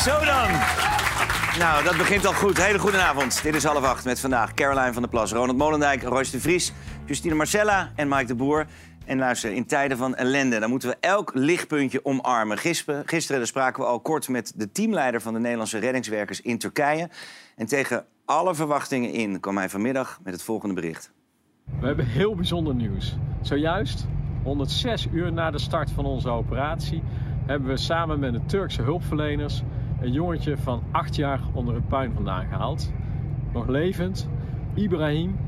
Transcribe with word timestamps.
Zo 0.00 0.24
dan. 0.24 0.50
Nou, 1.58 1.84
dat 1.84 1.96
begint 1.96 2.26
al 2.26 2.32
goed. 2.32 2.64
Hele 2.64 2.78
goede 2.78 2.98
avond. 2.98 3.42
Dit 3.42 3.54
is 3.54 3.64
half 3.64 3.84
acht 3.84 4.04
met 4.04 4.20
vandaag 4.20 4.54
Caroline 4.54 4.92
van 4.92 5.02
der 5.02 5.10
Plas, 5.10 5.32
Ronald 5.32 5.58
Molendijk, 5.58 6.02
Royce 6.02 6.30
de 6.30 6.40
Vries, 6.40 6.72
Justine 7.04 7.34
Marcella 7.34 7.92
en 7.96 8.08
Mike 8.08 8.24
de 8.24 8.34
Boer. 8.34 8.66
En 9.04 9.18
luister, 9.18 9.52
in 9.52 9.66
tijden 9.66 9.96
van 9.96 10.14
ellende, 10.14 10.58
dan 10.58 10.70
moeten 10.70 10.88
we 10.88 10.96
elk 11.00 11.30
lichtpuntje 11.34 12.04
omarmen. 12.04 12.58
Gisteren, 12.58 13.02
gisteren 13.06 13.46
spraken 13.46 13.82
we 13.82 13.88
al 13.88 14.00
kort 14.00 14.28
met 14.28 14.52
de 14.56 14.72
teamleider 14.72 15.20
van 15.20 15.32
de 15.32 15.38
Nederlandse 15.38 15.78
reddingswerkers 15.78 16.40
in 16.40 16.58
Turkije. 16.58 17.08
En 17.56 17.66
tegen 17.66 18.04
alle 18.24 18.54
verwachtingen 18.54 19.12
in 19.12 19.40
kwam 19.40 19.56
hij 19.56 19.68
vanmiddag 19.68 20.18
met 20.22 20.32
het 20.32 20.42
volgende 20.42 20.74
bericht. 20.74 21.12
We 21.80 21.86
hebben 21.86 22.06
heel 22.06 22.34
bijzonder 22.34 22.74
nieuws. 22.74 23.16
Zojuist, 23.40 24.06
106 24.42 25.06
uur 25.12 25.32
na 25.32 25.50
de 25.50 25.58
start 25.58 25.90
van 25.90 26.04
onze 26.04 26.28
operatie, 26.28 27.02
hebben 27.46 27.68
we 27.68 27.76
samen 27.76 28.18
met 28.18 28.32
de 28.32 28.44
Turkse 28.46 28.82
hulpverleners 28.82 29.62
een 30.00 30.12
jongetje 30.12 30.56
van 30.56 30.82
8 30.90 31.16
jaar 31.16 31.40
onder 31.52 31.74
het 31.74 31.88
puin 31.88 32.12
vandaan 32.14 32.46
gehaald. 32.46 32.90
Nog 33.52 33.66
levend, 33.68 34.28
Ibrahim. 34.74 35.38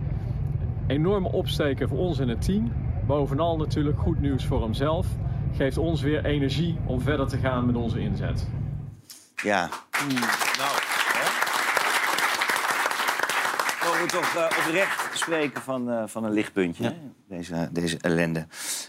Enorme 0.87 1.33
opsteken 1.33 1.89
voor 1.89 1.99
ons 1.99 2.19
in 2.19 2.29
het 2.29 2.43
team. 2.45 2.73
Bovenal 3.07 3.57
natuurlijk 3.57 3.99
goed 3.99 4.21
nieuws 4.21 4.47
voor 4.47 4.63
hemzelf. 4.63 5.07
Geeft 5.57 5.79
ons 5.79 6.03
weer 6.03 6.25
energie 6.25 6.79
om 6.87 7.01
verder 7.01 7.29
te 7.29 7.39
gaan 7.39 7.67
met 7.67 7.77
onze 7.77 8.01
inzet. 8.01 8.49
Ja. 9.37 9.69
Nou, 10.59 10.73
Mogen 13.85 14.03
we 14.03 14.07
toch 14.07 14.35
eh, 14.35 14.59
oprecht 14.67 15.19
spreken 15.19 15.63
van, 15.63 15.91
eh, 15.91 16.03
van 16.07 16.25
een 16.25 16.33
lichtpuntje, 16.33 16.85
hè? 16.85 16.93
Deze, 17.29 17.69
deze 17.73 17.99
ellende. 18.01 18.47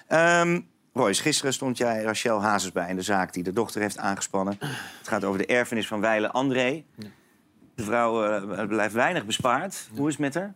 Ehm 0.08 0.60
Royce, 0.94 1.22
gisteren 1.22 1.54
stond 1.54 1.78
jij 1.78 2.04
Rachel 2.04 2.42
Hazes 2.42 2.72
bij 2.72 2.90
in 2.90 2.96
de 2.96 3.02
zaak 3.02 3.34
die 3.34 3.44
de 3.44 3.54
dochter 3.54 3.82
heeft 3.82 3.98
aangespannen. 3.98 4.58
Het 4.98 5.08
gaat 5.08 5.24
over 5.24 5.40
de 5.40 5.46
erfenis 5.46 5.88
van 5.88 6.00
Weile 6.00 6.32
André. 6.32 6.84
De 7.76 7.84
vrouw 7.84 8.26
eh, 8.26 8.68
blijft 8.68 8.94
weinig 8.94 9.26
bespaard. 9.26 9.88
Hoe 9.96 10.08
is 10.08 10.14
het 10.14 10.22
met 10.22 10.34
haar? 10.34 10.54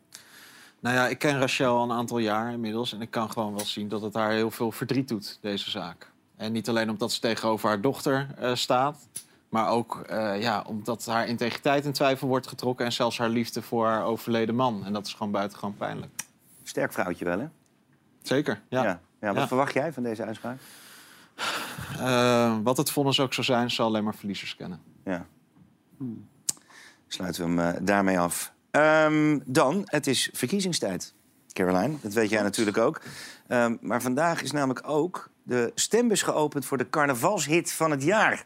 Nou 0.80 0.96
ja, 0.96 1.08
ik 1.08 1.20
ken 1.20 1.40
Rachel 1.40 1.78
al 1.78 1.84
een 1.84 1.92
aantal 1.92 2.18
jaar 2.18 2.52
inmiddels. 2.52 2.94
En 2.94 3.02
ik 3.02 3.12
kan 3.12 3.32
gewoon 3.32 3.56
wel 3.56 3.66
zien 3.66 3.88
dat 3.88 4.02
het 4.02 4.14
haar 4.14 4.32
heel 4.32 4.52
veel 4.52 4.72
verdriet 4.72 5.08
doet, 5.08 5.38
deze 5.42 5.70
zaak. 5.70 6.12
En 6.36 6.52
niet 6.52 6.70
alleen 6.70 6.90
omdat 6.90 7.12
ze 7.12 7.20
tegenover 7.20 7.70
haar 7.70 7.82
dochter 7.82 8.28
eh, 8.38 8.56
staat. 8.56 9.08
Maar 9.50 9.70
ook 9.70 10.00
eh, 10.00 10.42
ja, 10.42 10.64
omdat 10.68 11.06
haar 11.06 11.28
integriteit 11.28 11.86
in 11.86 11.94
twijfel 11.94 12.28
wordt 12.28 12.48
getrokken. 12.48 12.86
En 12.86 12.94
zelfs 12.94 13.18
haar 13.18 13.30
liefde 13.30 13.62
voor 13.62 13.86
haar 13.86 14.04
overleden 14.04 14.56
man. 14.56 14.86
En 14.86 14.94
dat 14.94 15.06
is 15.06 15.14
gewoon 15.14 15.32
buitengewoon 15.32 15.76
pijnlijk. 15.76 16.12
Sterk 16.64 16.94
vrouwtje 16.94 17.26
wel, 17.26 17.40
hè? 17.40 17.48
Zeker, 18.22 18.62
ja. 18.70 18.84
ja. 18.84 19.02
Ja, 19.28 19.34
wat 19.34 19.42
Ja. 19.42 19.48
verwacht 19.48 19.74
jij 19.74 19.94
van 19.94 20.04
deze 20.04 20.26
uitspraak? 20.26 20.58
Eh, 22.00 22.58
wat 22.64 22.78
het 22.78 22.92
vonnis 22.92 23.20
ook 23.20 23.34
zou 23.34 23.46
zijn, 23.46 23.72
zal 23.72 23.86
alleen 23.88 24.04
maar 24.04 24.16
verliezers 24.16 24.56
kennen. 24.56 24.82
Ja. 25.06 25.26
Sluiten 27.08 27.56
we 27.56 27.62
hem 27.62 27.76
eh, 27.76 27.82
daarmee 27.86 28.20
af. 28.20 28.52
Ehm, 28.72 29.40
dan, 29.46 29.82
het 29.86 30.08
is 30.08 30.30
verkiezingstijd, 30.34 31.14
Caroline. 31.54 31.96
Dat 32.02 32.14
weet 32.14 32.30
jij 32.30 32.42
natuurlijk 32.42 32.78
ook. 32.78 33.02
Ehm, 33.48 33.76
maar 33.82 34.02
vandaag 34.02 34.42
is 34.42 34.52
namelijk 34.52 34.82
ook 34.90 35.30
de 35.44 35.72
stembus 35.76 36.22
geopend 36.22 36.66
voor 36.66 36.78
de 36.78 36.90
carnavalshit 36.90 37.72
van 37.72 37.92
het 37.92 38.04
jaar. 38.04 38.44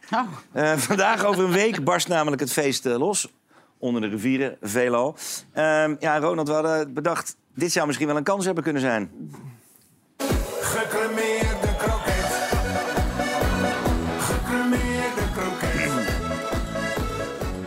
Eh, 0.52 0.76
vandaag 0.76 1.24
over 1.24 1.44
een 1.44 1.50
week 1.52 1.84
barst 1.84 2.08
namelijk 2.08 2.40
het 2.40 2.52
feest 2.52 2.84
los. 2.84 3.32
Onder 3.78 4.00
de 4.00 4.08
rivieren, 4.08 4.56
veelal. 4.60 5.16
Ehm, 5.52 5.94
ja, 5.98 6.18
Ronald, 6.18 6.48
we 6.48 6.54
hadden 6.54 6.94
bedacht... 6.94 7.36
dit 7.54 7.72
zou 7.72 7.86
misschien 7.86 8.06
wel 8.08 8.16
een 8.16 8.22
kans 8.22 8.44
hebben 8.44 8.62
kunnen 8.64 8.82
zijn. 8.82 9.10
Gecremeerde 10.96 11.76
kroket. 11.78 12.26
Gecremeerde 14.18 15.22
kroket. 15.34 15.90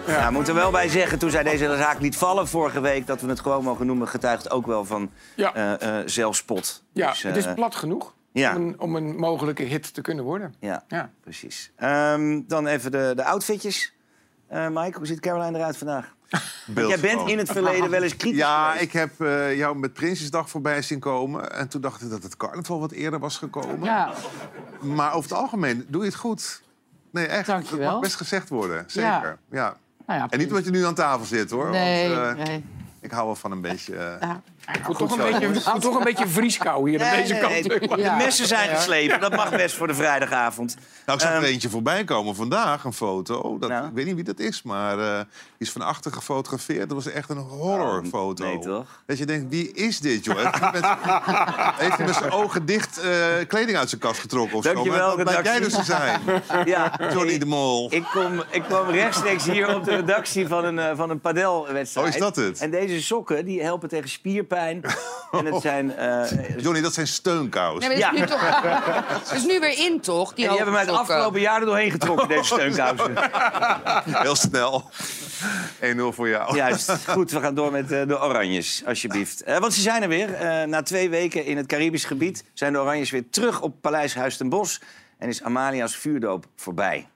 Ja, 0.08 0.26
we 0.28 0.32
moeten 0.34 0.54
er 0.56 0.60
wel 0.62 0.72
bij 0.72 0.90
zeggen, 0.90 1.20
toen 1.20 1.30
zij 1.30 1.44
deze 1.44 1.76
zaak 1.78 2.00
liet 2.00 2.18
vallen 2.18 2.48
vorige 2.48 2.82
week... 2.82 3.08
dat 3.08 3.22
we 3.22 3.28
het 3.30 3.40
gewoon 3.40 3.64
mogen 3.64 3.86
noemen, 3.86 4.08
getuigt 4.08 4.52
ook 4.52 4.66
wel 4.66 4.86
van 4.86 5.12
Ja. 5.36 5.54
eh, 5.54 6.00
eh, 6.00 6.08
zelfspot. 6.08 6.84
Ja, 6.94 7.10
Dus, 7.10 7.24
het 7.24 7.36
is 7.36 7.46
eh, 7.46 7.54
plat 7.54 7.76
genoeg 7.76 8.14
ja. 8.32 8.56
om, 8.56 8.62
een, 8.68 8.80
om 8.80 8.96
een 8.96 9.16
mogelijke 9.16 9.64
hit 9.64 9.94
te 9.94 10.02
kunnen 10.02 10.24
worden. 10.24 10.56
Ja, 10.60 10.84
Ja. 10.88 11.10
precies. 11.22 11.72
Ehm, 11.76 12.42
dan 12.48 12.68
even 12.68 12.92
de, 12.92 13.14
de 13.16 13.24
outfitjes. 13.24 13.94
Eh 14.48 14.68
Mike, 14.72 14.98
hoe 14.98 15.08
ziet 15.08 15.20
Caroline 15.20 15.58
eruit 15.58 15.78
vandaag? 15.78 16.15
Jij 16.76 17.00
bent 17.00 17.28
in 17.30 17.38
het 17.38 17.52
verleden 17.52 17.90
wel 17.90 18.04
eens 18.04 18.16
kritisch 18.18 18.40
Ja, 18.40 18.66
geweest. 18.66 18.84
ik 18.86 18.92
heb 18.92 19.22
eh, 19.22 19.58
jou 19.58 19.78
met 19.78 19.94
Prinsjesdag 19.94 20.50
voorbij 20.50 20.82
zien 20.82 21.00
komen. 21.00 21.52
En 21.54 21.68
toen 21.68 21.82
dacht 21.82 22.02
ik 22.02 22.10
dat 22.10 22.24
het 22.24 22.38
carnaval 22.38 22.80
wat 22.80 22.92
eerder 22.92 23.20
was 23.20 23.38
gekomen. 23.38 23.84
Ja, 23.84 24.14
Maar 24.82 25.14
over 25.14 25.30
het 25.30 25.40
algemeen 25.40 25.86
doe 25.88 26.02
je 26.02 26.08
het 26.08 26.18
goed. 26.18 26.62
Nee, 27.12 27.26
echt. 27.26 27.48
Dankjewel. 27.48 27.84
Dat 27.84 27.92
mag 27.94 28.02
best 28.02 28.16
gezegd 28.16 28.50
worden. 28.50 28.84
Zeker. 28.88 29.38
Ja. 29.50 29.78
nou 30.06 30.20
ja. 30.20 30.28
En 30.30 30.40
niet 30.40 30.48
omdat 30.48 30.66
je 30.66 30.72
nu 30.72 30.86
aan 30.86 30.96
tafel 30.96 31.26
zit, 31.26 31.50
hoor. 31.52 31.70
Nee, 31.70 32.10
Want, 32.16 32.38
eh, 32.40 32.46
nee. 32.46 32.64
Ik 33.00 33.12
hou 33.12 33.26
wel 33.26 33.36
van 33.36 33.52
een 33.52 33.62
beetje... 33.62 33.96
eh, 33.96 34.16
Ja. 34.22 34.42
Ik 34.74 34.80
voel 34.84 34.96
toch, 34.96 35.12
een 35.18 35.32
beetje, 35.32 35.48
ik 35.48 35.62
voel 35.62 35.80
toch 35.80 35.96
een 35.98 36.04
beetje 36.04 36.28
vrieskou 36.28 36.90
hier 36.90 37.04
aan 37.04 37.16
deze 37.16 37.34
nee, 37.34 37.42
kant. 37.42 37.52
nee, 37.54 37.64
de 37.90 38.02
Ja. 38.02 38.16
messen 38.16 38.48
zijn 38.48 38.76
geslepen, 38.76 39.20
dat 39.20 39.36
mag 39.36 39.50
best 39.50 39.76
voor 39.76 39.88
de 39.88 39.94
vrijdagavond. 39.94 40.76
Nou, 41.06 41.18
ik 41.18 41.24
zag 41.26 41.34
er 41.36 41.42
Ehm, 41.44 41.46
eentje 41.46 41.70
voorbij 41.70 42.04
komen 42.04 42.36
vandaag, 42.36 42.84
een 42.84 42.94
foto. 42.94 43.58
Dat, 43.60 43.70
Nou? 43.70 43.86
Ik 43.88 43.92
weet 43.94 44.06
niet 44.06 44.16
wie 44.16 44.24
dat 44.24 44.40
is, 44.40 44.64
maar 44.64 45.00
eh, 45.00 45.18
die 45.18 45.26
is 45.58 45.72
van 45.72 45.82
achter 45.82 46.12
gefotografeerd. 46.12 46.90
Dat 46.90 47.04
was 47.04 47.14
echt 47.14 47.30
een 47.30 47.38
horrorfoto. 47.38 48.44
Oh, 48.44 48.50
nee, 48.50 48.60
toch? 48.60 48.86
Dat 49.06 49.18
je 49.18 49.26
denkt, 49.26 49.50
wie 49.50 49.72
is 49.72 50.00
dit, 50.00 50.26
joh? 50.26 50.36
Heeft 50.38 50.60
hij 50.60 50.72
met, 50.82 50.86
heeft 51.78 51.98
hij 51.98 52.06
met 52.06 52.16
zijn 52.16 52.32
ogen 52.32 52.66
dicht 52.66 52.98
eh, 52.98 53.10
kleding 53.48 53.78
uit 53.78 53.90
zijn 53.90 54.02
kast 54.02 54.20
getrokken 54.20 54.58
of 54.58 54.64
Dankjewel, 54.64 55.10
zo? 55.10 55.16
Dat 55.16 55.26
blijkt 55.26 55.46
jij 55.46 55.60
dus 55.60 55.74
te 55.74 55.84
zijn. 55.84 56.22
Ja, 56.66 57.00
Johnny 57.14 57.38
de 57.38 57.46
Mol. 57.46 57.88
ik, 57.94 58.04
kom, 58.14 58.44
ik 58.50 58.64
kwam 58.64 58.90
rechtstreeks 58.90 59.44
hier 59.46 59.76
op 59.76 59.84
de 59.84 59.96
redactie 59.96 60.48
van 60.48 60.66
een, 60.66 60.80
eh, 60.80 60.92
van 60.96 61.10
een 61.10 61.20
padelwedstrijd. 61.20 62.08
Oh, 62.08 62.14
is 62.14 62.20
dat 62.20 62.36
het? 62.36 62.60
En 62.60 62.72
deze 62.72 63.02
sokken 63.02 63.46
die 63.46 63.62
helpen 63.64 63.90
tegen 63.90 64.10
spierpijn. 64.10 64.54
En 64.56 64.82
het 65.46 65.62
zijn... 65.62 65.96
eh, 65.98 66.58
Johnny, 66.64 66.82
dat 66.82 66.94
zijn 66.94 67.08
steunkousen. 67.08 67.90
Nee, 67.90 68.00
maar 68.00 68.14
is 68.14 68.20
Ja. 68.20 68.26
nu 68.26 68.26
toch, 68.26 69.34
is 69.34 69.46
nu 69.46 69.60
weer 69.60 69.78
in, 69.78 70.00
toch? 70.02 70.34
Die, 70.34 70.44
en 70.44 70.50
die 70.50 70.58
hebben 70.58 70.74
mij 70.74 70.82
het 70.82 70.90
hoge 70.90 71.00
sokken? 71.00 71.16
afgelopen 71.16 71.42
jaar 71.42 71.60
er 71.60 71.66
doorheen 71.66 71.92
getrokken, 71.92 72.28
deze 72.28 72.44
steunkousen. 72.44 73.14
Heel 74.24 74.36
snel. 74.36 74.90
1-0 75.80 75.98
voor 75.98 76.30
jou. 76.30 76.56
Juist. 76.56 76.92
Goed, 77.08 77.32
we 77.32 77.40
gaan 77.40 77.56
door 77.56 77.72
met 77.72 77.92
eh, 77.92 78.08
de 78.08 78.22
Oranjes, 78.22 78.84
alsjeblieft. 78.88 79.44
Eh, 79.44 79.58
want 79.58 79.74
ze 79.74 79.82
zijn 79.82 80.02
er 80.02 80.08
weer. 80.08 80.34
Eh, 80.34 80.64
na 80.68 80.82
twee 80.82 81.10
weken 81.10 81.46
in 81.46 81.58
het 81.58 81.66
Caribisch 81.66 82.06
gebied 82.06 82.44
zijn 82.54 82.74
de 82.74 82.80
Oranjes 82.80 83.10
weer 83.10 83.30
terug 83.30 83.62
op 83.62 83.76
Paleis 83.82 84.16
Huis 84.16 84.38
ten 84.38 84.50
Bosch. 84.50 84.80
En 85.18 85.28
is 85.30 85.44
Amalia's 85.44 85.96
vuurdoop 85.96 86.46
voorbij. 86.56 87.08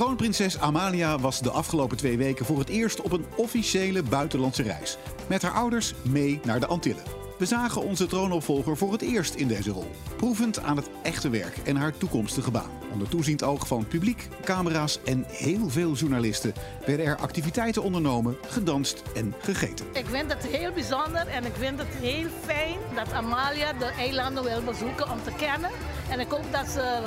Kroonprinses 0.00 0.58
Amalia 0.58 1.18
was 1.18 1.40
de 1.40 1.50
afgelopen 1.50 1.96
twee 1.96 2.16
weken 2.16 2.44
voor 2.46 2.58
het 2.58 2.68
eerst 2.68 3.00
op 3.00 3.12
een 3.12 3.24
officiële 3.36 4.02
buitenlandse 4.02 4.62
reis. 4.62 4.96
Met 5.28 5.42
haar 5.42 5.52
ouders 5.52 5.94
mee 6.02 6.40
naar 6.44 6.60
de 6.60 6.66
Antillen. 6.66 7.02
We 7.38 7.46
zagen 7.46 7.82
onze 7.82 8.06
troonopvolger 8.06 8.76
voor 8.76 8.92
het 8.92 9.02
eerst 9.02 9.34
in 9.34 9.48
deze 9.48 9.70
rol. 9.70 9.90
Proevend 10.16 10.62
aan 10.62 10.76
het 10.76 10.90
echte 11.02 11.30
werk 11.30 11.56
en 11.56 11.76
haar 11.76 11.96
toekomstige 11.96 12.50
baan. 12.50 12.70
Onder 12.92 13.08
toeziend 13.08 13.42
oog 13.42 13.66
van 13.66 13.86
publiek, 13.88 14.28
camera's 14.44 14.98
en 15.04 15.24
heel 15.26 15.68
veel 15.68 15.92
journalisten 15.92 16.54
werden 16.86 17.06
er 17.06 17.16
activiteiten 17.16 17.82
ondernomen, 17.82 18.36
gedanst 18.46 19.02
en 19.14 19.34
gegeten. 19.38 19.86
Ik 19.92 20.06
vind 20.06 20.32
het 20.32 20.46
heel 20.46 20.72
bijzonder 20.72 21.26
en 21.26 21.44
ik 21.44 21.54
vind 21.58 21.78
het 21.78 21.94
heel 22.00 22.28
fijn 22.44 22.78
dat 22.94 23.12
Amalia 23.12 23.72
de 23.72 23.92
eilanden 23.98 24.44
wil 24.44 24.62
bezoeken 24.62 25.10
om 25.10 25.22
te 25.22 25.32
kennen. 25.36 25.70
En 26.10 26.20
ik 26.20 26.30
hoop 26.30 26.52
dat 26.52 26.68
ze 26.68 27.02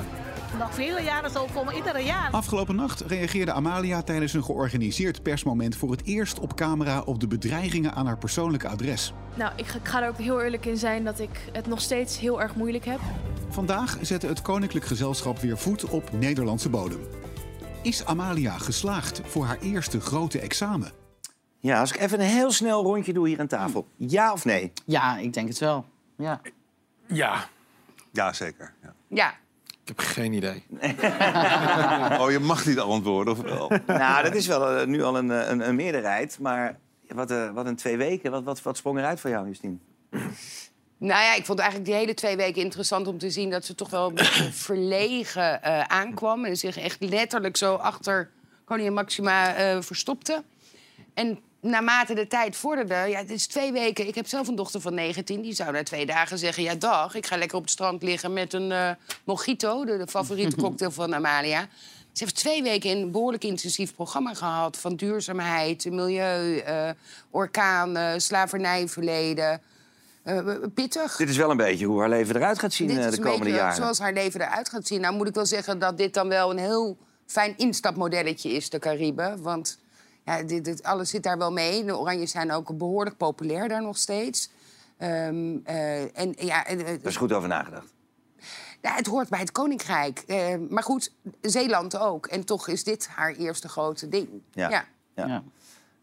nog 0.58 0.74
vele 0.74 1.02
jaren 1.02 1.32
zal 1.32 1.48
komen, 1.54 1.76
iedere 1.76 2.04
jaar. 2.04 2.32
Afgelopen 2.32 2.76
nacht 2.76 3.02
reageerde 3.02 3.52
Amalia 3.52 4.02
tijdens 4.02 4.34
een 4.34 4.44
georganiseerd 4.44 5.24
persmoment 5.24 5.76
voor 5.76 5.92
het 5.92 6.04
eerst 6.04 6.40
op 6.40 6.56
camera 6.56 7.02
op 7.02 7.20
de 7.20 7.28
bedreigingen 7.28 7.94
aan 7.94 8.06
haar 8.06 8.18
persoonlijke 8.18 8.68
adres. 8.68 9.14
Nou, 9.36 9.52
ik 9.56 9.66
ga, 9.66 9.78
ik 9.78 9.88
ga 9.88 10.02
er 10.04 10.10
ook 10.10 10.18
heel 10.18 10.42
eerlijk 10.42 10.66
in 10.66 10.78
zijn 10.78 11.04
dat 11.04 11.20
ik 11.20 11.50
het 11.52 11.68
nog 11.68 11.82
steeds 11.82 12.20
heel 12.20 12.42
erg 12.42 12.56
moeilijk 12.56 12.86
heb. 12.86 13.00
Vandaag 13.50 13.98
zette 14.02 14.28
het 14.28 14.42
Koninklijk 14.42 14.86
Gezelschap 14.86 15.40
weer 15.40 15.58
voet 15.58 15.84
op 15.84 16.12
Nederlandse 16.12 16.70
bodem. 16.70 17.00
Is 17.82 18.06
Amalia 18.06 18.58
geslaagd 18.58 19.22
voor 19.26 19.46
haar 19.46 19.60
eerste 19.60 20.00
grote 20.02 20.40
examen? 20.40 20.92
Ja, 21.60 21.80
als 21.80 21.92
ik 21.92 22.00
even 22.02 22.20
een 22.20 22.26
heel 22.26 22.52
snel 22.52 22.84
rondje 22.84 23.14
doe 23.14 23.28
hier 23.28 23.40
aan 23.40 23.48
tafel. 23.48 23.88
Ja 23.96 24.32
of 24.32 24.46
nee? 24.46 24.72
Ja, 24.86 25.18
ik 25.18 25.34
denk 25.34 25.48
het 25.48 25.60
wel. 25.60 25.86
Ja. 26.18 26.42
Ja, 27.08 27.48
Ja, 28.12 28.34
zeker. 28.34 28.74
Ja. 28.82 28.94
ja. 29.08 29.34
Ik 29.84 29.88
heb 29.88 30.00
geen 30.00 30.34
idee. 30.34 30.64
Oh, 32.22 32.32
je 32.32 32.40
mag 32.42 32.66
niet 32.66 32.80
antwoorden, 32.80 33.34
of 33.34 33.42
wel? 33.42 33.72
Nou, 33.88 34.24
dat 34.24 34.36
is 34.36 34.48
wel 34.48 34.70
eh, 34.70 34.88
nu 34.88 35.04
al 35.04 35.18
een, 35.18 35.32
eh, 35.32 35.50
een, 35.50 35.68
een 35.68 35.76
meerderheid. 35.76 36.38
Maar 36.40 36.80
wat, 37.14 37.32
eh, 37.32 37.52
wat 37.52 37.66
een 37.66 37.76
twee 37.76 37.98
weken. 37.98 38.32
Wat, 38.32 38.44
wat, 38.44 38.62
wat 38.62 38.78
sprong 38.78 38.98
eruit 38.98 39.20
voor 39.20 39.30
jou, 39.30 39.48
Justine? 39.48 39.78
Nou 40.98 41.22
ja, 41.22 41.36
ik 41.36 41.46
vond 41.46 41.60
eigenlijk 41.60 41.90
die 41.90 42.00
hele 42.00 42.14
twee 42.14 42.36
weken 42.36 42.62
interessant 42.62 43.08
om 43.08 43.18
te 43.18 43.30
zien 43.30 43.50
dat 43.50 43.66
ze 43.66 43.76
toch 43.76 43.90
wel 43.90 44.08
een 44.08 44.16
beetje 44.16 44.52
verlegen 44.70 45.64
eh, 45.64 45.80
aankwam. 45.80 46.46
En 46.46 46.58
zich 46.58 46.78
echt 46.78 47.02
letterlijk 47.02 47.58
zo 47.58 47.76
achter 47.76 48.30
koningin 48.66 48.94
Maxima 48.94 49.56
eh, 49.56 49.82
verstopte. 49.82 50.44
En 51.14 51.40
naarmate 51.64 52.14
de 52.14 52.28
tijd 52.28 52.56
vorderde, 52.56 52.94
ja, 52.94 53.18
het 53.18 53.30
is 53.30 53.48
twee 53.48 53.72
weken. 53.72 54.08
Ik 54.08 54.16
heb 54.16 54.28
zelf 54.28 54.48
een 54.48 54.56
dochter 54.56 54.82
van 54.82 54.94
19, 54.94 55.42
die 55.42 55.54
zou 55.54 55.72
na 55.72 55.84
twee 55.84 56.06
dagen 56.06 56.38
zeggen: 56.38 56.64
Ja, 56.64 56.76
dag, 56.76 57.16
ik 57.16 57.26
ga 57.26 57.38
lekker 57.38 57.58
op 57.58 57.64
het 57.64 57.72
strand 57.72 58.04
liggen 58.04 58.34
met 58.34 58.54
een 58.54 58.72
eh, 58.72 58.90
mojito, 59.24 59.86
de, 59.86 59.98
de 59.98 60.08
favoriete 60.08 60.56
cocktail 60.64 60.92
van 60.92 61.16
Amalia. 61.16 61.68
Ze 62.12 62.24
heeft 62.24 62.36
twee 62.36 62.64
weken 62.64 62.90
een 62.90 63.12
behoorlijk 63.12 63.44
intensief 63.44 63.96
programma 63.96 64.34
gehad... 64.34 64.78
van 64.78 64.96
duurzaamheid, 64.96 65.86
milieu, 65.92 66.58
eh, 66.58 66.90
orkanen, 67.30 68.22
slavernijverleden. 68.22 69.62
Eh, 70.24 70.40
pittig. 70.74 71.16
Dit 71.16 71.30
is 71.30 71.38
wel 71.38 71.52
een 71.52 71.58
beetje 71.58 71.86
hoe 71.86 72.00
haar 72.00 72.10
leven 72.10 72.36
eruit 72.36 72.60
gaat 72.60 72.74
zien 72.74 72.88
de 72.88 73.20
komende 73.20 73.52
jaren. 73.52 73.76
Zoals 73.76 74.00
haar 74.00 74.14
leven 74.14 74.42
eruit 74.42 74.70
gaat 74.70 74.88
zien. 74.88 75.02
Nou 75.02 75.16
moet 75.16 75.28
ik 75.28 75.34
wel 75.34 75.46
zeggen 75.46 75.80
dat 75.80 75.98
dit 75.98 76.14
dan 76.14 76.28
wel 76.28 76.52
een 76.52 76.58
heel 76.58 76.98
fijn 77.26 77.58
instapmodelletje 77.58 78.50
is, 78.50 78.70
de 78.70 78.80
Cariben. 78.80 79.42
Want 79.42 79.80
ja, 80.26 80.44
dit, 80.44 80.66
dit, 80.66 80.84
alles 80.84 81.10
zit 81.10 81.24
daar 81.24 81.38
wel 81.38 81.52
mee. 81.52 81.86
De 81.86 81.98
Oranjes 81.98 82.32
zijn 82.32 82.52
ook 82.52 82.78
behoorlijk 82.78 83.18
populair 83.18 83.68
daar 83.68 83.82
nog 83.82 83.98
steeds. 83.98 84.52
Ehm, 84.98 85.58
eh, 85.64 86.18
en, 86.20 86.34
ja, 86.38 86.66
eh, 86.66 86.78
Daar 86.78 86.98
is 87.04 87.16
goed 87.16 87.34
over 87.34 87.50
nagedacht. 87.50 87.94
ja, 88.82 88.96
het 88.96 89.08
hoort 89.08 89.30
bij 89.30 89.40
het 89.40 89.52
Koninkrijk. 89.52 90.24
Eh, 90.28 90.56
maar 90.70 90.84
goed, 90.84 91.14
Zeeland 91.42 91.98
ook. 91.98 92.26
En 92.26 92.46
toch 92.46 92.68
is 92.68 92.84
dit 92.84 93.08
haar 93.08 93.32
eerste 93.32 93.70
grote 93.70 94.10
ding. 94.10 94.30
Ja. 94.52 94.70
ja. 94.70 94.86
Ja. 95.16 95.44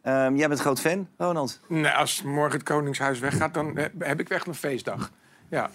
Ehm, 0.02 0.36
jij 0.36 0.48
bent 0.48 0.60
groot 0.60 0.80
fan, 0.80 1.08
Ronald? 1.16 1.60
Nee, 1.68 1.90
als 1.90 2.22
morgen 2.22 2.58
het 2.58 2.62
Koningshuis 2.68 3.18
weggaat, 3.18 3.54
dan 3.54 3.76
eh, 3.76 3.86
heb 3.98 4.20
ik 4.20 4.30
echt 4.30 4.46
een 4.46 4.54
feestdag. 4.54 5.10
Ja. 5.48 5.70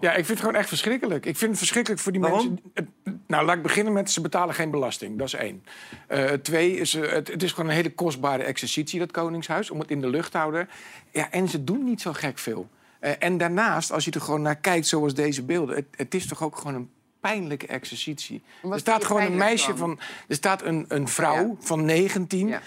Ja, 0.00 0.10
ik 0.10 0.14
vind 0.14 0.28
het 0.28 0.38
gewoon 0.38 0.54
echt 0.54 0.68
verschrikkelijk. 0.68 1.26
Ik 1.26 1.36
vind 1.36 1.50
het 1.50 1.58
verschrikkelijk 1.58 2.02
voor 2.02 2.12
die 2.12 2.20
Waarom? 2.20 2.58
mensen. 2.74 2.94
Nou, 3.26 3.44
laat 3.44 3.56
ik 3.56 3.62
beginnen 3.62 3.92
met 3.92 4.10
ze 4.10 4.20
betalen 4.20 4.54
geen 4.54 4.70
belasting. 4.70 5.18
Dat 5.18 5.26
is 5.26 5.34
één. 5.34 5.64
Eh, 6.06 6.24
twee, 6.30 6.76
is, 6.76 6.94
eh, 6.94 7.10
het, 7.12 7.28
het 7.28 7.42
is 7.42 7.52
gewoon 7.52 7.70
een 7.70 7.76
hele 7.76 7.94
kostbare 7.94 8.42
exercitie, 8.42 8.98
dat 8.98 9.10
Koningshuis, 9.10 9.70
om 9.70 9.78
het 9.78 9.90
in 9.90 10.00
de 10.00 10.08
lucht 10.08 10.30
te 10.30 10.38
houden. 10.38 10.68
Ja, 11.10 11.30
en 11.30 11.48
ze 11.48 11.64
doen 11.64 11.84
niet 11.84 12.00
zo 12.00 12.12
gek 12.12 12.38
veel. 12.38 12.68
Eh, 13.00 13.10
en 13.18 13.38
daarnaast, 13.38 13.92
als 13.92 14.04
je 14.04 14.10
er 14.10 14.20
gewoon 14.20 14.42
naar 14.42 14.56
kijkt, 14.56 14.86
zoals 14.86 15.14
deze 15.14 15.42
beelden, 15.42 15.76
het, 15.76 15.86
het 15.90 16.14
is 16.14 16.26
toch 16.26 16.42
ook 16.42 16.56
gewoon 16.56 16.74
een 16.74 16.90
pijnlijke 17.20 17.66
exercitie. 17.66 18.42
Er 18.70 18.78
staat 18.78 19.04
gewoon 19.04 19.22
een 19.22 19.36
meisje 19.36 19.76
van. 19.76 20.00
Er 20.28 20.34
staat 20.34 20.62
een, 20.62 20.84
een 20.88 21.08
vrouw 21.08 21.46
Ja. 21.46 21.54
van 21.58 21.84
19. 21.84 22.48
Ja. 22.48 22.60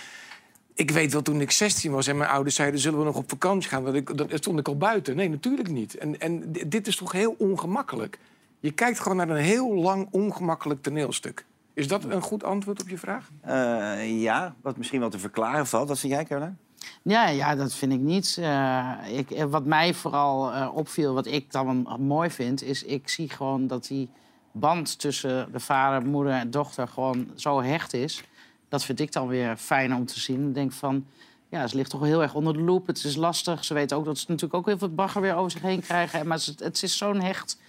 Ik 0.76 0.92
weet 0.92 1.14
wel, 1.14 1.22
toen 1.22 1.42
ik 1.42 1.52
16 1.52 1.92
was 1.92 2.08
en 2.08 2.18
mijn 2.18 2.30
ouders 2.30 2.56
zeiden... 2.56 2.80
zullen 2.80 3.00
we 3.00 3.06
nog 3.06 3.16
op 3.16 3.30
vakantie 3.30 3.70
gaan, 3.70 3.84
dat 3.86 3.94
ik, 3.94 4.18
dan 4.18 4.30
stond 4.34 4.60
ik 4.60 4.68
al 4.68 4.78
buiten. 4.78 5.16
Nee, 5.16 5.30
natuurlijk 5.30 5.70
niet. 5.70 5.98
En, 5.98 6.20
en 6.20 6.52
di- 6.52 6.68
dit 6.68 6.88
is 6.88 6.96
toch 6.96 7.12
heel 7.12 7.36
ongemakkelijk. 7.38 8.20
Je 8.60 8.72
kijkt 8.72 9.00
gewoon 9.00 9.18
naar 9.18 9.30
een 9.30 9.36
heel 9.44 9.74
lang 9.74 10.08
ongemakkelijk 10.12 10.82
toneelstuk. 10.82 11.46
Is 11.74 11.88
dat 11.88 12.04
een 12.04 12.22
goed 12.22 12.44
antwoord 12.44 12.82
op 12.82 12.90
je 12.90 12.98
vraag? 12.98 13.30
Eh, 13.42 14.22
ja, 14.22 14.56
wat 14.62 14.78
misschien 14.78 15.00
wel 15.00 15.10
te 15.10 15.20
verklaren 15.20 15.68
valt. 15.68 15.88
Wat 15.88 16.00
vind 16.00 16.14
jij, 16.14 16.24
Caroline? 16.26 16.54
Ja, 17.02 17.28
ja, 17.30 17.56
dat 17.56 17.74
vind 17.74 17.92
ik 17.94 18.00
niet. 18.00 18.38
Eh, 18.42 18.92
ik, 19.12 19.32
eh, 19.32 19.44
wat 19.46 19.66
mij 19.66 19.94
vooral 19.94 20.52
eh, 20.54 20.70
opviel, 20.76 21.14
wat 21.14 21.26
ik 21.26 21.52
dan 21.52 21.96
mooi 22.00 22.30
vind, 22.30 22.64
is 22.64 22.84
ik 22.84 23.10
zie 23.10 23.30
gewoon 23.30 23.68
dat 23.68 23.88
die 23.88 24.10
band 24.52 25.00
tussen 25.00 25.52
de 25.52 25.60
vader, 25.60 26.08
moeder 26.10 26.34
en 26.34 26.52
dochter 26.52 26.88
gewoon 26.88 27.30
zo 27.36 27.62
hecht 27.62 27.94
is. 27.94 28.24
Dat 28.70 28.84
vind 28.84 29.00
ik 29.00 29.12
dan 29.12 29.28
weer 29.28 29.58
fijn 29.58 29.96
om 29.96 30.06
te 30.06 30.20
zien. 30.20 30.48
Ik 30.48 30.54
denk 30.54 30.72
van, 30.72 31.06
ja, 31.50 31.68
ze 31.68 31.76
ligt 31.76 31.90
toch 31.90 32.02
heel 32.04 32.22
erg 32.22 32.34
onder 32.34 32.54
de 32.54 32.60
loep. 32.60 32.88
Het 32.88 33.04
is 33.04 33.16
lastig. 33.16 33.66
Ze 33.66 33.74
weten 33.74 33.98
ook 33.98 34.06
dat 34.06 34.18
ze 34.18 34.26
natuurlijk 34.28 34.54
ook 34.60 34.66
heel 34.66 34.78
veel 34.78 34.94
bagger 34.94 35.22
weer 35.22 35.36
over 35.36 35.52
zich 35.52 35.62
heen 35.62 35.82
krijgen. 35.82 36.28
Maar 36.28 36.38
het, 36.46 36.60
het 36.60 36.84
is 36.84 36.98
zo'n 36.98 37.22
hecht, 37.22 37.60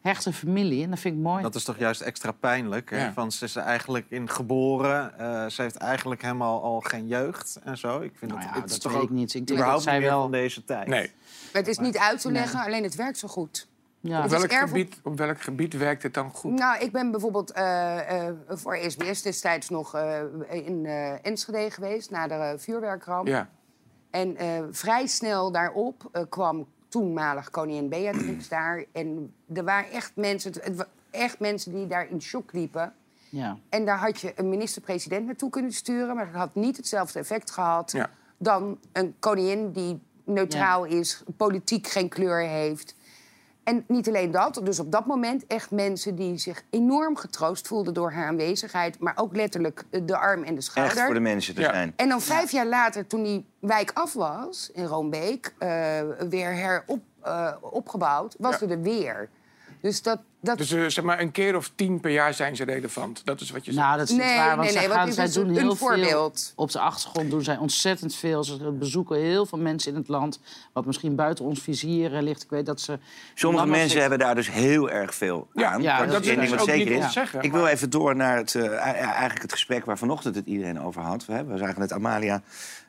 hechte 0.00 0.32
familie 0.32 0.82
en 0.84 0.90
dat 0.90 0.98
vind 0.98 1.16
ik 1.16 1.22
mooi. 1.22 1.42
Dat 1.42 1.54
is 1.54 1.64
toch 1.64 1.78
juist 1.78 2.00
extra 2.00 2.32
pijnlijk. 2.32 2.90
Hè? 2.90 3.04
Ja. 3.04 3.12
Van, 3.12 3.32
ze 3.32 3.44
is 3.44 3.56
er 3.56 3.62
eigenlijk 3.62 4.06
in 4.08 4.30
geboren. 4.30 5.18
eh, 5.18 5.46
ze 5.46 5.62
heeft 5.62 5.76
eigenlijk 5.76 6.22
helemaal 6.22 6.62
al 6.62 6.80
geen 6.80 7.06
jeugd 7.06 7.58
en 7.64 7.78
zo. 7.78 8.00
Ik 8.00 8.12
vind 8.14 8.30
Nou 8.30 8.42
dat, 8.44 8.54
ja, 8.54 8.60
het 8.60 8.70
is 8.70 8.72
dat 8.72 8.80
toch 8.80 8.92
weet 8.92 9.00
ook 9.00 9.08
ik 9.08 9.14
niet. 9.14 9.34
Ik 9.34 9.46
denk 9.46 9.58
dat 9.60 9.82
zij 9.82 10.00
wel... 10.00 10.20
van 10.22 10.30
deze 10.30 10.64
tijd. 10.64 10.86
Nee. 10.86 11.10
Het 11.52 11.68
is 11.68 11.78
niet 11.78 11.98
uit 11.98 12.20
te 12.20 12.32
leggen, 12.32 12.60
alleen 12.60 12.82
het 12.82 12.94
werkt 12.94 13.18
zo 13.18 13.28
goed. 13.28 13.66
Ja. 14.06 14.24
Op 14.24 14.30
welk, 14.30 14.52
gebied, 14.52 15.00
op 15.02 15.18
welk 15.18 15.40
gebied 15.40 15.76
werkt 15.76 16.02
het 16.02 16.14
dan 16.14 16.30
goed? 16.30 16.52
Nou, 16.52 16.80
ik 16.80 16.92
ben 16.92 17.10
bijvoorbeeld 17.10 17.52
eh, 17.52 18.26
eh, 18.28 18.34
voor 18.48 18.78
SBS 18.88 19.22
destijds 19.22 19.68
nog 19.68 19.94
eh, 19.94 20.20
in 20.48 20.86
eh, 20.86 21.26
Enschede 21.26 21.70
geweest... 21.70 22.10
na 22.10 22.26
de 22.26 22.54
vuurwerkramp. 22.58 23.26
Ja. 23.26 23.48
En 24.10 24.36
eh, 24.36 24.62
vrij 24.70 25.06
snel 25.06 25.52
daarop 25.52 26.08
eh, 26.12 26.22
kwam 26.28 26.66
toenmalig 26.88 27.50
koningin 27.50 27.88
Beatrix 27.88 28.48
daar. 28.48 28.84
En 28.92 29.34
er 29.54 29.64
waren 29.64 29.90
echt 29.90 30.12
mensen, 30.16 30.52
het 30.60 30.86
echt 31.10 31.40
mensen 31.40 31.72
die 31.72 31.86
daar 31.86 32.10
in 32.10 32.22
shock 32.22 32.52
liepen. 32.52 32.92
Ja. 33.28 33.58
En 33.68 33.84
daar 33.84 33.98
had 33.98 34.20
je 34.20 34.32
een 34.36 34.48
minister-president 34.48 35.26
naartoe 35.26 35.50
kunnen 35.50 35.72
sturen... 35.72 36.14
maar 36.14 36.26
dat 36.26 36.40
had 36.40 36.54
niet 36.54 36.76
hetzelfde 36.76 37.18
effect 37.18 37.50
gehad 37.50 37.92
Ja. 37.92 38.10
dan 38.36 38.78
een 38.92 39.14
koningin 39.18 39.72
die 39.72 40.00
neutraal 40.24 40.84
is... 40.84 41.22
politiek 41.36 41.86
geen 41.86 42.08
kleur 42.08 42.40
heeft... 42.40 42.94
En 43.64 43.84
niet 43.88 44.08
alleen 44.08 44.30
dat, 44.30 44.60
dus 44.64 44.80
op 44.80 44.92
dat 44.92 45.06
moment 45.06 45.46
echt 45.46 45.70
mensen 45.70 46.14
die 46.14 46.38
zich 46.38 46.62
enorm 46.70 47.16
getroost 47.16 47.66
voelden 47.66 47.94
door 47.94 48.12
haar 48.12 48.26
aanwezigheid, 48.26 48.98
maar 48.98 49.12
ook 49.16 49.36
letterlijk 49.36 49.84
eh, 49.90 50.00
de 50.04 50.16
arm 50.16 50.42
en 50.42 50.54
de 50.54 50.60
schouder. 50.60 50.96
Echt 50.96 51.04
voor 51.04 51.14
de 51.14 51.20
mensen 51.20 51.54
te 51.54 51.60
Ja. 51.60 51.72
zijn. 51.72 51.92
En 51.96 52.08
dan 52.08 52.20
vijf 52.20 52.50
jaar 52.50 52.66
later, 52.66 53.06
toen 53.06 53.22
die 53.22 53.46
wijk 53.58 53.90
af 53.94 54.12
was 54.12 54.70
in 54.72 54.84
Roombeek, 54.84 55.54
eh, 55.58 55.68
weer 56.28 56.52
herop, 56.52 57.00
eh, 57.22 57.52
opgebouwd, 57.60 58.34
was 58.38 58.58
Ja. 58.60 58.66
er 58.68 58.80
weer. 58.80 59.28
Dus 59.84 60.02
dat. 60.02 60.18
dat 60.40 60.58
Dus 60.58 60.72
eh, 60.72 60.84
zeg 60.86 61.04
maar 61.04 61.20
een 61.20 61.30
keer 61.30 61.56
of 61.56 61.70
tien 61.74 62.00
per 62.00 62.10
jaar 62.10 62.34
zijn 62.34 62.56
ze 62.56 62.64
relevant. 62.64 63.24
Dat 63.24 63.40
is 63.40 63.50
wat 63.50 63.64
je 63.64 63.72
zegt. 63.72 63.84
Nou, 63.86 63.98
dat 63.98 64.08
is 64.08 64.14
niet 64.14 64.24
Nee, 64.24 64.36
waar, 64.36 64.48
want 64.56 64.60
nee, 64.60 64.70
zij, 64.72 64.86
nee, 64.86 64.96
gaan, 64.96 65.12
zij 65.12 65.30
doen 65.32 65.50
heel 65.50 65.76
voorbeeld. 65.76 66.42
veel. 66.54 66.64
Op 66.64 66.70
de 66.70 66.78
achtergrond 66.80 67.30
doen 67.30 67.42
zij 67.42 67.56
ontzettend 67.56 68.14
veel. 68.14 68.44
Ze 68.44 68.70
bezoeken 68.72 69.18
heel 69.20 69.46
veel 69.46 69.58
mensen 69.58 69.92
in 69.92 69.98
het 69.98 70.08
land. 70.08 70.40
Wat 70.72 70.86
misschien 70.86 71.14
buiten 71.14 71.44
ons 71.44 71.60
vizier 71.62 72.10
ligt. 72.10 72.42
Ik 72.42 72.50
weet 72.50 72.66
dat 72.66 72.80
ze... 72.80 72.98
Sommige 73.34 73.66
mensen 73.66 74.00
hebben 74.00 74.18
daar 74.18 74.34
dus 74.34 74.50
heel 74.50 74.90
erg 74.90 75.14
veel 75.14 75.48
Ja, 75.54 75.70
aan. 75.70 75.82
ja, 75.82 76.06
dat 76.06 76.26
één 76.26 76.40
is 76.40 76.48
ding 76.48 76.58
wat 76.58 76.68
zeker 76.68 76.92
is. 76.92 77.12
zeggen, 77.12 77.42
ik 77.42 77.52
maar- 77.52 77.60
wil 77.60 77.70
even 77.70 77.90
door 77.90 78.16
naar 78.16 78.36
het, 78.36 78.54
eh, 78.54 78.72
eigenlijk 78.78 79.42
het 79.42 79.52
gesprek 79.52 79.84
waar 79.84 79.98
vanochtend 79.98 80.34
het 80.34 80.46
iedereen 80.46 80.80
over 80.80 81.02
had. 81.02 81.26
We, 81.26 81.32
hebben, 81.32 81.52
we 81.54 81.60
zagen 81.60 81.80
net 81.80 81.92
Amalia 81.92 82.42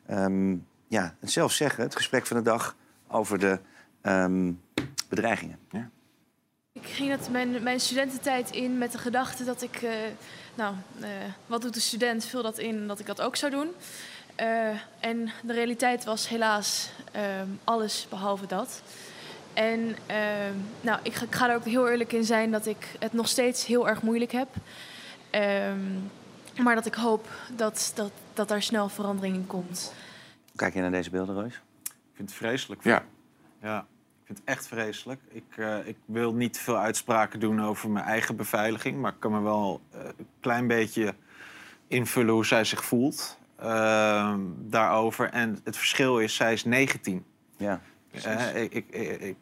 ehm, 0.06 0.50
ja, 0.88 1.14
het 1.20 1.30
zelf 1.30 1.52
zeggen, 1.52 1.84
het 1.84 1.96
gesprek 1.96 2.26
van 2.26 2.36
de 2.36 2.42
dag 2.42 2.76
over 3.08 3.38
de 3.38 3.58
ehm, 4.02 4.52
bedreigingen. 5.08 5.58
Ik 6.80 6.86
ging 6.86 7.10
het 7.10 7.28
mijn, 7.30 7.62
mijn 7.62 7.80
studententijd 7.80 8.50
in 8.50 8.78
met 8.78 8.92
de 8.92 8.98
gedachte 8.98 9.44
dat 9.44 9.62
ik... 9.62 9.76
eh, 9.82 9.90
nou, 10.54 10.74
eh, 11.00 11.08
wat 11.46 11.62
doet 11.62 11.74
de 11.74 11.80
student? 11.80 12.24
Vul 12.24 12.42
dat 12.42 12.58
in 12.58 12.86
dat 12.86 12.98
ik 12.98 13.06
dat 13.06 13.20
ook 13.20 13.36
zou 13.36 13.52
doen. 13.52 13.68
Eh, 14.34 14.68
en 15.00 15.30
de 15.42 15.52
realiteit 15.52 16.04
was 16.04 16.28
helaas 16.28 16.90
ehm, 17.12 17.46
alles 17.64 18.06
behalve 18.10 18.46
dat. 18.46 18.82
En 19.52 19.96
ehm, 20.06 20.52
nou, 20.80 20.98
ik, 21.02 21.14
ga- 21.14 21.24
ik 21.24 21.34
ga 21.34 21.48
er 21.50 21.54
ook 21.56 21.64
heel 21.64 21.88
eerlijk 21.88 22.12
in 22.12 22.24
zijn 22.24 22.50
dat 22.50 22.66
ik 22.66 22.96
het 22.98 23.12
nog 23.12 23.28
steeds 23.28 23.66
heel 23.66 23.88
erg 23.88 24.02
moeilijk 24.02 24.32
heb. 24.32 24.48
Ehm, 25.30 25.80
maar 26.62 26.74
dat 26.74 26.86
ik 26.86 26.94
hoop 26.94 27.28
dat, 27.56 27.92
dat, 27.94 28.10
dat 28.34 28.48
daar 28.48 28.62
snel 28.62 28.88
verandering 28.88 29.34
in 29.36 29.46
komt. 29.46 29.92
Hoe 30.46 30.56
kijk 30.56 30.74
je 30.74 30.80
naar 30.80 30.90
deze 30.90 31.10
beelden, 31.10 31.34
Roos? 31.34 31.54
Ik 31.84 32.12
vind 32.14 32.28
het 32.28 32.38
vreselijk. 32.38 32.84
Ja. 32.84 33.04
Ja, 33.62 33.86
vind 34.26 34.38
het 34.38 34.48
echt 34.48 34.66
vreselijk. 34.66 35.20
Ik, 35.28 35.44
eh, 35.56 35.86
ik 35.86 35.96
wil 36.04 36.34
niet 36.34 36.58
veel 36.58 36.76
uitspraken 36.76 37.40
doen 37.40 37.62
over 37.62 37.90
mijn 37.90 38.04
eigen 38.04 38.36
beveiliging, 38.36 39.00
maar 39.00 39.12
ik 39.12 39.20
kan 39.20 39.32
me 39.32 39.40
wel 39.40 39.80
eh, 39.90 40.00
een 40.04 40.26
klein 40.40 40.66
beetje 40.66 41.14
invullen 41.88 42.34
hoe 42.34 42.46
zij 42.46 42.64
zich 42.64 42.84
voelt 42.84 43.38
ehm, 43.56 44.40
daarover. 44.58 45.30
En 45.30 45.60
het 45.64 45.76
verschil 45.76 46.18
is, 46.18 46.34
zij 46.34 46.52
is 46.52 46.64
19. 46.64 47.24
Ja. 47.56 47.80
Eh, 48.10 48.62
ik, 48.62 48.74
ik, 48.74 48.86
ik, 48.90 49.20
ik 49.20 49.36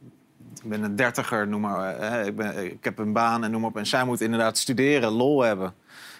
ben 0.65 0.83
een 0.83 0.97
dertiger, 0.97 1.49
noem 1.49 1.61
maar. 1.61 2.27
ik, 2.27 2.37
ben, 2.37 2.65
ik 2.65 2.85
heb 2.85 2.99
een 2.99 3.13
baan 3.13 3.45
en 3.45 3.51
noem 3.51 3.61
maar 3.61 3.71
op. 3.71 3.77
En 3.77 3.87
zij 3.87 4.05
moet 4.05 4.21
inderdaad 4.21 4.59
studeren, 4.59 5.11
lol 5.11 5.43
hebben. 5.43 5.75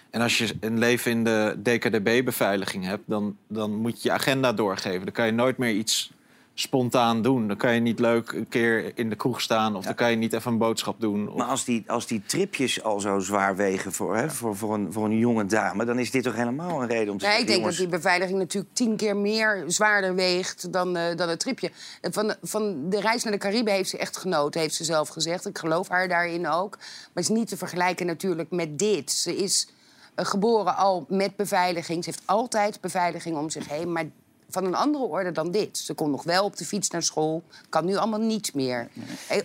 En 0.09 0.21
als 0.21 0.37
je 0.37 0.55
een 0.59 0.77
leven 0.77 1.11
in 1.11 1.23
de 1.23 1.59
DKDB-beveiliging 1.63 2.85
hebt, 2.85 3.03
dan, 3.05 3.37
dan 3.47 3.75
moet 3.75 4.01
je 4.01 4.09
je 4.09 4.15
agenda 4.15 4.53
doorgeven. 4.53 5.03
Dan 5.03 5.13
kan 5.13 5.25
je 5.25 5.31
nooit 5.31 5.57
meer 5.57 5.73
iets 5.73 6.13
spontaan 6.57 7.21
doen. 7.21 7.47
Dan 7.47 7.57
kan 7.57 7.73
je 7.73 7.79
niet 7.79 7.99
leuk 7.99 8.31
een 8.31 8.47
keer 8.47 8.97
in 8.97 9.09
de 9.09 9.15
kroeg 9.15 9.41
staan... 9.41 9.75
of 9.75 9.85
dan 9.85 9.95
kan 9.95 10.11
je 10.11 10.17
niet 10.17 10.33
even 10.33 10.51
een 10.51 10.57
boodschap 10.57 10.99
doen. 10.99 11.29
Of... 11.29 11.37
Maar 11.37 11.47
als 11.47 11.65
die, 11.65 11.83
als 11.87 12.07
die 12.07 12.21
tripjes 12.25 12.83
al 12.83 12.99
zo 12.99 13.19
zwaar 13.19 13.55
wegen 13.55 13.91
voor, 13.93 14.15
hè, 14.15 14.29
voor, 14.29 14.55
voor, 14.55 14.73
een, 14.73 14.93
voor 14.93 15.05
een 15.05 15.17
jonge 15.17 15.45
dame... 15.45 15.85
dan 15.85 15.99
is 15.99 16.11
dit 16.11 16.23
toch 16.23 16.35
helemaal 16.35 16.81
een 16.81 16.87
reden 16.87 17.13
om 17.13 17.17
te 17.17 17.25
Nee, 17.25 17.39
ik 17.39 17.47
denk 17.47 17.59
jongens, 17.59 17.77
dat 17.77 17.87
die 17.87 17.95
beveiliging 17.95 18.37
natuurlijk 18.37 18.73
tien 18.73 18.95
keer 18.95 19.17
meer 19.17 19.63
zwaarder 19.67 20.15
weegt 20.15 20.71
dan, 20.73 20.97
eh, 20.97 21.15
dan 21.15 21.29
het 21.29 21.39
tripje. 21.39 21.71
En 22.01 22.13
Van, 22.13 22.35
van 22.41 22.89
de 22.89 22.99
reis 22.99 23.23
naar 23.23 23.33
de 23.33 23.39
Cariben 23.39 23.73
heeft 23.73 23.89
ze 23.89 23.97
echt 23.97 24.17
genoten, 24.17 24.61
heeft 24.61 24.75
ze 24.75 24.83
zelf 24.83 25.09
gezegd. 25.09 25.45
Ik 25.45 25.57
geloof 25.57 25.87
haar 25.87 26.07
daarin 26.07 26.47
ook. 26.47 26.77
Maar 26.77 27.09
het 27.13 27.23
is 27.23 27.29
niet 27.29 27.47
te 27.47 27.57
vergelijken 27.57 28.05
natuurlijk 28.05 28.51
met 28.51 28.79
dit. 28.79 29.11
Ze 29.11 29.35
is 29.35 29.67
eh, 30.15 30.25
geboren 30.25 30.75
al 30.75 31.05
met 31.09 31.35
beveiliging. 31.35 32.03
Ze 32.03 32.09
heeft 32.09 32.23
altijd 32.25 32.81
beveiliging 32.81 33.37
om 33.37 33.49
zich 33.49 33.69
heen. 33.69 33.91
Maar 33.91 34.05
van 34.49 34.65
een 34.65 34.75
andere 34.75 35.03
orde 35.03 35.31
dan 35.31 35.51
dit. 35.51 35.77
Ze 35.77 35.93
kon 35.93 36.11
nog 36.11 36.23
wel 36.23 36.43
op 36.43 36.57
de 36.57 36.65
fiets 36.65 36.89
naar 36.89 37.03
school. 37.03 37.43
Kan 37.69 37.85
nu 37.85 37.95
allemaal 37.95 38.19
niets 38.19 38.51
meer. 38.51 38.87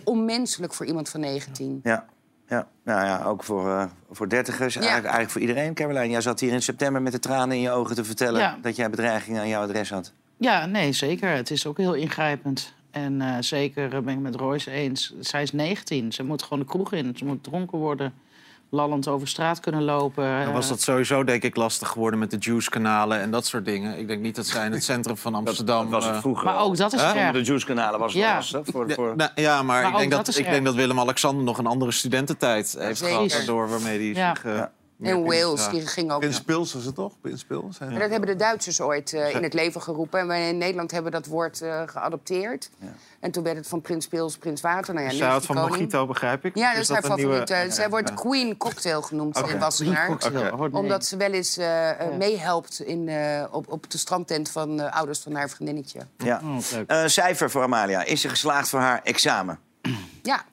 Onmenselijk 0.03 0.73
voor 0.73 0.85
iemand 0.85 1.09
van 1.09 1.19
19. 1.19 1.79
Ja, 1.83 2.05
ja. 2.47 2.67
Nou 2.83 3.05
ja, 3.05 3.23
ook 3.23 3.43
voor, 3.43 3.69
eh, 3.69 3.83
voor 4.11 4.29
dertigers. 4.29 4.75
Eigenlijk, 4.75 5.03
eigenlijk 5.03 5.31
voor 5.31 5.41
iedereen. 5.41 5.73
Caroline, 5.73 6.09
jij 6.09 6.21
zat 6.21 6.39
hier 6.39 6.51
in 6.51 6.61
september 6.61 7.01
met 7.01 7.11
de 7.11 7.19
tranen 7.19 7.55
in 7.55 7.61
je 7.61 7.71
ogen 7.71 7.95
te 7.95 8.03
vertellen... 8.03 8.41
Ja. 8.41 8.57
dat 8.61 8.75
jij 8.75 8.89
bedreigingen 8.89 9.41
aan 9.41 9.47
jouw 9.47 9.63
adres 9.63 9.89
had. 9.89 10.11
Ja, 10.37 10.65
nee, 10.65 10.91
zeker. 10.91 11.29
Het 11.29 11.51
is 11.51 11.65
ook 11.65 11.77
heel 11.77 11.93
ingrijpend. 11.93 12.73
En 12.91 13.21
eh, 13.21 13.35
zeker 13.39 13.93
eh, 13.93 13.99
ben 13.99 14.13
ik 14.13 14.19
met 14.19 14.35
Royce 14.35 14.71
eens. 14.71 15.13
Zij 15.19 15.41
is 15.41 15.51
19. 15.51 16.11
Ze 16.11 16.23
moet 16.23 16.43
gewoon 16.43 16.59
de 16.59 16.65
kroeg 16.65 16.93
in. 16.93 17.13
Ze 17.17 17.25
moet 17.25 17.43
dronken 17.43 17.77
worden. 17.77 18.13
Lallend 18.71 19.07
over 19.07 19.27
straat 19.27 19.59
kunnen 19.59 19.83
lopen. 19.83 20.43
Dan 20.43 20.53
was 20.53 20.67
dat 20.69 20.81
sowieso, 20.81 21.23
denk 21.23 21.43
ik, 21.43 21.55
lastig 21.55 21.87
geworden 21.87 22.19
met 22.19 22.31
de 22.31 22.37
juice-kanalen 22.39 23.19
en 23.19 23.31
dat 23.31 23.45
soort 23.45 23.65
dingen. 23.65 23.97
Ik 23.99 24.07
denk 24.07 24.21
niet 24.21 24.35
dat 24.35 24.45
zij 24.47 24.65
in 24.65 24.71
het 24.71 24.83
centrum 24.83 25.17
van 25.17 25.35
Amsterdam... 25.45 25.81
Dat 25.83 25.91
was 25.91 26.05
het 26.05 26.13
eh, 26.15 26.19
vroeger 26.21 26.45
Maar 26.45 26.59
ook 26.59 26.77
dat 26.77 26.93
is 26.93 27.01
erg. 27.01 27.31
De 27.31 27.41
juice-kanalen 27.43 27.99
was 27.99 28.13
het 28.13 28.21
Ja. 28.21 28.35
lastig. 28.35 28.65
Voor, 28.65 28.87
Ja, 28.89 28.95
voor... 28.95 29.15
nou, 29.15 29.31
ja, 29.35 29.63
maar, 29.63 29.81
Maar 29.81 29.91
ik, 29.91 29.97
denk 29.97 30.25
dat 30.25 30.37
ik 30.37 30.45
denk 30.45 30.65
dat 30.65 30.75
Willem-Alexander 30.75 31.43
nog 31.43 31.57
een 31.57 31.65
andere 31.67 31.91
studententijd 31.91 32.75
heeft 32.79 32.97
zeker. 32.99 33.13
gehad... 33.15 33.31
waardoor 33.33 33.69
waarmee 33.69 33.97
hij 34.13 34.21
Ja. 34.21 34.35
zich... 34.35 34.45
eh, 34.45 34.61
En 35.01 35.23
Wales, 35.23 35.65
ja. 35.65 35.71
die 35.71 35.87
ging 35.87 36.11
ook... 36.11 36.19
Prins 36.19 36.41
Pils 36.41 36.73
was 36.73 36.85
het 36.85 36.95
toch? 36.95 37.13
En 37.79 37.99
dat 37.99 38.09
hebben 38.09 38.25
de 38.25 38.35
Duitsers 38.35 38.81
ooit 38.81 39.13
eh, 39.13 39.35
in 39.35 39.43
het 39.43 39.53
leven 39.53 39.81
geroepen. 39.81 40.19
En 40.19 40.27
wij 40.27 40.49
in 40.49 40.57
Nederland 40.57 40.91
hebben 40.91 41.11
dat 41.11 41.25
woord 41.25 41.61
eh, 41.61 41.81
geadopteerd. 41.85 42.69
En 43.21 43.31
toen 43.31 43.43
werd 43.43 43.57
het 43.57 43.67
van 43.67 43.81
Prins 43.81 44.07
Pils, 44.07 44.37
Prins 44.37 44.61
Water. 44.61 44.93
Nou 44.93 45.05
ja, 45.05 45.13
Zij 45.13 45.31
die 45.31 45.39
van 45.41 45.55
koning. 45.55 45.75
mojito, 45.75 46.05
begrijp 46.05 46.45
ik? 46.45 46.55
Ja, 46.55 46.71
dat 46.73 46.81
is 46.81 46.89
haar 46.89 47.03
een 47.03 47.15
nieuwe- 47.15 47.37
favoriete. 47.37 47.75
Zij 47.75 47.89
wordt 47.89 48.13
Queen 48.13 48.57
Cocktail 48.57 49.01
genoemd 49.01 49.37
in 49.37 49.59
Wassenaar. 49.59 50.09
Omdat 50.71 51.05
ze 51.05 51.17
wel 51.17 51.31
eens 51.31 51.57
eh, 51.57 51.89
eh, 51.89 52.15
meehelpt 52.17 52.79
in, 52.81 53.09
eh, 53.09 53.43
op, 53.51 53.71
op 53.71 53.89
de 53.91 53.97
strandtent 53.97 54.49
van 54.51 54.77
de 54.77 54.91
ouders 54.91 55.19
van 55.19 55.35
haar 55.35 55.49
vriendinnetje. 55.49 55.99
Ja. 56.17 56.41
Oh, 56.43 56.57
leuk. 56.71 56.89
Eh, 56.89 57.05
cijfer 57.05 57.49
voor 57.51 57.63
Amalia. 57.63 58.03
Is 58.03 58.21
ze 58.21 58.29
geslaagd 58.29 58.69
voor 58.69 58.79
haar 58.79 59.01
examen? 59.03 59.59
Ja, 60.23 60.43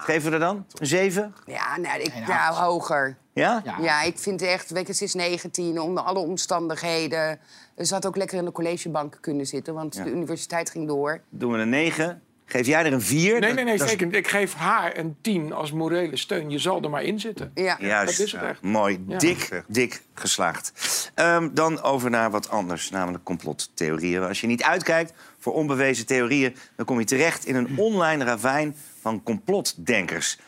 Geven 0.00 0.28
we 0.28 0.34
er 0.34 0.40
dan? 0.40 0.66
Een 0.78 0.86
7? 0.86 1.34
ja, 1.46 1.76
nou, 1.78 2.00
ik, 2.00 2.12
ja 2.26 2.52
hoger. 2.52 3.16
Ja? 3.32 3.62
Ja. 3.64 3.76
Ja, 3.80 4.02
ik 4.02 4.18
vind 4.18 4.42
echt, 4.42 4.70
weet 4.70 4.86
je, 4.86 4.94
ze 4.94 5.04
is 5.04 5.14
19, 5.14 5.80
onder 5.80 6.02
alle 6.02 6.18
omstandigheden. 6.18 7.40
Ze 7.78 7.94
had 7.94 8.06
ook 8.06 8.16
lekker 8.16 8.38
in 8.38 8.44
de 8.44 8.52
collegebank 8.52 9.18
kunnen 9.20 9.46
zitten, 9.46 9.74
want 9.74 10.04
de 10.04 10.10
universiteit 10.10 10.70
ging 10.70 10.88
door. 10.88 11.20
Doen 11.28 11.52
we 11.52 11.58
een 11.58 11.68
9. 11.68 12.22
Geef 12.52 12.66
jij 12.66 12.84
er 12.84 12.92
een 12.92 13.02
4? 13.02 13.40
Nee, 13.40 13.52
nee, 13.52 13.64
nee, 13.64 13.78
zeker 13.78 14.06
niet. 14.06 14.14
Ik 14.14 14.28
geef 14.28 14.54
haar 14.54 14.98
een 14.98 15.16
10 15.20 15.52
als 15.52 15.72
morele 15.72 16.16
steun. 16.16 16.50
Je 16.50 16.58
zal 16.58 16.82
er 16.82 16.90
maar 16.90 17.02
in 17.02 17.20
zitten. 17.20 17.50
Ja. 17.54 17.76
Juist. 17.80 18.18
Dat 18.18 18.26
is 18.26 18.32
het 18.32 18.42
echt. 18.42 18.62
Mooi. 18.62 19.04
Ja. 19.08 19.18
Dik, 19.18 19.62
dik 19.66 20.02
geslaagd. 20.14 20.72
Ehm, 21.14 21.48
dan 21.52 21.82
over 21.82 22.10
naar 22.10 22.30
wat 22.30 22.48
anders, 22.48 22.90
namelijk 22.90 23.24
complottheorieën. 23.24 24.22
Als 24.22 24.40
je 24.40 24.46
niet 24.46 24.62
uitkijkt 24.62 25.12
voor 25.38 25.52
onbewezen 25.52 26.06
theorieën... 26.06 26.56
dan 26.76 26.86
kom 26.86 26.98
je 26.98 27.04
terecht 27.04 27.46
in 27.46 27.54
een 27.54 27.78
online 27.78 28.24
ravijn 28.24 28.76
van 29.00 29.22
complotdenkers. 29.22 30.38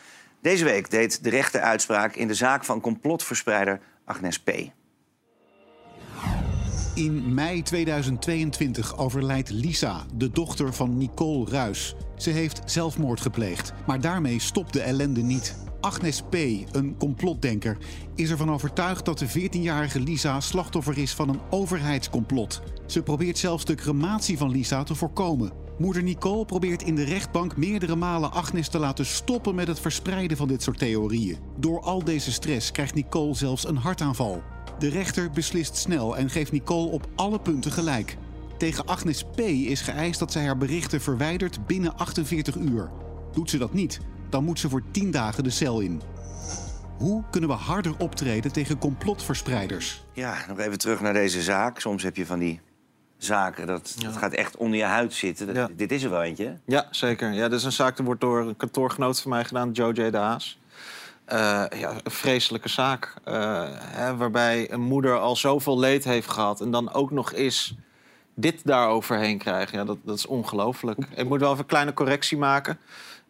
Deze 0.43 0.63
week 0.63 0.89
deed 0.89 1.23
de 1.23 1.29
rechter 1.29 1.61
uitspraak 1.61 2.15
in 2.15 2.27
de 2.27 2.33
zaak 2.33 2.63
van 2.63 2.81
complotverspreider 2.81 3.79
Agnes 4.05 4.39
P. 4.39 4.51
In 6.95 7.33
mei 7.33 7.61
2022 7.61 8.97
overlijdt 8.97 9.49
Lisa, 9.49 10.05
de 10.13 10.31
dochter 10.31 10.73
van 10.73 10.97
Nicole 10.97 11.49
Ruis. 11.49 11.95
Ze 12.15 12.29
heeft 12.29 12.61
zelfmoord 12.65 13.21
gepleegd, 13.21 13.73
maar 13.87 14.01
daarmee 14.01 14.39
stopt 14.39 14.73
de 14.73 14.81
ellende 14.81 15.21
niet. 15.21 15.55
Agnes 15.81 16.21
P., 16.21 16.33
een 16.71 16.95
complotdenker, 16.97 17.77
is 18.15 18.29
ervan 18.29 18.51
overtuigd 18.51 19.05
dat 19.05 19.19
de 19.19 19.29
14-jarige 19.29 19.99
Lisa 19.99 20.39
slachtoffer 20.39 20.97
is 20.97 21.13
van 21.13 21.29
een 21.29 21.41
overheidscomplot. 21.49 22.61
Ze 22.85 23.03
probeert 23.03 23.37
zelfs 23.37 23.65
de 23.65 23.75
crematie 23.75 24.37
van 24.37 24.51
Lisa 24.51 24.83
te 24.83 24.95
voorkomen. 24.95 25.62
Moeder 25.77 26.03
Nicole 26.03 26.45
probeert 26.45 26.83
in 26.83 26.95
de 26.95 27.03
rechtbank 27.03 27.57
meerdere 27.57 27.95
malen 27.95 28.31
Agnes 28.31 28.67
te 28.67 28.79
laten 28.79 29.05
stoppen 29.05 29.55
met 29.55 29.67
het 29.67 29.79
verspreiden 29.79 30.37
van 30.37 30.47
dit 30.47 30.63
soort 30.63 30.79
theorieën. 30.79 31.37
Door 31.57 31.81
al 31.81 32.03
deze 32.03 32.31
stress 32.31 32.71
krijgt 32.71 32.93
Nicole 32.93 33.33
zelfs 33.33 33.67
een 33.67 33.77
hartaanval. 33.77 34.43
De 34.79 34.89
rechter 34.89 35.31
beslist 35.31 35.75
snel 35.75 36.17
en 36.17 36.29
geeft 36.29 36.51
Nicole 36.51 36.91
op 36.91 37.07
alle 37.15 37.39
punten 37.39 37.71
gelijk. 37.71 38.17
Tegen 38.57 38.85
Agnes 38.85 39.23
P. 39.23 39.39
is 39.39 39.81
geëist 39.81 40.19
dat 40.19 40.31
zij 40.31 40.45
haar 40.45 40.57
berichten 40.57 41.01
verwijdert 41.01 41.67
binnen 41.67 41.97
48 41.97 42.55
uur. 42.55 42.91
Doet 43.31 43.49
ze 43.49 43.57
dat 43.57 43.73
niet, 43.73 43.99
dan 44.29 44.43
moet 44.43 44.59
ze 44.59 44.69
voor 44.69 44.83
10 44.91 45.11
dagen 45.11 45.43
de 45.43 45.49
cel 45.49 45.79
in. 45.79 46.01
Hoe 46.97 47.23
kunnen 47.29 47.49
we 47.49 47.55
harder 47.55 47.93
optreden 47.97 48.51
tegen 48.51 48.77
complotverspreiders? 48.77 50.05
Ja, 50.13 50.45
nog 50.47 50.59
even 50.59 50.77
terug 50.77 51.01
naar 51.01 51.13
deze 51.13 51.41
zaak. 51.41 51.79
Soms 51.79 52.03
heb 52.03 52.15
je 52.15 52.25
van 52.25 52.39
die 52.39 52.59
zaken, 53.23 53.67
dat, 53.67 53.95
dat 53.99 54.17
gaat 54.17 54.33
echt 54.33 54.57
onder 54.57 54.77
je 54.79 54.83
huid 54.85 55.13
zitten. 55.13 55.45
Dat- 55.47 55.55
Ja. 55.55 55.69
Dit 55.75 55.91
is 55.91 56.03
er 56.03 56.09
wel 56.09 56.23
eentje. 56.23 56.57
Ja, 56.65 56.87
zeker. 56.91 57.31
Ja, 57.31 57.47
dit 57.49 57.59
is 57.59 57.65
een 57.65 57.71
zaak 57.71 57.95
die 57.95 58.05
wordt 58.05 58.21
door 58.21 58.39
een 58.39 58.57
kantoorgenoot 58.57 59.21
van 59.21 59.31
mij 59.31 59.45
gedaan, 59.45 59.71
Joe 59.71 59.93
J. 59.93 60.09
de 60.09 60.17
Haas. 60.17 60.59
Eh, 61.25 61.63
ja, 61.79 61.91
een 62.03 62.11
vreselijke 62.11 62.69
zaak. 62.69 63.13
eh, 63.23 63.63
hè, 63.71 64.15
waarbij 64.17 64.71
een 64.71 64.81
moeder 64.81 65.19
al 65.19 65.35
zoveel 65.35 65.79
leed 65.79 66.03
heeft 66.03 66.29
gehad... 66.29 66.61
en 66.61 66.71
dan 66.71 66.93
ook 66.93 67.11
nog 67.11 67.33
eens 67.33 67.75
dit 68.35 68.61
daaroverheen 68.65 69.37
krijgen. 69.37 69.77
Ja, 69.77 69.85
dat, 69.85 69.97
dat 70.03 70.17
is 70.17 70.25
ongelooflijk. 70.25 70.99
Ik 71.15 71.27
moet 71.27 71.39
wel 71.39 71.49
even 71.49 71.61
een 71.61 71.69
kleine 71.69 71.93
correctie 71.93 72.37
maken. 72.37 72.77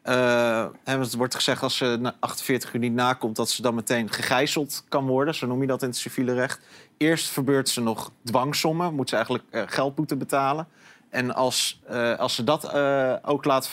Want 0.03 0.75
het 0.85 1.13
wordt 1.15 1.35
gezegd 1.35 1.63
als 1.63 1.77
ze 1.77 1.97
na 1.99 2.15
48 2.19 2.73
uur 2.73 2.79
niet 2.79 2.93
nakomt... 2.93 3.35
dat 3.35 3.49
ze 3.49 3.61
dan 3.61 3.75
meteen 3.75 4.09
gegijzeld 4.11 4.83
kan 4.89 5.05
worden. 5.07 5.35
Zo 5.35 5.47
noem 5.47 5.61
je 5.61 5.67
dat 5.67 5.81
in 5.81 5.87
het 5.87 5.97
civiele 5.97 6.33
recht. 6.33 6.59
Eerst 6.97 7.27
verbeurt 7.29 7.69
ze 7.69 7.81
nog 7.81 8.11
dwangsommen. 8.23 8.93
Moet 8.93 9.09
ze 9.09 9.15
eigenlijk 9.15 9.45
eh, 9.49 9.63
geldboete 9.65 10.15
betalen. 10.15 10.67
En 11.09 11.35
als, 11.35 11.81
eh, 11.87 12.19
als 12.19 12.35
ze 12.35 12.43
dat 12.43 12.73
ook 13.23 13.45
laat, 13.45 13.71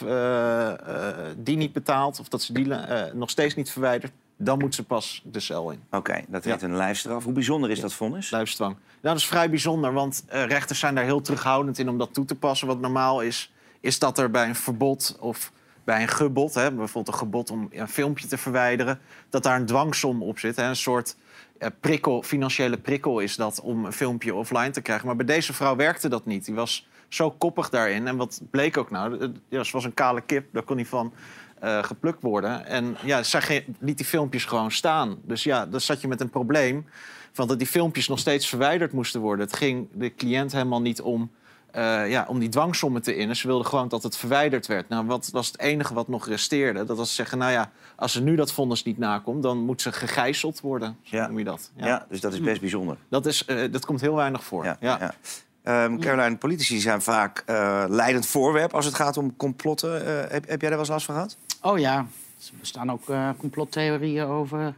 die 1.36 1.56
niet 1.56 1.72
betaalt... 1.72 2.20
of 2.20 2.28
dat 2.28 2.42
ze 2.42 2.52
die 2.52 2.66
nog 3.14 3.30
steeds 3.30 3.54
niet 3.54 3.70
verwijdert... 3.70 4.12
dan 4.36 4.58
moet 4.58 4.74
ze 4.74 4.84
pas 4.84 5.22
de 5.24 5.40
cel 5.40 5.70
in. 5.70 5.82
Oké, 5.90 6.24
dat 6.28 6.44
Ja. 6.44 6.50
heet 6.52 6.62
een 6.62 6.76
lijfstraf. 6.76 7.24
Hoe 7.24 7.32
bijzonder 7.32 7.70
is 7.70 7.80
dat 7.80 7.92
vonnis? 7.92 8.30
Lijfsdwang. 8.30 8.72
Nou, 8.72 8.84
dat 9.00 9.16
is 9.16 9.26
vrij 9.26 9.50
bijzonder, 9.50 9.92
want 9.92 10.24
rechters 10.28 10.78
zijn 10.78 10.94
daar 10.94 11.04
heel 11.04 11.20
terughoudend 11.20 11.78
in 11.78 11.88
om 11.88 11.98
dat 11.98 12.14
toe 12.14 12.24
te 12.24 12.34
passen. 12.34 12.66
Wat 12.66 12.80
normaal 12.80 13.20
is, 13.20 13.52
is 13.80 13.98
dat 13.98 14.18
er 14.18 14.30
bij 14.30 14.48
een 14.48 14.54
verbod 14.56 15.16
of 15.20 15.52
bij 15.90 16.02
een 16.02 16.08
gebod, 16.08 16.52
bijvoorbeeld 16.52 17.08
een 17.08 17.14
gebod 17.14 17.50
om 17.50 17.68
een 17.70 17.88
filmpje 17.88 18.26
te 18.26 18.38
verwijderen, 18.38 18.98
dat 19.30 19.42
daar 19.42 19.56
een 19.56 19.66
dwangsom 19.66 20.22
op 20.22 20.38
zit. 20.38 20.56
Hè, 20.56 20.64
een 20.64 20.76
soort 20.76 21.16
eh, 21.58 21.68
prikkel, 21.80 22.22
financiële 22.22 22.78
prikkel 22.78 23.20
is 23.20 23.36
dat 23.36 23.60
om 23.60 23.84
een 23.84 23.92
filmpje 23.92 24.34
offline 24.34 24.70
te 24.70 24.80
krijgen. 24.80 25.06
Maar 25.06 25.16
bij 25.16 25.26
deze 25.26 25.52
vrouw 25.52 25.76
werkte 25.76 26.08
dat 26.08 26.26
niet. 26.26 26.44
Die 26.44 26.54
was 26.54 26.88
zo 27.08 27.30
koppig 27.30 27.68
daarin. 27.68 28.06
En 28.06 28.16
wat 28.16 28.40
bleek 28.50 28.76
ook 28.76 28.90
nou? 28.90 29.18
Eh, 29.18 29.28
Ja, 29.48 29.64
ze 29.64 29.72
was 29.72 29.84
een 29.84 29.94
kale 29.94 30.20
kip, 30.20 30.46
daar 30.52 30.62
kon 30.62 30.76
niet 30.76 30.88
van 30.88 31.12
eh, 31.60 31.82
geplukt 31.82 32.22
worden. 32.22 32.66
En 32.66 32.96
ja, 33.04 33.22
zij 33.22 33.64
liet 33.78 33.96
die 33.96 34.06
filmpjes 34.06 34.44
gewoon 34.44 34.70
staan. 34.70 35.18
Dus 35.22 35.42
ja, 35.42 35.66
dan 35.66 35.80
zat 35.80 36.00
je 36.00 36.08
met 36.08 36.20
een 36.20 36.30
probleem 36.30 36.86
van 37.32 37.48
dat 37.48 37.58
die 37.58 37.66
filmpjes 37.66 38.08
nog 38.08 38.18
steeds 38.18 38.48
verwijderd 38.48 38.92
moesten 38.92 39.20
worden. 39.20 39.46
Het 39.46 39.56
ging 39.56 39.88
de 39.92 40.14
cliënt 40.14 40.52
helemaal 40.52 40.80
niet 40.80 41.00
om, 41.00 41.30
eh, 41.72 42.10
ja, 42.10 42.24
om 42.28 42.38
die 42.38 42.48
dwangsommen 42.48 43.02
te 43.02 43.16
innen. 43.16 43.36
Ze 43.36 43.46
wilde 43.46 43.64
gewoon 43.64 43.88
dat 43.88 44.02
het 44.02 44.16
verwijderd 44.16 44.66
werd. 44.66 44.88
Nou, 44.88 45.06
wat 45.06 45.28
was 45.32 45.46
het 45.46 45.58
enige 45.60 45.94
wat 45.94 46.08
nog 46.08 46.26
resteerde? 46.26 46.84
Dat 46.84 46.96
was 46.96 47.14
zeggen, 47.14 47.38
nou 47.38 47.52
ja, 47.52 47.70
als 47.96 48.12
ze 48.12 48.22
nu 48.22 48.34
dat 48.36 48.52
vonnis 48.52 48.82
niet 48.84 48.98
nakomt... 48.98 49.42
dan 49.42 49.58
moet 49.58 49.82
ze 49.82 49.92
gegijzeld 49.92 50.60
worden, 50.60 50.96
zo 51.02 51.16
Ja. 51.16 51.26
noem 51.26 51.38
je 51.38 51.44
dat. 51.44 51.70
Ja. 51.76 52.06
dus 52.08 52.20
dat 52.20 52.32
is 52.32 52.40
best 52.40 52.60
bijzonder. 52.60 52.96
Dat, 53.08 53.26
is, 53.26 53.44
eh, 53.44 53.72
dat 53.72 53.84
komt 53.86 54.00
heel 54.00 54.14
weinig 54.14 54.44
voor. 54.44 54.64
Ja, 54.64 54.76
Ja. 54.80 54.98
ja. 55.00 55.14
Ehm, 55.62 55.98
Caroline, 55.98 56.36
politici 56.36 56.80
zijn 56.80 57.02
vaak 57.02 57.42
eh, 57.46 57.84
leidend 57.88 58.26
voorwerp 58.26 58.74
als 58.74 58.84
het 58.84 58.94
gaat 58.94 59.16
om 59.16 59.36
complotten. 59.36 59.92
Heb, 60.30 60.48
heb 60.48 60.60
jij 60.60 60.70
daar 60.70 60.70
wel 60.70 60.78
eens 60.78 60.88
last 60.88 61.04
van 61.04 61.14
gehad? 61.14 61.36
Oh 61.62 61.78
ja, 61.78 61.96
er 61.98 62.58
bestaan 62.60 62.90
ook 62.92 63.08
eh, 63.08 63.28
complottheorieën 63.38 64.24
over 64.24 64.74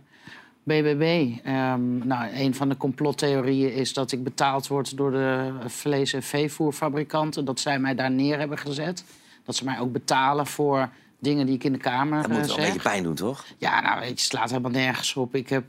BBB. 0.63 1.31
Ehm, 1.45 2.07
nou, 2.07 2.29
een 2.35 2.55
van 2.55 2.69
de 2.69 2.77
complottheorieën 2.77 3.73
is 3.75 3.93
dat 3.93 4.13
ik 4.13 4.25
betaald 4.25 4.67
word 4.67 4.97
door 4.97 5.11
de 5.11 5.51
vlees- 5.67 6.13
en 6.13 6.23
veevoerfabrikanten. 6.23 7.45
Dat 7.45 7.61
zij 7.61 7.79
mij 7.79 7.95
daar 7.95 8.11
neer 8.11 8.39
hebben 8.39 8.59
gezet. 8.59 9.05
Dat 9.45 9.57
ze 9.57 9.65
mij 9.65 9.79
ook 9.79 9.93
betalen 9.93 10.47
voor 10.47 10.89
dingen 11.19 11.47
die 11.47 11.55
ik 11.55 11.65
in 11.65 11.73
de 11.73 11.79
Kamer 11.79 12.23
Dat 12.23 12.31
moet 12.31 12.41
eh, 12.41 12.47
wel 12.47 12.57
een 12.59 12.65
beetje 12.65 12.81
pijn 12.81 13.03
doen, 13.03 13.15
toch? 13.15 13.45
Ja, 13.59 13.81
nou 13.81 13.95
weet 13.95 14.05
je, 14.05 14.11
het 14.11 14.21
slaat 14.21 14.51
helemaal 14.51 14.71
nergens 14.71 15.15
op. 15.17 15.35
Ik 15.35 15.49
heb... 15.49 15.65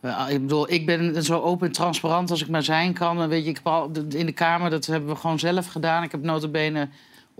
eh, 0.00 0.26
Ik 0.28 0.40
bedoel, 0.40 0.70
ik 0.72 0.86
ben 0.86 1.22
zo 1.24 1.40
open 1.40 1.66
en 1.66 1.72
transparant 1.72 2.30
als 2.30 2.42
ik 2.42 2.48
maar 2.48 2.62
zijn 2.62 2.92
kan. 2.92 3.28
Weet 3.28 3.44
je, 3.44 3.50
ik 3.50 3.56
heb 3.56 3.66
al, 3.66 3.90
in 4.08 4.26
de 4.26 4.32
Kamer, 4.32 4.70
dat 4.70 4.86
hebben 4.86 5.08
we 5.08 5.16
gewoon 5.16 5.38
zelf 5.38 5.66
gedaan. 5.66 6.02
Ik 6.02 6.10
heb 6.10 6.22
notabene 6.22 6.88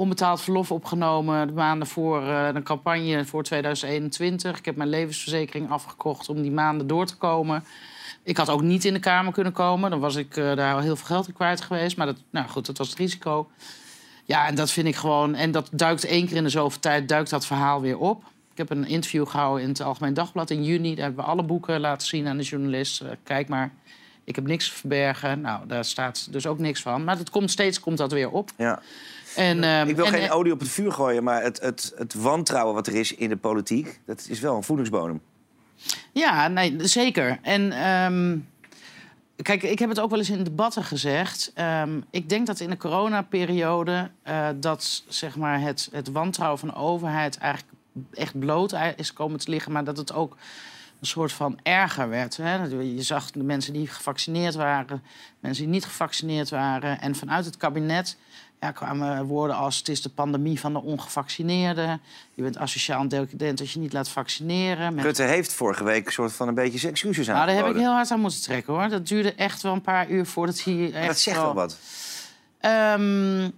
onbetaald 0.00 0.40
verlof 0.40 0.72
opgenomen... 0.72 1.46
de 1.46 1.52
maanden 1.52 1.88
voor 1.88 2.22
eh, 2.22 2.54
de 2.54 2.62
campagne 2.62 3.24
voor 3.24 3.42
2021. 3.42 4.58
Ik 4.58 4.64
heb 4.64 4.76
mijn 4.76 4.88
levensverzekering 4.88 5.70
afgekocht 5.70 6.28
om 6.28 6.42
die 6.42 6.50
maanden 6.50 6.86
door 6.86 7.06
te 7.06 7.16
komen. 7.16 7.64
Ik 8.22 8.36
had 8.36 8.48
ook 8.48 8.62
niet 8.62 8.84
in 8.84 8.92
de 8.92 8.98
Kamer 8.98 9.32
kunnen 9.32 9.52
komen. 9.52 9.90
Dan 9.90 10.00
was 10.00 10.16
ik 10.16 10.36
eh, 10.36 10.56
daar 10.56 10.74
al 10.74 10.80
heel 10.80 10.96
veel 10.96 11.06
geld 11.06 11.26
in 11.28 11.34
kwijt 11.34 11.60
geweest. 11.60 11.96
Maar 11.96 12.06
dat, 12.06 12.16
nou 12.30 12.48
goed, 12.48 12.66
dat 12.66 12.78
was 12.78 12.88
het 12.88 12.98
risico. 12.98 13.50
Ja, 14.24 14.46
en 14.46 14.54
dat 14.54 14.70
vind 14.70 14.86
ik 14.86 14.96
gewoon... 14.96 15.34
En 15.34 15.50
dat 15.50 15.68
duikt 15.72 16.04
één 16.04 16.26
keer 16.26 16.36
in 16.36 16.44
de 16.44 16.48
zoveel 16.48 16.80
tijd, 16.80 17.08
duikt 17.08 17.30
dat 17.30 17.46
verhaal 17.46 17.80
weer 17.80 17.98
op. 17.98 18.24
Ik 18.50 18.58
heb 18.58 18.70
een 18.70 18.86
interview 18.86 19.26
gehouden 19.26 19.62
in 19.62 19.68
het 19.68 19.80
Algemeen 19.80 20.14
Dagblad 20.14 20.50
in 20.50 20.64
juni. 20.64 20.94
Daar 20.94 21.04
hebben 21.04 21.24
we 21.24 21.30
alle 21.30 21.42
boeken 21.42 21.80
laten 21.80 22.06
zien 22.06 22.26
aan 22.26 22.36
de 22.36 22.42
journalist. 22.42 23.00
Eh, 23.00 23.10
kijk 23.22 23.48
maar, 23.48 23.72
ik 24.24 24.36
heb 24.36 24.46
niks 24.46 24.68
te 24.68 24.74
verbergen. 24.74 25.40
Nou, 25.40 25.66
daar 25.66 25.84
staat 25.84 26.32
dus 26.32 26.46
ook 26.46 26.58
niks 26.58 26.82
van. 26.82 27.04
Maar 27.04 27.18
het 27.18 27.30
komt 27.30 27.50
steeds 27.50 27.80
komt 27.80 27.98
dat 27.98 28.12
weer 28.12 28.30
op. 28.30 28.50
Ja. 28.56 28.82
En, 29.36 29.64
ehm, 29.64 29.88
Ik 29.88 29.96
wil 29.96 30.04
en, 30.04 30.12
geen 30.12 30.22
eh, 30.22 30.36
olie 30.36 30.52
op 30.52 30.60
het 30.60 30.68
vuur 30.68 30.92
gooien, 30.92 31.24
maar 31.24 31.42
het, 31.42 31.60
het, 31.60 31.92
het 31.96 32.14
wantrouwen 32.14 32.74
wat 32.74 32.86
er 32.86 32.94
is 32.94 33.14
in 33.14 33.28
de 33.28 33.36
politiek... 33.36 34.00
dat 34.06 34.26
is 34.28 34.40
wel 34.40 34.56
een 34.56 34.62
voedingsbodem. 34.62 35.20
Ja, 36.12 36.48
nee, 36.48 36.76
zeker. 36.78 37.38
En 37.42 37.72
ehm, 37.72 38.38
kijk, 39.42 39.62
ik 39.62 39.78
heb 39.78 39.88
het 39.88 40.00
ook 40.00 40.10
wel 40.10 40.18
eens 40.18 40.30
in 40.30 40.44
debatten 40.44 40.84
gezegd. 40.84 41.52
Ehm, 41.54 42.00
ik 42.10 42.28
denk 42.28 42.46
dat 42.46 42.60
in 42.60 42.70
de 42.70 42.76
coronaperiode 42.76 44.10
eh 44.22 44.48
dat 44.56 45.04
zeg 45.08 45.36
maar, 45.36 45.60
het, 45.60 45.88
het 45.92 46.10
wantrouwen 46.10 46.58
van 46.58 46.68
de 46.68 46.74
overheid 46.74 47.38
eigenlijk 47.38 47.74
echt 48.12 48.38
bloot 48.38 48.74
is 48.96 49.12
komen 49.12 49.38
te 49.38 49.50
liggen, 49.50 49.72
maar 49.72 49.84
dat 49.84 49.96
het 49.96 50.12
ook 50.12 50.36
een 51.00 51.06
soort 51.06 51.32
van 51.32 51.58
erger 51.62 52.08
werd. 52.08 52.36
Hè. 52.36 52.64
Je 52.64 53.02
zag 53.02 53.30
de 53.30 53.42
mensen 53.42 53.72
die 53.72 53.86
gevaccineerd 53.86 54.54
waren, 54.54 55.02
mensen 55.40 55.64
die 55.64 55.72
niet 55.72 55.84
gevaccineerd 55.84 56.50
waren. 56.50 57.00
En 57.00 57.14
vanuit 57.14 57.44
het 57.44 57.56
kabinet 57.56 58.16
ja, 58.60 58.70
kwamen 58.70 59.24
woorden 59.24 59.56
als 59.56 59.76
het 59.78 59.88
is 59.88 60.02
de 60.02 60.08
pandemie 60.08 60.60
van 60.60 60.72
de 60.72 60.82
ongevaccineerden. 60.82 62.00
Je 62.34 62.42
bent 62.42 62.58
asociaal 62.58 63.00
en 63.00 63.08
decadent 63.08 63.60
als 63.60 63.72
je 63.72 63.78
niet 63.78 63.92
laat 63.92 64.08
vaccineren. 64.08 64.94
Met- 64.94 65.04
Rutte 65.04 65.22
heeft 65.22 65.52
vorige 65.52 65.84
week 65.84 66.06
een 66.06 66.12
soort 66.12 66.32
van 66.32 66.48
een 66.48 66.54
beetje 66.54 66.78
zijn 66.78 66.92
excuses 66.92 67.26
nou, 67.26 67.46
daar 67.46 67.56
heb 67.56 67.66
ik 67.66 67.76
heel 67.76 67.92
hard 67.92 68.10
aan 68.10 68.20
moeten 68.20 68.40
trekken 68.42 68.72
hoor. 68.74 68.88
Dat 68.88 69.06
duurde 69.06 69.34
echt 69.34 69.62
wel 69.62 69.72
een 69.72 69.80
paar 69.80 70.08
uur 70.10 70.26
voordat 70.26 70.62
hij 70.64 70.92
echt 70.92 71.06
Dat 71.06 71.18
zegt 71.18 71.36
wel- 71.36 71.44
wel 71.46 71.54
wat. 71.54 71.78
Ehm, 72.60 73.50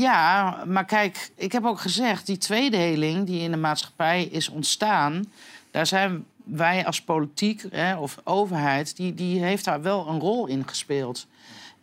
ja, 0.00 0.58
maar 0.66 0.84
kijk, 0.84 1.30
ik 1.36 1.52
heb 1.52 1.64
ook 1.64 1.80
gezegd, 1.80 2.26
die 2.26 2.38
tweedeling 2.38 3.26
die 3.26 3.40
in 3.40 3.50
de 3.50 3.56
maatschappij 3.56 4.24
is 4.24 4.48
ontstaan, 4.48 5.24
daar 5.70 5.86
zijn 5.86 6.24
wij 6.44 6.86
als 6.86 7.02
politiek 7.02 7.64
hè, 7.70 7.96
of 7.96 8.16
overheid, 8.24 8.96
die, 8.96 9.14
die 9.14 9.42
heeft 9.42 9.64
daar 9.64 9.82
wel 9.82 10.08
een 10.08 10.20
rol 10.20 10.46
in 10.46 10.68
gespeeld. 10.68 11.26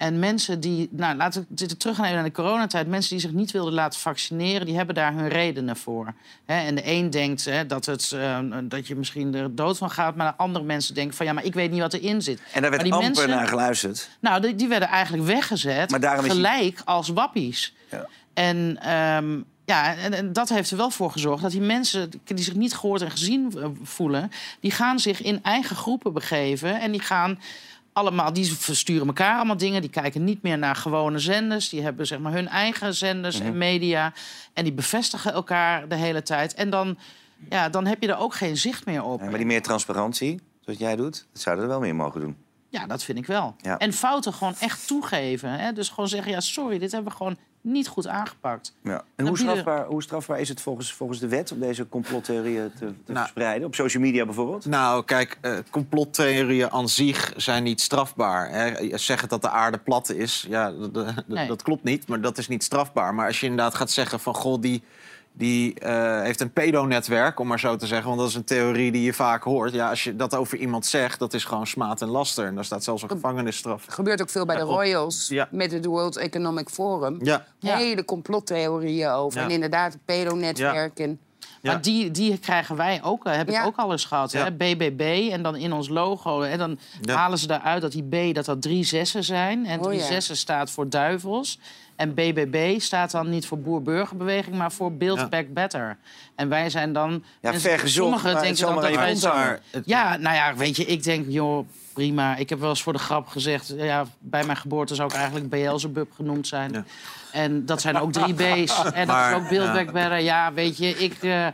En 0.01 0.19
mensen 0.19 0.59
die, 0.59 0.89
nou 0.91 1.15
laten 1.15 1.41
we 1.49 1.55
dit 1.55 1.79
terug 1.79 1.95
gaan 1.95 2.05
even 2.05 2.17
naar 2.17 2.25
de 2.25 2.31
coronatijd. 2.31 2.87
Mensen 2.87 3.09
die 3.09 3.19
zich 3.19 3.31
niet 3.31 3.51
wilden 3.51 3.73
laten 3.73 3.99
vaccineren, 3.99 4.65
die 4.65 4.75
hebben 4.75 4.95
daar 4.95 5.13
hun 5.13 5.27
redenen 5.27 5.77
voor. 5.77 6.13
En 6.45 6.75
de 6.75 6.81
een 6.85 7.09
denkt 7.09 7.49
dat, 7.67 7.85
het, 7.85 8.11
eh, 8.11 8.39
dat 8.63 8.87
je 8.87 8.95
misschien 8.95 9.35
er 9.35 9.55
dood 9.55 9.77
van 9.77 9.89
gaat, 9.91 10.15
maar 10.15 10.31
de 10.31 10.37
andere 10.37 10.65
mensen 10.65 10.95
denken 10.95 11.15
van 11.17 11.25
ja, 11.25 11.33
maar 11.33 11.43
ik 11.45 11.53
weet 11.53 11.71
niet 11.71 11.79
wat 11.79 11.93
erin 11.93 12.21
zit. 12.21 12.41
En 12.53 12.61
daar 12.61 12.71
werd 12.71 12.83
amper 12.83 12.99
mensen- 13.01 13.29
naar 13.29 13.47
geluisterd. 13.47 14.09
nou, 14.19 14.41
die, 14.41 14.55
die 14.55 14.67
werden 14.67 14.87
eigenlijk 14.87 15.25
weggezet, 15.25 15.89
Maar 15.89 15.99
die- 15.99 16.29
gelijk 16.31 16.81
als 16.85 17.09
wappies. 17.09 17.73
Ja. 17.91 18.07
En, 18.33 18.77
ehm, 18.81 19.39
ja, 19.65 19.95
en, 19.95 20.13
en 20.13 20.33
dat 20.33 20.49
heeft 20.49 20.71
er 20.71 20.77
wel 20.77 20.89
voor 20.91 21.11
gezorgd 21.11 21.41
dat 21.41 21.51
die 21.51 21.61
mensen 21.61 22.09
die 22.23 22.43
zich 22.43 22.55
niet 22.55 22.73
gehoord 22.73 23.01
en 23.01 23.11
gezien 23.11 23.53
eh, 23.57 23.65
voelen, 23.83 24.31
die 24.59 24.71
gaan 24.71 24.99
zich 24.99 25.21
in 25.21 25.39
eigen 25.43 25.75
groepen 25.75 26.13
begeven 26.13 26.79
en 26.79 26.91
die 26.91 27.01
gaan 27.01 27.39
allemaal, 27.93 28.33
die 28.33 28.53
versturen 28.53 29.07
elkaar 29.07 29.35
allemaal 29.35 29.57
dingen, 29.57 29.81
die 29.81 29.89
kijken 29.89 30.23
niet 30.23 30.41
meer 30.41 30.57
naar 30.57 30.75
gewone 30.75 31.19
zenders, 31.19 31.69
die 31.69 31.81
hebben 31.81 32.07
zeg 32.07 32.19
maar 32.19 32.31
hun 32.33 32.47
eigen 32.47 32.93
zenders 32.95 33.37
Mhm. 33.37 33.47
en 33.47 33.57
media 33.57 34.13
en 34.53 34.63
die 34.63 34.73
bevestigen 34.73 35.33
elkaar 35.33 35.87
de 35.87 35.95
hele 35.95 36.23
tijd. 36.23 36.53
En 36.53 36.69
dan, 36.69 36.97
ja, 37.49 37.69
dan 37.69 37.85
heb 37.85 38.01
je 38.01 38.07
er 38.07 38.17
ook 38.17 38.33
geen 38.33 38.57
zicht 38.57 38.85
meer 38.85 39.03
op. 39.03 39.19
Ja, 39.19 39.25
maar 39.25 39.37
die 39.37 39.45
meer 39.45 39.61
transparantie, 39.61 40.39
zoals 40.59 40.79
jij 40.79 40.95
doet, 40.95 41.25
dat 41.33 41.41
zouden 41.41 41.63
er 41.65 41.69
wel 41.71 41.79
meer 41.79 41.95
mogen 41.95 42.21
doen. 42.21 42.37
Ja, 42.71 42.85
dat 42.87 43.03
vind 43.03 43.17
ik 43.17 43.25
wel. 43.25 43.55
Ja. 43.61 43.77
En 43.77 43.93
fouten 43.93 44.33
gewoon 44.33 44.55
echt 44.59 44.87
toegeven. 44.87 45.49
Hè? 45.49 45.73
Dus 45.73 45.89
gewoon 45.89 46.07
zeggen, 46.09 46.31
ja, 46.31 46.39
sorry, 46.39 46.77
dit 46.79 46.91
hebben 46.91 47.11
we 47.11 47.17
gewoon 47.17 47.37
niet 47.61 47.87
goed 47.87 48.07
aangepakt. 48.07 48.73
Ja. 48.83 49.01
En 49.15 49.27
hoe 49.27 49.37
strafbaar, 49.37 49.85
hoe 49.85 50.03
strafbaar 50.03 50.39
is 50.39 50.49
het 50.49 50.61
volgens, 50.61 50.93
volgens 50.93 51.19
de 51.19 51.27
wet 51.27 51.51
om 51.51 51.59
deze 51.59 51.89
complottheorieën 51.89 52.71
te, 52.71 52.77
te 52.79 53.11
Nou. 53.11 53.17
verspreiden? 53.19 53.67
Op 53.67 53.75
social 53.75 54.03
media 54.03 54.25
bijvoorbeeld? 54.25 54.65
Nou, 54.65 55.05
kijk, 55.05 55.37
eh, 55.41 55.57
complottheorieën 55.69 56.71
aan 56.71 56.89
zich 56.89 57.33
zijn 57.35 57.63
niet 57.63 57.81
strafbaar. 57.81 58.49
Hè. 58.49 58.97
Zeggen 58.97 59.29
dat 59.29 59.41
de 59.41 59.49
aarde 59.49 59.77
plat 59.77 60.09
is, 60.09 60.45
ja, 60.49 60.71
dat, 60.71 60.93
dat- 60.93 61.23
Nee. 61.27 61.47
dat 61.47 61.61
klopt 61.61 61.83
niet, 61.83 62.07
maar 62.07 62.21
dat 62.21 62.37
is 62.37 62.47
niet 62.47 62.63
strafbaar. 62.63 63.13
Maar 63.13 63.27
als 63.27 63.39
je 63.39 63.45
inderdaad 63.47 63.75
gaat 63.75 63.91
zeggen 63.91 64.19
van, 64.19 64.33
goh, 64.35 64.61
die, 64.61 64.83
die 65.33 65.79
eh, 65.79 66.21
heeft 66.21 66.41
een 66.41 66.51
pedonetwerk, 66.53 67.39
om 67.39 67.47
maar 67.47 67.59
zo 67.59 67.75
te 67.75 67.87
zeggen... 67.87 68.07
want 68.07 68.19
dat 68.19 68.29
is 68.29 68.35
een 68.35 68.43
theorie 68.43 68.91
die 68.91 69.01
je 69.01 69.13
vaak 69.13 69.43
hoort. 69.43 69.73
Ja, 69.73 69.89
als 69.89 70.03
je 70.03 70.15
dat 70.15 70.35
over 70.35 70.57
iemand 70.57 70.85
zegt, 70.85 71.19
dat 71.19 71.33
is 71.33 71.43
gewoon 71.45 71.67
smaad 71.67 72.01
en 72.01 72.07
laster. 72.07 72.45
En 72.45 72.55
daar 72.55 72.65
staat 72.65 72.83
zelfs 72.83 73.01
een 73.03 73.09
gevangenisstraf. 73.09 73.85
Er 73.87 73.93
gebeurt 73.93 74.21
ook 74.21 74.29
veel 74.29 74.45
bij 74.45 74.55
de. 74.55 74.61
Royals 74.61 75.27
Ja. 75.29 75.47
met 75.51 75.71
het 75.71 75.85
World 75.85 76.17
Economic 76.17 76.69
Forum. 76.69 77.17
Ja. 77.23 77.45
Hele 77.59 78.05
complottheorieën 78.05 79.09
over. 79.09 79.39
Ja. 79.39 79.45
En 79.45 79.51
inderdaad, 79.51 79.93
het 79.93 80.05
pedonetwerk. 80.05 80.99
En... 80.99 81.19
Ja. 81.61 81.71
Maar 81.71 81.81
die, 81.81 82.11
die 82.11 82.37
krijgen 82.37 82.75
wij 82.75 82.99
ook, 83.03 83.25
eh, 83.25 83.35
heb 83.35 83.49
ik 83.49 83.65
ook 83.65 83.75
al 83.77 83.91
eens 83.91 84.05
gehad. 84.05 84.31
Ja. 84.31 84.43
Hè? 84.43 84.51
BBB 84.51 85.29
en 85.31 85.41
dan 85.43 85.55
in 85.55 85.73
ons 85.73 85.89
logo. 85.89 86.41
En 86.41 86.57
dan 86.57 86.79
Ja. 87.01 87.15
halen 87.15 87.37
ze 87.37 87.47
daaruit 87.47 87.81
dat 87.81 87.91
die 87.91 88.03
B 88.31 88.35
dat 88.35 88.45
dat 88.45 88.61
drie 88.61 88.83
zessen 88.83 89.23
zijn. 89.23 89.65
En 89.65 89.79
Oh, 89.79 89.85
drie 89.85 89.99
ja. 89.99 90.05
zessen 90.05 90.37
staat 90.37 90.71
voor 90.71 90.89
duivels. 90.89 91.59
En 92.01 92.13
BBB 92.13 92.79
staat 92.79 93.11
dan 93.11 93.29
niet 93.29 93.47
voor 93.47 93.59
Boer-Burgerbeweging, 93.59 94.55
maar 94.55 94.71
voor 94.71 94.93
Build 94.93 95.19
Ja. 95.19 95.27
Back 95.27 95.53
Better. 95.53 95.97
En 96.35 96.49
wij 96.49 96.69
zijn 96.69 96.93
dan... 96.93 97.23
Ja, 97.41 97.53
Sommigen 97.85 98.41
denken 98.41 98.65
dan 98.65 98.75
dat 98.75 98.95
wij... 98.95 99.59
Ja, 99.85 100.17
nou 100.17 100.35
ja, 100.35 100.55
weet 100.55 100.77
je, 100.77 100.85
ik 100.85 101.03
denk, 101.03 101.25
joh, 101.29 101.67
prima. 101.93 102.35
Ik 102.35 102.49
heb 102.49 102.59
wel 102.59 102.69
eens 102.69 102.83
voor 102.83 102.93
de 102.93 102.99
grap 102.99 103.27
gezegd... 103.27 103.73
Ja, 103.77 104.05
bij 104.19 104.43
mijn 104.43 104.57
geboorte 104.57 104.95
zou 104.95 105.09
ik 105.09 105.15
eigenlijk 105.15 105.49
Beelzebub 105.49 106.11
genoemd 106.15 106.47
zijn. 106.47 106.71
Ja. 106.71 106.83
En 107.31 107.65
dat 107.65 107.81
zijn 107.81 107.97
ook 107.99 108.13
drie 108.13 108.33
B's. 108.33 108.83
En 108.83 109.07
dat 109.07 109.15
Maar, 109.15 109.31
is 109.31 109.37
ook 109.37 109.49
Build. 109.49 109.73
Back 109.73 109.91
Better. 109.91 110.19
Ja, 110.19 110.53
weet 110.53 110.77
je, 110.77 110.87
ik... 110.89 111.23
eh, 111.23 111.47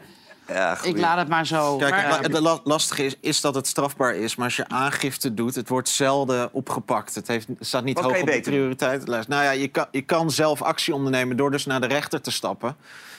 Ja, 0.47 0.77
ik 0.83 0.97
laat 0.97 1.17
het 1.17 1.27
maar 1.27 1.45
zo. 1.45 1.77
Kijk, 1.77 1.91
Maar, 1.91 2.21
eh, 2.21 2.41
la- 2.41 2.59
lastige 2.63 3.05
is, 3.05 3.15
is 3.19 3.41
dat 3.41 3.55
het 3.55 3.67
strafbaar 3.67 4.15
is. 4.15 4.35
Maar 4.35 4.45
als 4.45 4.55
je 4.55 4.67
aangifte 4.67 5.33
doet, 5.33 5.55
het 5.55 5.69
wordt 5.69 5.89
zelden 5.89 6.53
opgepakt. 6.53 7.15
Het, 7.15 7.27
heeft, 7.27 7.47
het 7.47 7.67
staat 7.67 7.83
niet 7.83 7.99
hoog 7.99 8.19
op 8.19 8.25
de 8.25 8.39
prioriteitenlijst. 8.41 9.27
Nou 9.27 9.43
ja, 9.43 9.51
je 9.51 9.67
kan, 9.67 9.85
je 9.91 10.01
kan 10.01 10.31
zelf 10.31 10.61
actie 10.61 10.93
ondernemen 10.93 11.37
door 11.37 11.51
dus 11.51 11.65
naar 11.65 11.81
de 11.81 11.87
rechter 11.87 12.21
te 12.21 12.31
stappen. 12.31 12.75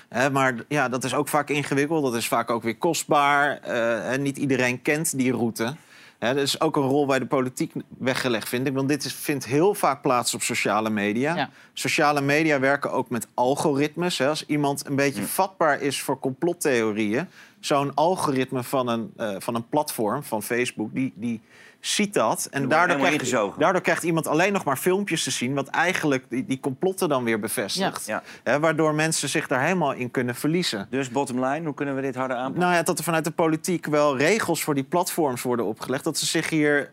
Hè, 0.09 0.31
maar 0.31 0.55
ja, 0.69 0.89
dat 0.89 1.05
is 1.05 1.15
ook 1.15 1.29
vaak 1.29 1.49
ingewikkeld. 1.51 2.03
Dat 2.03 2.15
is 2.15 2.29
vaak 2.29 2.51
ook 2.51 2.63
weer 2.63 2.77
kostbaar. 2.77 3.59
Eh, 3.63 4.13
en 4.13 4.23
niet 4.23 4.37
iedereen 4.37 4.83
kent 4.83 5.19
die 5.19 5.33
route. 5.33 5.75
Hè, 6.19 6.35
dat 6.35 6.43
is 6.43 6.61
ook 6.61 6.77
een 6.77 6.83
rol 6.83 7.07
bij 7.07 7.19
de 7.19 7.27
politiek 7.27 7.73
weggelegd, 7.99 8.49
vind 8.49 8.67
ik. 8.67 8.75
Want 8.75 8.89
dit 8.89 9.05
is, 9.05 9.13
vindt 9.13 9.45
heel 9.47 9.75
vaak 9.75 10.03
plaats 10.03 10.35
op 10.35 10.43
sociale 10.43 10.91
media. 10.91 11.37
Ja. 11.37 11.51
Sociale 11.73 12.21
media 12.21 12.61
werken 12.61 12.93
ook 12.93 13.11
met 13.11 13.27
algoritmes. 13.35 14.19
Hè. 14.19 14.29
Als 14.29 14.47
iemand 14.47 14.87
een 14.87 14.97
beetje 14.97 15.23
vatbaar 15.23 15.81
is 15.81 16.01
voor 16.01 16.19
complottheorieën... 16.19 17.29
zo'n 17.61 17.95
algoritme 17.95 18.63
van 18.63 18.89
een, 18.89 19.13
eh, 19.17 19.37
van 19.39 19.55
een 19.55 19.69
platform, 19.69 20.23
van 20.23 20.43
Facebook, 20.43 20.95
die, 20.95 21.13
die 21.15 21.41
ziet 21.81 22.15
dat. 22.15 22.49
En 22.51 22.69
daardoor 22.69 22.97
krijgt, 22.97 23.31
daardoor 23.59 23.81
krijgt 23.81 24.03
iemand 24.03 24.27
alleen 24.27 24.53
nog 24.53 24.65
maar 24.65 24.77
filmpjes 24.77 25.23
te 25.23 25.31
zien... 25.31 25.55
wat 25.55 25.69
eigenlijk 25.69 26.25
die, 26.29 26.45
die 26.45 26.61
complotten 26.61 27.09
dan 27.09 27.25
weer 27.25 27.41
bevestigt. 27.41 28.07
Ja. 28.07 28.23
Waardoor 28.61 28.95
mensen 28.95 29.29
zich 29.29 29.47
daar 29.47 29.63
helemaal 29.63 29.93
in 29.93 30.11
kunnen 30.11 30.35
verliezen. 30.35 30.87
Dus 30.91 31.11
bottom 31.11 31.45
line, 31.45 31.65
hoe 31.65 31.75
kunnen 31.75 31.95
we 31.95 32.01
dit 32.01 32.15
harder 32.15 32.37
aanpakken? 32.37 32.61
Nou 32.63 32.75
ja, 32.75 32.83
dat 32.83 32.99
er 32.99 33.05
vanuit 33.05 33.25
de 33.25 33.31
politiek 33.31 33.87
wel 33.87 34.17
regels 34.17 34.63
voor 34.63 34.75
die 34.75 34.85
platforms 34.85 35.43
worden 35.43 35.65
opgelegd. 35.67 36.05
Dat 36.05 36.19
ze 36.19 36.27
zich 36.27 36.51
hier 36.51 36.91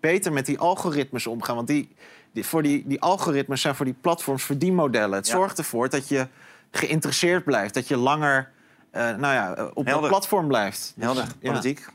beter 0.00 0.32
met 0.32 0.46
die 0.46 0.58
algoritmes 0.58 1.26
omgaan. 1.26 1.56
Want 1.56 1.66
die, 1.68 1.94
die, 2.32 2.46
voor 2.46 2.62
die, 2.62 2.84
die 2.86 3.00
algoritmes 3.00 3.60
zijn 3.60 3.74
voor 3.74 3.84
die 3.84 3.96
platforms 4.00 4.42
verdienmodellen. 4.44 5.16
Het 5.16 5.26
Ja. 5.26 5.32
zorgt 5.32 5.58
ervoor 5.58 5.88
dat 5.88 6.08
je 6.08 6.26
geïnteresseerd 6.70 7.44
blijft. 7.44 7.74
Dat 7.74 7.88
je 7.88 7.96
langer 7.96 8.50
eh, 8.90 9.02
nou 9.02 9.34
ja, 9.34 9.54
eh, 9.54 9.64
op 9.64 9.74
dat 9.74 9.86
Helder. 9.86 10.08
platform 10.08 10.46
blijft. 10.48 10.92
Dus, 10.96 11.04
Helder, 11.04 11.26
politiek. 11.42 11.86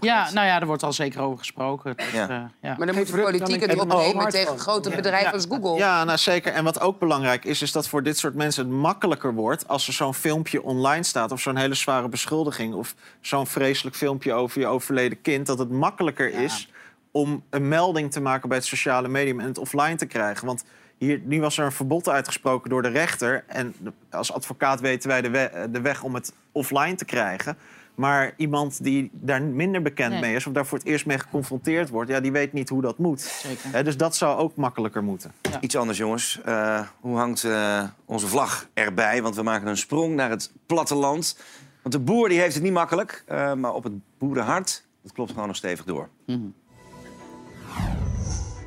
Ja, 0.00 0.30
nou 0.32 0.46
ja, 0.46 0.60
er 0.60 0.66
wordt 0.66 0.82
al 0.82 0.92
zeker 0.92 1.20
over 1.20 1.38
gesproken. 1.38 1.96
Dus, 1.96 2.10
Ja. 2.12 2.28
eh, 2.28 2.36
ja. 2.60 2.74
Maar 2.78 2.86
dan 2.86 2.96
moet 2.96 3.06
de 3.12 3.20
politiek 3.20 3.62
een 3.62 3.68
het 3.70 3.78
opnemen 3.80 4.28
tegen 4.28 4.58
grote 4.58 4.90
bedrijven 4.90 5.32
als 5.32 5.46
Google. 5.48 5.76
Ja, 5.76 6.04
nou 6.04 6.18
zeker. 6.18 6.52
En 6.52 6.64
wat 6.64 6.80
ook 6.80 6.98
belangrijk 6.98 7.44
is, 7.44 7.62
is 7.62 7.72
dat 7.72 7.88
voor 7.88 8.02
dit 8.02 8.18
soort 8.18 8.34
mensen 8.34 8.64
het 8.64 8.72
makkelijker 8.74 9.34
wordt 9.34 9.68
als 9.68 9.86
er 9.86 9.92
zo'n 9.92 10.14
filmpje 10.14 10.62
online 10.62 11.02
staat 11.02 11.32
of 11.32 11.40
zo'n 11.40 11.56
hele 11.56 11.74
zware 11.74 12.08
beschuldiging 12.08 12.74
of 12.74 12.94
zo'n 13.20 13.46
vreselijk 13.46 13.96
filmpje 13.96 14.32
over 14.32 14.60
je 14.60 14.66
overleden 14.66 15.20
kind, 15.20 15.46
dat 15.46 15.58
het 15.58 15.70
makkelijker 15.70 16.32
is 16.34 16.70
om 17.10 17.42
een 17.50 17.68
melding 17.68 18.12
te 18.12 18.20
maken 18.20 18.48
bij 18.48 18.58
het 18.58 18.66
sociale 18.66 19.08
medium 19.08 19.40
en 19.40 19.46
het 19.46 19.58
offline 19.58 19.94
te 19.96 20.06
krijgen. 20.06 20.46
Want 20.46 20.64
hier, 20.98 21.20
nu 21.24 21.40
was 21.40 21.58
er 21.58 21.64
een 21.64 21.72
verbod 21.72 22.08
uitgesproken 22.08 22.70
door 22.70 22.82
de 22.82 22.88
rechter. 22.88 23.44
En 23.46 23.74
als 24.10 24.32
advocaat 24.32 24.80
weten 24.80 25.08
wij 25.08 25.20
de, 25.22 25.30
we- 25.30 25.68
de 25.70 25.80
weg 25.80 26.02
om 26.02 26.14
het 26.14 26.32
offline 26.52 26.94
te 26.94 27.04
krijgen. 27.04 27.56
Maar 27.94 28.32
iemand 28.36 28.84
die 28.84 29.10
daar 29.12 29.42
minder 29.42 29.82
bekend 29.82 30.10
Nee. 30.10 30.20
mee 30.20 30.34
is... 30.34 30.46
of 30.46 30.52
daar 30.52 30.66
voor 30.66 30.78
het 30.78 30.86
eerst 30.86 31.06
mee 31.06 31.18
geconfronteerd 31.18 31.88
wordt... 31.88 32.10
Ja, 32.10 32.20
die 32.20 32.32
weet 32.32 32.52
niet 32.52 32.68
hoe 32.68 32.82
dat 32.82 32.98
moet. 32.98 33.20
Zeker. 33.20 33.84
Dus 33.84 33.96
dat 33.96 34.16
zou 34.16 34.38
ook 34.38 34.56
makkelijker 34.56 35.02
moeten. 35.04 35.32
Iets 35.60 35.76
anders, 35.76 35.98
jongens. 35.98 36.40
Eh, 36.44 36.80
hoe 37.00 37.16
hangt 37.16 37.44
eh, 37.44 37.82
onze 38.04 38.26
vlag 38.26 38.68
erbij? 38.74 39.22
Want 39.22 39.36
we 39.36 39.42
maken 39.42 39.66
een 39.68 39.76
sprong 39.76 40.14
naar 40.14 40.30
het 40.30 40.52
platteland. 40.66 41.38
Want 41.82 41.94
de 41.94 42.00
boer 42.00 42.28
die 42.28 42.38
heeft 42.40 42.54
het 42.54 42.62
niet 42.62 42.72
makkelijk. 42.72 43.24
eh, 43.26 43.54
maar 43.54 43.72
op 43.74 43.84
het 43.84 43.92
boerenhart, 44.18 44.84
dat 45.02 45.12
klopt 45.12 45.30
gewoon 45.30 45.46
nog 45.46 45.56
stevig 45.56 45.84
door. 45.84 46.08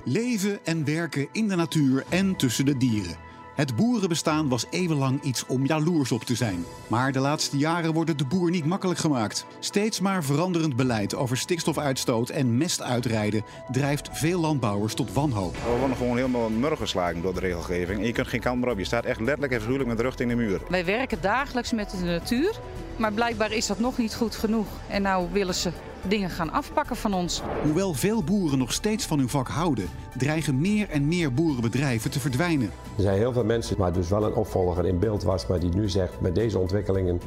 Leven 0.06 0.60
en 0.64 0.86
werken 0.86 1.28
in 1.32 1.48
de 1.48 1.56
natuur 1.56 2.04
en 2.10 2.36
tussen 2.36 2.66
de 2.66 2.78
dieren. 2.78 3.16
Het 3.56 3.76
boerenbestaan 3.76 4.50
was 4.50 4.66
eeuwenlang 4.70 5.22
iets 5.22 5.46
om 5.46 5.66
jaloers 5.66 6.12
op 6.12 6.24
te 6.24 6.36
zijn. 6.36 6.66
Maar 6.88 7.12
de 7.12 7.20
laatste 7.20 7.58
jaren 7.58 7.94
wordt 7.94 8.10
het 8.10 8.20
de 8.20 8.26
boer 8.26 8.50
niet 8.50 8.66
makkelijk 8.66 9.00
gemaakt. 9.00 9.46
Steeds 9.60 10.00
maar 10.00 10.24
veranderend 10.24 10.76
beleid 10.76 11.16
over 11.16 11.38
stikstofuitstoot 11.38 12.30
en 12.30 12.58
mestuitrijden 12.58 13.44
drijft 13.72 14.10
veel 14.12 14.40
landbouwers 14.40 14.94
tot 14.94 15.14
wanhoop. 15.14 15.54
We 15.54 15.78
worden 15.80 15.98
gewoon 15.98 16.16
helemaal 16.16 16.50
murgeslagen 16.50 17.22
door 17.22 17.34
de 17.34 17.40
regelgeving. 17.40 18.00
En 18.00 18.06
je 18.06 18.14
kunt 18.14 18.28
geen 18.28 18.40
kant 18.40 18.62
meer 18.62 18.72
op. 18.72 18.78
Je 18.78 18.86
staat 18.86 19.06
echt 19.06 19.20
letterlijk 19.20 19.54
en 19.54 19.62
figuurlijk 19.62 19.88
met 19.88 19.98
de 19.98 20.04
rug 20.04 20.16
tegen 20.16 20.38
de 20.38 20.44
muur. 20.44 20.62
Wij 20.70 20.86
werken 20.86 21.22
dagelijks 21.22 21.72
met 21.72 21.90
de 21.90 22.06
natuur, 22.06 22.60
maar 22.98 23.14
blijkbaar 23.14 23.52
is 23.52 23.68
dat 23.68 23.80
nog 23.80 23.98
niet 23.98 24.16
goed 24.16 24.36
genoeg. 24.36 24.68
En 24.88 25.02
nou 25.02 25.28
willen 25.32 25.56
ze 25.56 25.72
dingen 26.08 26.30
gaan 26.30 26.52
afpakken 26.52 26.96
van 26.96 27.14
ons. 27.14 27.42
Hoewel 27.64 27.94
veel 27.94 28.24
boeren 28.24 28.58
nog 28.58 28.74
steeds 28.74 29.06
van 29.06 29.20
hun 29.20 29.30
vak 29.30 29.48
houden, 29.48 29.90
dreigen 30.18 30.60
meer 30.62 30.90
en 30.90 31.08
meer 31.08 31.34
boerenbedrijven 31.34 32.12
te 32.12 32.20
verdwijnen. 32.20 32.72
Er 32.98 33.02
zijn 33.04 33.18
heel 33.18 33.34
veel 33.34 33.44
mensen, 33.46 33.76
maar 33.80 33.94
dus 33.94 34.10
wel 34.10 34.24
een 34.26 34.34
opvolger 34.34 34.86
in 34.86 35.00
beeld 35.00 35.24
was, 35.24 35.48
maar 35.48 35.60
die 35.60 35.70
nu 35.74 35.90
zegt 35.90 36.22
met 36.22 36.36
deze 36.36 36.58
ontwikkelingen 36.60 37.22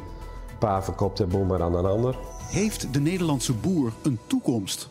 pa 0.59 0.83
verkoopt 0.83 1.17
de 1.17 1.27
boel 1.27 1.45
maar 1.45 1.63
aan 1.63 1.75
een 1.75 1.85
ander. 1.87 2.17
Heeft 2.51 2.93
de 2.95 3.01
Nederlandse 3.01 3.53
boer 3.53 3.93
een 4.03 4.19
toekomst? 4.27 4.89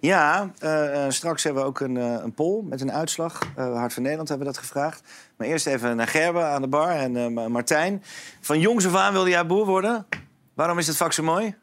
Ja, 0.00 0.50
eh, 0.58 1.04
eh, 1.06 1.10
straks 1.10 1.42
hebben 1.44 1.62
we 1.62 1.68
ook 1.68 1.80
een, 1.80 1.96
eh, 1.96 2.14
een 2.22 2.32
poll 2.34 2.62
met 2.64 2.80
een 2.80 2.92
uitslag. 2.92 3.38
Eh, 3.56 3.74
Hart 3.76 3.92
van 3.92 4.02
Nederland 4.02 4.28
hebben 4.28 4.46
we 4.46 4.52
dat 4.52 4.62
gevraagd. 4.62 5.02
Maar 5.36 5.46
eerst 5.46 5.66
even 5.66 5.96
naar 5.96 6.06
Gerben 6.08 6.46
aan 6.48 6.62
de 6.62 6.68
bar 6.68 6.90
en 6.90 7.16
eh, 7.16 7.28
Ma- 7.28 7.48
Martijn. 7.48 8.02
Van 8.40 8.60
jongs 8.60 8.86
af 8.86 8.94
aan 8.94 9.12
wilde 9.12 9.30
jij 9.30 9.46
boer 9.46 9.66
worden. 9.66 10.06
Waarom 10.54 10.78
is 10.78 10.86
het 10.86 10.96
vak 10.96 11.12
zo 11.12 11.22
mooi? 11.22 11.54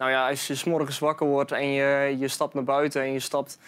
Nou 0.00 0.12
ja, 0.12 0.28
als 0.28 0.46
je 0.46 0.54
's 0.54 0.64
morgens 0.64 0.98
wakker 0.98 1.26
wordt 1.26 1.52
en 1.52 1.68
je, 1.72 2.16
je 2.18 2.28
stapt 2.28 2.54
naar 2.54 2.64
buiten 2.64 3.02
en 3.02 3.12
je 3.12 3.20
stapt... 3.20 3.58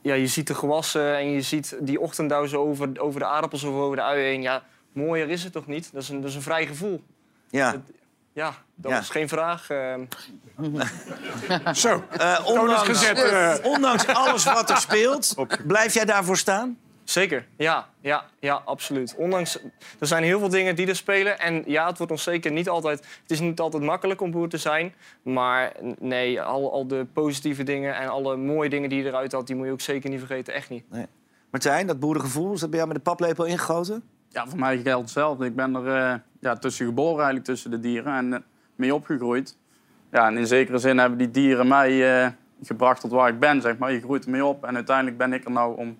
Ja, 0.00 0.14
je 0.14 0.26
ziet 0.26 0.46
de 0.46 0.54
gewassen 0.54 1.16
en 1.16 1.30
je 1.30 1.40
ziet 1.40 1.76
die 1.80 2.00
ochtenddauw 2.00 2.46
zo 2.46 2.62
over, 2.62 2.88
over 3.00 3.20
de 3.20 3.26
aardappels 3.26 3.62
of 3.62 3.74
over 3.74 3.96
de 3.96 4.02
uien 4.02 4.24
heen. 4.24 4.42
Ja, 4.42 4.62
mooier 4.92 5.28
is 5.30 5.44
het 5.44 5.52
toch 5.52 5.66
niet? 5.66 5.92
Dat 5.92 6.02
is 6.02 6.08
een, 6.08 6.20
dat 6.20 6.30
is 6.30 6.36
een 6.36 6.42
vrij 6.42 6.66
gevoel. 6.66 7.02
Ja. 7.50 7.74
Ja, 8.32 8.54
dat 8.74 8.90
Ja. 8.92 8.98
is 8.98 9.08
geen 9.08 9.28
vraag. 9.28 9.70
eh. 9.70 9.94
Zo, 11.74 12.04
Eh, 12.10 12.40
ondanks, 12.44 12.82
gezet. 12.82 13.18
eh. 13.22 13.54
ondanks 13.62 14.06
alles 14.06 14.44
wat 14.44 14.70
er 14.70 14.76
speelt, 14.76 15.34
blijf 15.66 15.94
jij 15.94 16.04
daarvoor 16.04 16.36
staan? 16.36 16.78
Zeker, 17.12 17.46
ja, 17.56 17.88
ja, 18.00 18.24
ja, 18.38 18.62
absoluut. 18.64 19.14
Ondanks, 19.16 19.58
er 19.98 20.06
zijn 20.06 20.22
heel 20.22 20.38
veel 20.38 20.48
dingen 20.48 20.76
die 20.76 20.86
er 20.86 20.96
spelen. 20.96 21.38
En 21.38 21.62
ja, 21.66 21.86
het 21.86 21.98
wordt 21.98 22.12
ons 22.12 22.22
zeker 22.22 22.52
niet 22.52 22.68
altijd... 22.68 22.98
Het 22.98 23.30
is 23.30 23.40
niet 23.40 23.60
altijd 23.60 23.82
makkelijk 23.82 24.20
om 24.20 24.30
boer 24.30 24.48
te 24.48 24.56
zijn. 24.56 24.94
Maar 25.22 25.72
nee, 25.98 26.42
al, 26.42 26.72
al 26.72 26.86
de 26.86 27.06
positieve 27.12 27.62
dingen 27.62 27.94
en 27.96 28.08
alle 28.08 28.36
mooie 28.36 28.68
dingen 28.68 28.88
die 28.88 29.02
je 29.02 29.08
eruit 29.08 29.32
had... 29.32 29.46
die 29.46 29.56
moet 29.56 29.66
je 29.66 29.72
ook 29.72 29.80
zeker 29.80 30.10
niet 30.10 30.18
vergeten, 30.18 30.54
echt 30.54 30.70
niet. 30.70 30.84
Nee. 30.90 31.06
Martijn, 31.50 31.86
dat 31.86 32.00
boerengevoel, 32.00 32.52
is 32.52 32.60
dat 32.60 32.70
bij 32.70 32.78
jou 32.78 32.92
met 32.92 33.04
de 33.04 33.10
paplepel 33.10 33.44
ingegoten? 33.44 34.02
Ja, 34.28 34.46
voor 34.46 34.58
mij 34.58 34.78
geldt 34.78 35.02
hetzelfde. 35.02 35.46
Ik 35.46 35.56
ben 35.56 35.74
er 35.74 35.86
eh, 35.86 36.18
ja, 36.40 36.56
tussen 36.56 36.86
geboren 36.86 37.16
eigenlijk, 37.16 37.44
tussen 37.44 37.70
de 37.70 37.80
dieren 37.80 38.14
en 38.14 38.32
eh, 38.32 38.40
mee 38.76 38.94
opgegroeid. 38.94 39.56
Ja, 40.10 40.26
en 40.26 40.36
in 40.36 40.46
zekere 40.46 40.78
zin 40.78 40.98
hebben 40.98 41.18
die 41.18 41.30
dieren 41.30 41.68
mij 41.68 42.22
eh, 42.24 42.30
gebracht 42.62 43.00
tot 43.00 43.10
waar 43.10 43.28
ik 43.28 43.38
ben, 43.38 43.60
zeg 43.60 43.78
maar. 43.78 43.92
Je 43.92 44.00
groeit 44.00 44.24
ermee 44.24 44.44
op 44.44 44.64
en 44.64 44.74
uiteindelijk 44.74 45.16
ben 45.16 45.32
ik 45.32 45.44
er 45.44 45.50
nou 45.50 45.76
om 45.76 45.98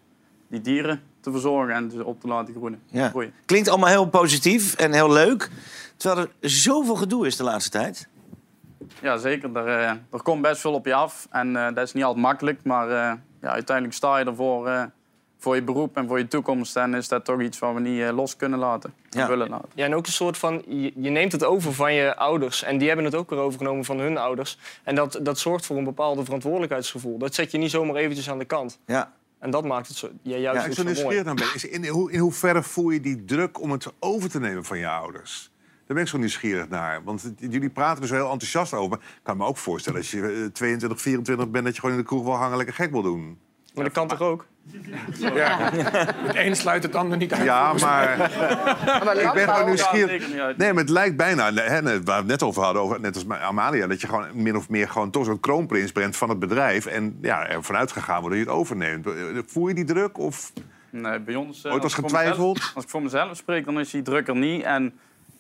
die 0.52 0.60
dieren 0.60 1.02
te 1.20 1.30
verzorgen 1.30 1.74
en 1.74 1.88
dus 1.88 2.04
op 2.04 2.20
te 2.20 2.26
laten 2.26 2.54
groeien. 2.54 2.82
Ja. 2.86 3.12
Klinkt 3.44 3.68
allemaal 3.68 3.88
heel 3.88 4.08
positief 4.08 4.74
en 4.74 4.92
heel 4.92 5.12
leuk. 5.12 5.50
Terwijl 5.96 6.26
er 6.40 6.50
zoveel 6.50 6.94
gedoe 6.94 7.26
is 7.26 7.36
de 7.36 7.42
laatste 7.42 7.70
tijd. 7.70 8.08
Ja, 9.02 9.16
zeker. 9.16 9.56
Er, 9.56 9.66
eh, 9.66 9.90
er 10.10 10.22
komt 10.22 10.42
best 10.42 10.60
veel 10.60 10.72
op 10.72 10.86
je 10.86 10.94
af 10.94 11.26
en 11.30 11.56
eh, 11.56 11.74
dat 11.74 11.86
is 11.86 11.92
niet 11.92 12.04
altijd 12.04 12.24
makkelijk. 12.24 12.64
Maar 12.64 12.88
eh, 12.88 13.18
ja, 13.40 13.48
uiteindelijk 13.48 13.96
sta 13.96 14.18
je 14.18 14.24
ervoor 14.24 14.68
eh, 14.68 14.82
voor 15.42 15.54
je 15.54 15.62
beroep 15.62 15.96
en 15.96 16.08
voor 16.08 16.18
je 16.18 16.28
toekomst. 16.28 16.76
En 16.76 16.94
is 16.94 17.08
dat 17.08 17.24
toch 17.24 17.40
iets 17.40 17.58
wat 17.58 17.74
we 17.74 17.80
niet 17.80 18.00
eh, 18.00 18.14
los 18.14 18.36
kunnen 18.36 18.58
laten 18.58 18.94
en 19.10 19.28
willen 19.28 19.48
laten. 19.48 19.68
Ja, 19.74 19.84
en 19.84 19.94
ook 19.94 20.06
een 20.06 20.12
soort 20.12 20.38
van, 20.38 20.62
je, 20.66 20.92
je 20.96 21.10
neemt 21.10 21.32
het 21.32 21.44
over 21.44 21.74
van 21.74 21.94
je 21.94 22.16
ouders. 22.16 22.62
En 22.62 22.78
die 22.78 22.86
hebben 22.86 23.04
het 23.04 23.14
ook 23.14 23.30
weer 23.30 23.38
overgenomen 23.38 23.84
van 23.84 23.98
hun 23.98 24.16
ouders. 24.18 24.58
En 24.82 24.94
dat, 24.94 25.18
dat 25.22 25.38
zorgt 25.38 25.66
voor 25.66 25.76
een 25.76 25.84
bepaalde 25.84 26.24
verantwoordelijkheidsgevoel. 26.24 27.18
Dat 27.18 27.34
zet 27.34 27.50
je 27.50 27.58
niet 27.58 27.70
zomaar 27.70 27.96
eventjes 27.96 28.30
aan 28.30 28.38
de 28.38 28.44
kant. 28.44 28.78
Ja. 28.86 29.12
En 29.42 29.50
dat 29.50 29.64
maakt 29.64 29.88
het 29.88 29.96
zo, 29.96 30.08
ja, 30.22 30.36
juist 30.36 30.44
Ja, 30.44 30.62
ik 30.64 30.88
ook 30.88 30.94
zo 30.96 31.02
mooi. 31.04 31.22
ben. 31.22 31.36
Is 31.54 31.64
in, 31.64 31.86
hoe, 31.86 32.12
in 32.12 32.18
hoeverre 32.18 32.62
voel 32.62 32.90
je 32.90 33.00
die 33.00 33.24
druk 33.24 33.60
om 33.60 33.70
het 33.70 33.92
over 33.98 34.30
te 34.30 34.40
nemen 34.40 34.64
van 34.64 34.78
je 34.78 34.88
ouders? 34.88 35.50
Daar 35.86 35.96
ben 35.96 36.02
ik 36.02 36.08
zo 36.08 36.18
nieuwsgierig 36.18 36.68
naar. 36.68 37.04
Want 37.04 37.22
het- 37.22 37.34
jullie 37.38 37.70
praten 37.70 38.02
er 38.02 38.08
zo 38.08 38.14
heel 38.14 38.30
enthousiast 38.30 38.72
over. 38.74 38.96
Ik 38.98 39.20
kan 39.22 39.36
me 39.36 39.44
ook 39.44 39.56
voorstellen 39.56 39.98
als 39.98 40.10
je 40.10 40.20
eh, 40.44 40.52
22, 40.52 41.00
24 41.00 41.50
bent... 41.50 41.64
dat 41.64 41.74
je 41.74 41.80
gewoon 41.80 41.96
in 41.96 42.00
de 42.02 42.06
kroeg 42.08 42.24
wel 42.24 42.34
hangen 42.34 42.56
lekker 42.56 42.74
gek 42.74 42.90
wil 42.90 43.02
doen. 43.02 43.38
Maar 43.74 43.84
dat 43.84 43.92
kan 43.92 44.08
toch 44.08 44.20
ook? 44.20 44.46
Ja. 45.18 45.70
Het 45.72 46.36
een 46.36 46.56
sluit 46.56 46.82
het 46.82 46.94
ander 46.96 47.18
niet 47.18 47.32
uit. 47.32 47.44
Ja, 47.44 47.72
maar... 47.72 48.16
mij. 49.04 49.14
ik 49.24 49.32
ben 49.32 49.48
gewoon 49.48 49.66
nieuwsgierig. 49.66 50.28
Nee, 50.56 50.72
maar 50.72 50.82
het 50.82 50.88
lijkt 50.92 51.16
bijna, 51.16 51.52
hè, 51.52 51.82
waar 51.82 52.02
we 52.04 52.12
het 52.12 52.26
net 52.26 52.42
over 52.42 52.62
hadden, 52.62 52.82
over, 52.82 53.00
net 53.00 53.14
als 53.14 53.28
Amalia, 53.28 53.86
dat 53.86 54.00
je 54.00 54.06
gewoon 54.06 54.26
min 54.34 54.56
of 54.56 54.68
meer 54.68 54.88
gewoon 54.88 55.10
toch 55.10 55.24
zo'n 55.24 55.40
kroonprins 55.40 55.92
bent 55.92 56.16
van 56.16 56.28
het 56.28 56.38
bedrijf. 56.38 56.86
En 56.86 57.18
ja, 57.22 57.46
ervan 57.48 57.76
uitgegaan 57.76 58.20
wordt 58.20 58.36
dat 58.36 58.44
je 58.44 58.50
het 58.50 58.58
overneemt. 58.60 59.06
Voel 59.46 59.68
je 59.68 59.74
die 59.74 59.84
druk? 59.84 60.18
Of 60.18 60.52
Nee, 60.90 61.20
bij 61.20 61.34
ons... 61.34 61.64
eh, 61.64 61.72
Ooit 61.72 61.82
als 61.82 61.94
getwijfeld? 61.94 62.54
mezelf- 62.54 62.74
Als 62.74 62.84
ik 62.84 62.90
voor 62.90 63.02
mezelf 63.02 63.36
spreek, 63.36 63.64
dan 63.64 63.80
is 63.80 63.90
die 63.90 64.02
druk 64.02 64.28
er 64.28 64.36
niet. 64.36 64.62
En 64.62 64.92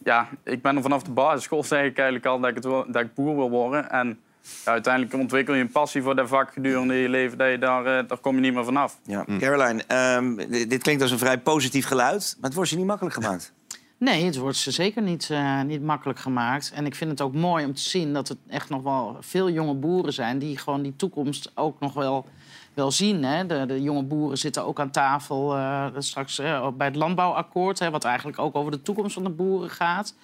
ja, 0.04 0.28
ik 0.44 0.62
ben 0.62 0.76
er 0.76 0.82
vanaf 0.82 1.02
de 1.02 1.10
basisschool 1.10 1.64
zeg 1.74 1.84
ik 1.84 1.96
eigenlijk 1.96 2.26
al 2.26 2.40
dat 2.40 2.48
ik, 2.48 2.54
het 2.54 2.64
wil, 2.64 2.84
dat 2.88 3.02
ik 3.02 3.14
boer 3.14 3.36
wil 3.36 3.50
worden. 3.50 3.90
En 3.90 4.18
ja, 4.64 4.72
uiteindelijk 4.72 5.14
ontwikkel 5.14 5.54
je 5.54 5.60
een 5.60 5.70
passie 5.70 6.02
voor 6.02 6.16
dat 6.16 6.28
vak 6.28 6.52
gedurende 6.52 6.94
je 6.94 7.08
leven. 7.08 7.38
Dat 7.38 7.50
je 7.50 7.58
daar, 7.58 7.86
eh, 7.86 8.08
daar 8.08 8.18
kom 8.18 8.34
je 8.34 8.40
niet 8.40 8.54
meer 8.54 8.64
vanaf. 8.64 8.98
Ja. 9.04 9.24
Caroline, 9.38 9.84
ehm, 9.86 10.36
dit 10.36 10.70
dit 10.70 10.82
klinkt 10.82 11.02
als 11.02 11.10
een 11.10 11.18
vrij 11.18 11.38
positief 11.38 11.86
geluid. 11.86 12.34
Maar 12.34 12.44
het 12.44 12.54
wordt 12.54 12.70
je 12.70 12.76
niet 12.76 12.86
makkelijk 12.86 13.14
gemaakt. 13.14 13.52
Nee, 13.98 14.24
het 14.24 14.36
wordt 14.36 14.56
ze 14.56 14.70
zeker 14.70 15.02
niet, 15.02 15.30
eh, 15.30 15.62
niet 15.62 15.82
makkelijk 15.82 16.18
gemaakt. 16.18 16.72
En 16.74 16.86
ik 16.86 16.94
vind 16.94 17.10
het 17.10 17.20
ook 17.20 17.34
mooi 17.34 17.64
om 17.64 17.74
te 17.74 17.82
zien 17.82 18.12
dat 18.12 18.28
er 18.28 18.36
echt 18.48 18.68
nog 18.68 18.82
wel 18.82 19.16
veel 19.20 19.50
jonge 19.50 19.74
boeren 19.74 20.12
zijn... 20.12 20.38
die 20.38 20.58
gewoon 20.58 20.82
die 20.82 20.96
toekomst 20.96 21.52
ook 21.54 21.80
nog 21.80 21.92
wel, 21.92 22.26
wel 22.74 22.90
zien. 22.90 23.24
Hè. 23.24 23.46
De, 23.46 23.66
de 23.66 23.82
jonge 23.82 24.02
boeren 24.02 24.38
zitten 24.38 24.64
ook 24.64 24.80
aan 24.80 24.90
tafel 24.90 25.56
eh, 25.56 25.86
straks 25.98 26.36
bij 26.76 26.86
het 26.86 26.96
landbouwakkoord... 26.96 27.78
Hè, 27.78 27.90
wat 27.90 28.04
eigenlijk 28.04 28.38
ook 28.38 28.54
over 28.54 28.70
de 28.70 28.82
toekomst 28.82 29.14
van 29.14 29.24
de 29.24 29.30
boeren 29.30 29.70
gaat. 29.70 30.14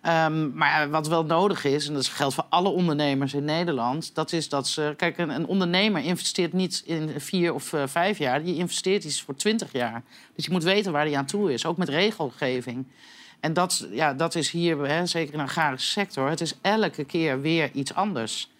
Ehm, 0.00 0.56
maar 0.56 0.90
wat 0.90 1.08
wel 1.08 1.24
nodig 1.24 1.64
is, 1.64 1.88
en 1.88 1.94
dat 1.94 2.06
geldt 2.06 2.34
voor 2.34 2.46
alle 2.48 2.68
ondernemers 2.68 3.34
in 3.34 3.44
Nederland... 3.44 4.14
dat 4.14 4.32
is 4.32 4.48
dat 4.48 4.68
ze... 4.68 4.94
Kijk, 4.96 5.18
een, 5.18 5.46
ondernemer 5.46 6.04
investeert 6.04 6.52
niet 6.52 6.82
in 6.86 7.20
vier 7.20 7.54
of 7.54 7.72
eh, 7.72 7.82
vijf 7.86 8.18
jaar. 8.18 8.42
Die 8.42 8.56
investeert 8.56 9.04
iets 9.04 9.22
voor 9.22 9.36
twintig 9.36 9.72
jaar. 9.72 10.02
Dus 10.34 10.44
je 10.44 10.50
moet 10.50 10.62
weten 10.62 10.92
waar 10.92 11.06
hij 11.06 11.16
aan 11.16 11.26
toe 11.26 11.52
is, 11.52 11.66
ook 11.66 11.76
met 11.76 11.88
regelgeving. 11.88 12.86
En 13.40 13.52
dat, 13.52 13.88
ja, 13.90 14.14
dat 14.14 14.34
is 14.34 14.50
hier, 14.50 14.78
hè, 14.78 15.06
zeker 15.06 15.32
in 15.32 15.38
de 15.38 15.44
agrarische 15.44 15.90
sector... 15.90 16.28
het 16.28 16.40
is 16.40 16.54
elke 16.60 17.04
keer 17.04 17.40
weer 17.40 17.70
iets 17.72 17.94
anders. 17.94 18.50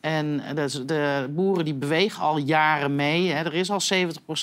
En 0.00 0.40
eh, 0.56 0.64
is- 0.64 0.86
de 0.86 1.30
boeren 1.30 1.64
die 1.64 1.74
bewegen 1.74 2.22
al 2.22 2.38
jaren 2.38 2.96
mee. 2.96 3.30
Hè. 3.30 3.44
Er 3.44 3.54
is 3.54 3.70
al 3.70 3.80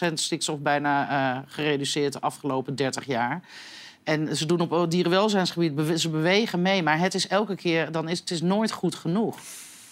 70% 0.09 0.13
stikstof 0.13 0.59
bijna 0.59 1.09
eh, 1.09 1.41
gereduceerd 1.45 2.13
de 2.13 2.21
afgelopen 2.21 2.75
30 2.75 3.05
jaar. 3.05 3.41
En 4.03 4.37
ze 4.37 4.45
doen 4.45 4.59
op 4.59 4.91
dierenwelzijnsgebied, 4.91 5.75
bewe- 5.75 5.99
ze 5.99 6.09
bewegen 6.09 6.61
mee. 6.61 6.83
Maar 6.83 6.99
het 6.99 7.13
is 7.13 7.27
elke 7.27 7.55
keer, 7.55 7.91
dan 7.91 8.09
is 8.09 8.19
het 8.19 8.31
is 8.31 8.41
nooit 8.41 8.71
goed 8.71 8.95
genoeg. 8.95 9.37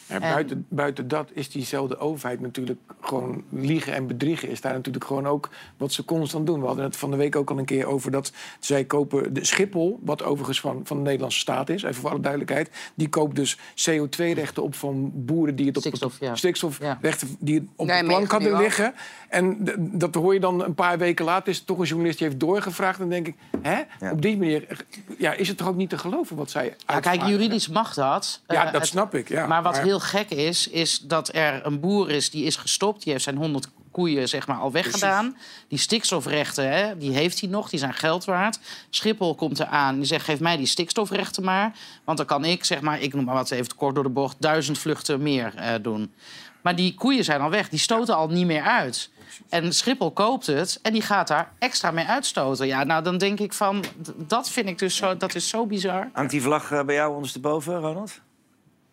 En 0.09 0.19
buiten, 0.21 0.65
buiten 0.69 1.07
dat 1.07 1.29
is 1.33 1.49
diezelfde 1.49 1.97
overheid 1.97 2.39
natuurlijk 2.39 2.79
gewoon 3.01 3.43
liegen 3.49 3.93
en 3.93 4.07
bedriegen. 4.07 4.49
Is 4.49 4.61
daar 4.61 4.73
natuurlijk 4.73 5.05
gewoon 5.05 5.27
ook 5.27 5.49
wat 5.77 5.91
ze 5.93 6.05
constant 6.05 6.45
doen. 6.45 6.59
We 6.59 6.65
hadden 6.65 6.83
het 6.85 6.97
van 6.97 7.11
de 7.11 7.17
week 7.17 7.35
ook 7.35 7.49
al 7.49 7.57
een 7.57 7.65
keer 7.65 7.85
over 7.85 8.11
dat 8.11 8.31
zij 8.59 8.83
kopen 8.85 9.33
de 9.33 9.45
Schiphol, 9.45 9.99
wat 10.03 10.23
overigens 10.23 10.59
van, 10.59 10.81
van 10.83 10.97
de 10.97 11.03
Nederlandse 11.03 11.39
staat 11.39 11.69
is, 11.69 11.83
even 11.83 11.95
voor 12.01 12.09
alle 12.09 12.19
duidelijkheid. 12.19 12.69
Die 12.95 13.09
koopt 13.09 13.35
dus 13.35 13.57
CO2-rechten 13.57 14.63
op 14.63 14.75
van 14.75 15.11
boeren 15.13 15.55
die 15.55 15.65
het 15.67 15.75
op 15.77 15.81
Stikstof, 15.83 16.19
ja. 16.19 16.35
stikstofrechten 16.35 17.35
die 17.39 17.55
het 17.55 17.63
op 17.75 17.87
de 17.87 17.93
Nijmegen 17.93 18.27
plank 18.27 18.31
hadden 18.43 18.59
liggen. 18.61 18.93
En 19.29 19.57
dat 19.77 20.15
hoor 20.15 20.33
je 20.33 20.39
dan 20.39 20.63
een 20.63 20.73
paar 20.75 20.97
weken 20.97 21.25
later. 21.25 21.47
Is 21.49 21.59
er 21.59 21.65
toch 21.65 21.79
een 21.79 21.85
journalist 21.85 22.17
die 22.17 22.27
heeft 22.27 22.39
doorgevraagd. 22.39 22.99
En 22.99 23.09
dan 23.09 23.23
denk 23.23 23.27
ik, 23.27 23.35
hè? 23.61 24.09
Op 24.11 24.21
die 24.21 24.37
manier 24.37 24.85
ja, 25.17 25.33
is 25.33 25.47
het 25.47 25.57
toch 25.57 25.67
ook 25.67 25.75
niet 25.75 25.89
te 25.89 25.97
geloven 25.97 26.35
wat 26.35 26.49
zij 26.49 26.75
Ja, 26.87 26.99
kijk, 26.99 27.21
juridisch 27.23 27.67
mag 27.67 27.93
dat. 27.93 28.41
Ja, 28.47 28.55
Eh, 28.65 28.71
dat 28.71 28.81
het- 28.81 28.89
snap 28.89 29.15
ik. 29.15 29.27
Ja. 29.29 29.47
maar 29.47 29.63
wat 29.63 29.79
heel 29.79 29.98
gek 29.99 30.29
is, 30.29 30.67
is 30.67 30.99
dat 30.99 31.35
er 31.35 31.65
een 31.65 31.79
boer 31.79 32.09
is 32.09 32.29
die 32.29 32.45
is 32.45 32.55
gestopt. 32.55 33.03
Die 33.03 33.11
heeft 33.11 33.23
zijn 33.23 33.37
100 33.37 33.67
koeien 33.91 34.29
zeg 34.29 34.47
maar, 34.47 34.57
al 34.57 34.71
weggedaan. 34.71 35.37
Die 35.67 35.79
stikstofrechten, 35.79 36.71
hè, 36.71 36.97
die 36.97 37.11
heeft 37.11 37.39
hij 37.39 37.49
nog. 37.49 37.69
Die 37.69 37.79
zijn 37.79 37.93
geld 37.93 38.25
waard. 38.25 38.59
Schiphol 38.89 39.35
komt 39.35 39.59
eraan. 39.59 39.95
Die 39.95 40.05
zegt, 40.05 40.25
geef 40.25 40.39
mij 40.39 40.57
die 40.57 40.65
stikstofrechten 40.65 41.43
maar. 41.43 41.75
Want 42.03 42.17
dan 42.17 42.27
kan 42.27 42.45
ik, 42.45 42.65
zeg 42.65 42.81
maar, 42.81 43.01
ik 43.01 43.13
noem 43.13 43.25
maar 43.25 43.35
wat 43.35 43.51
even 43.51 43.75
kort 43.75 43.95
door 43.95 44.03
de 44.03 44.09
bocht... 44.09 44.35
duizend 44.39 44.77
vluchten 44.77 45.21
meer 45.21 45.53
eh, 45.55 45.73
doen. 45.81 46.13
Maar 46.61 46.75
die 46.75 46.93
koeien 46.93 47.23
zijn 47.23 47.41
al 47.41 47.49
weg. 47.49 47.69
Die 47.69 47.79
stoten 47.79 48.15
al 48.15 48.27
niet 48.27 48.45
meer 48.45 48.63
uit. 48.63 49.09
En 49.49 49.73
Schiphol 49.73 50.11
koopt 50.11 50.45
het 50.45 50.79
en 50.81 50.93
die 50.93 51.01
gaat 51.01 51.27
daar 51.27 51.51
extra 51.59 51.91
mee 51.91 52.05
uitstoten. 52.05 52.67
Ja, 52.67 52.83
nou, 52.83 53.03
dan 53.03 53.17
denk 53.17 53.39
ik 53.39 53.53
van... 53.53 53.83
Dat 54.15 54.49
vind 54.49 54.69
ik 54.69 54.77
dus 54.77 54.95
zo, 54.95 55.17
dat 55.17 55.35
is 55.35 55.49
zo 55.49 55.65
bizar. 55.65 56.09
Hangt 56.13 56.31
die 56.31 56.41
vlag 56.41 56.71
eh, 56.71 56.83
bij 56.83 56.95
jou 56.95 57.15
ondersteboven, 57.15 57.79
Ronald? 57.79 58.19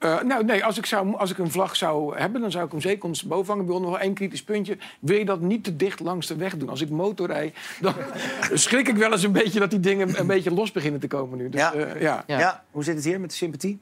Eh, 0.06 0.22
nou, 0.22 0.44
nee, 0.44 0.64
als 0.64 0.78
ik, 0.78 0.86
zou, 0.86 1.16
als 1.16 1.30
ik 1.30 1.38
een 1.38 1.50
vlag 1.50 1.76
zou 1.76 2.18
hebben, 2.18 2.40
dan 2.40 2.50
zou 2.50 2.64
ik 2.64 2.70
hem 2.70 2.80
zeker 2.80 3.10
hangen. 3.46 3.60
Ik 3.60 3.66
wil 3.66 3.80
nog 3.80 3.90
wel 3.90 3.98
één 3.98 4.14
kritisch 4.14 4.42
puntje. 4.44 4.78
Wil 5.00 5.18
je 5.18 5.24
dat 5.24 5.40
niet 5.40 5.64
te 5.64 5.76
dicht 5.76 6.00
langs 6.00 6.26
de 6.26 6.36
weg 6.36 6.56
doen? 6.56 6.68
Als 6.68 6.80
ik 6.80 6.90
motorrij, 6.90 7.52
dan 7.80 7.94
schrik 8.54 8.88
ik 8.88 8.96
wel 8.96 9.12
eens 9.12 9.22
een 9.22 9.32
beetje 9.32 9.58
dat 9.58 9.70
die 9.70 9.80
dingen 9.80 10.20
een 10.20 10.26
beetje 10.26 10.50
los 10.50 10.72
beginnen 10.72 11.00
te 11.00 11.06
komen 11.06 11.38
nu. 11.38 11.48
Dus, 11.48 11.60
Ja. 11.60 11.72
eh, 11.74 12.00
ja. 12.00 12.24
Ja. 12.26 12.64
Hoe 12.70 12.84
zit 12.84 12.94
het 12.94 13.04
hier 13.04 13.20
met 13.20 13.30
de 13.30 13.36
sympathie? 13.36 13.78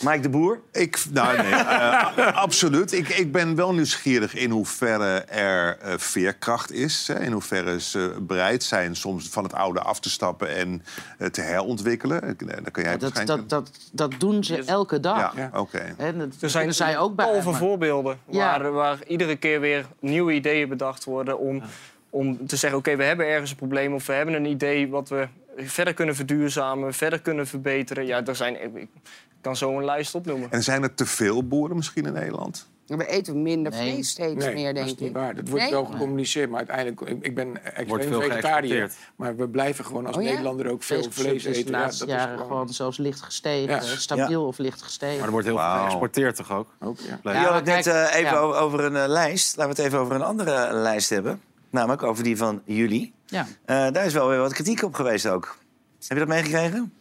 Mike 0.00 0.20
de 0.20 0.28
Boer? 0.28 0.60
Ik, 0.72 1.04
nou, 1.12 1.36
nee, 1.36 1.52
eh, 1.54 2.36
absoluut. 2.36 2.92
Ik, 2.92 3.08
ik 3.08 3.32
ben 3.32 3.54
wel 3.54 3.74
nieuwsgierig 3.74 4.34
in 4.34 4.50
hoeverre 4.50 5.18
er 5.20 5.78
eh, 5.78 5.94
veerkracht 5.98 6.72
is. 6.72 7.08
Hè, 7.08 7.20
in 7.20 7.32
hoeverre 7.32 7.80
ze 7.80 8.16
bereid 8.20 8.62
zijn 8.62 8.96
soms 8.96 9.28
van 9.28 9.44
het 9.44 9.52
oude 9.52 9.80
af 9.80 10.00
te 10.00 10.10
stappen 10.10 10.48
en 10.56 10.82
eh, 11.18 11.28
te 11.28 11.40
herontwikkelen. 11.40 12.22
Ik- 12.28 12.38
Dan 12.62 12.70
kan 12.70 12.82
jij 12.82 12.92
Dat, 12.92 13.00
waarschijnlijk... 13.02 13.48
dat, 13.48 13.66
dat, 13.66 14.10
dat 14.10 14.20
doen 14.20 14.44
ze 14.44 14.62
elke 14.64 15.00
dag. 15.00 15.36
Ja, 15.36 15.50
oké. 15.54 15.94
Dat 15.96 16.28
Er 16.40 16.50
zijn 16.50 16.74
zij 16.74 16.98
ook 16.98 17.14
bij. 17.16 17.26
tal 17.26 17.42
van 17.42 17.50
maar- 17.52 17.60
voorbeelden 17.60 18.18
Ja. 18.28 18.60
waar, 18.60 18.72
waar 18.72 18.98
iedere 19.06 19.36
keer 19.36 19.60
weer 19.60 19.86
nieuwe 20.00 20.32
ideeën 20.32 20.68
bedacht 20.68 21.04
worden 21.04 21.38
om, 21.38 21.62
om 22.10 22.46
te 22.46 22.56
zeggen: 22.56 22.78
oké, 22.78 22.96
we 22.96 23.04
hebben 23.04 23.26
ergens 23.26 23.50
een 23.50 23.56
probleem 23.56 23.94
of 23.94 24.06
we 24.06 24.12
hebben 24.12 24.34
een 24.34 24.46
idee 24.46 24.88
wat 24.88 25.08
we 25.08 25.28
verder 25.56 25.94
kunnen 25.94 26.14
verduurzamen, 26.16 26.94
verder 26.94 27.20
kunnen 27.20 27.46
verbeteren. 27.46 28.06
Ja, 28.06 28.24
er 28.24 28.36
zijn, 28.36 28.62
ik 28.76 28.88
kan 29.42 29.56
zo 29.56 29.78
een 29.78 29.84
lijst 29.84 30.14
opnoemen. 30.14 30.50
En 30.50 30.62
zijn 30.62 30.82
er 30.82 30.94
te 30.94 31.06
veel 31.06 31.46
boeren 31.46 31.76
misschien 31.76 32.06
in 32.06 32.12
Nederland? 32.12 32.70
We 32.86 33.06
eten 33.08 33.42
minder 33.42 33.72
Nee. 33.72 33.92
vlees 33.92 34.08
steeds 34.08 34.44
Nee, 34.44 34.54
meer, 34.54 34.64
dat 34.66 34.74
denk 34.74 34.86
is 34.86 34.92
ik. 34.92 35.00
niet 35.00 35.12
waar. 35.12 35.34
Dat 35.34 35.48
wordt 35.48 35.62
Nee? 35.64 35.72
wel 35.72 35.84
gecommuniceerd, 35.84 36.48
maar 36.50 36.58
uiteindelijk... 36.58 37.00
Ik, 37.00 37.24
ik 37.26 37.34
ben 37.34 37.46
Wordt 37.48 37.64
extreem 37.74 38.08
veel 38.08 38.20
vegetariër, 38.20 38.92
maar 39.16 39.36
we 39.36 39.48
blijven 39.48 39.84
gewoon 39.84 40.06
als 40.06 40.16
Oh 40.16 40.22
ja? 40.22 40.28
Nederlander 40.28 40.70
ook 40.70 40.82
veel 40.82 41.06
vlees 41.10 41.42
de 41.42 41.48
eten. 41.48 41.72
Ja, 41.72 41.78
laatste 41.78 42.06
dat 42.06 42.14
is 42.16 42.22
jaren 42.22 42.38
gewoon... 42.38 42.68
zelfs 42.68 42.98
licht 42.98 43.20
gestegen. 43.20 43.74
Ja. 43.74 43.80
Stabiel 43.80 44.46
of 44.46 44.58
licht 44.58 44.82
gestegen. 44.82 45.16
Maar 45.16 45.24
er 45.26 45.30
wordt 45.32 45.46
heel 45.46 45.56
veel 45.58 45.66
geëxporteerd 45.68 46.36
toch 46.36 46.52
ook? 46.52 46.74
Ook, 46.80 46.98
ja. 46.98 47.18
Blijf- 47.22 47.36
Je 47.38 47.42
Ja, 47.44 47.48
had 47.52 47.66
het 47.66 47.84
net 47.84 47.86
eh, 47.86 48.14
even 48.14 48.30
ja. 48.32 48.36
over, 48.38 48.80
een 48.84 48.96
eh, 48.96 49.08
lijst. 49.08 49.56
Laten 49.56 49.74
we 49.74 49.82
het 49.82 49.90
even 49.92 49.98
over 50.04 50.14
een 50.14 50.22
andere 50.22 50.52
eh, 50.52 50.72
lijst 50.80 51.10
hebben. 51.10 51.40
Namelijk 51.70 52.02
over 52.02 52.24
die 52.24 52.36
van 52.36 52.62
jullie. 52.64 53.12
Ja. 53.26 53.46
Eh, 53.64 53.76
daar 53.90 54.04
is 54.04 54.12
wel 54.12 54.28
weer 54.28 54.38
wat 54.38 54.52
kritiek 54.52 54.82
op 54.82 54.94
geweest 54.94 55.26
ook. 55.28 55.56
Heb 55.98 56.18
je 56.18 56.24
dat 56.24 56.28
meegekregen? 56.28 56.92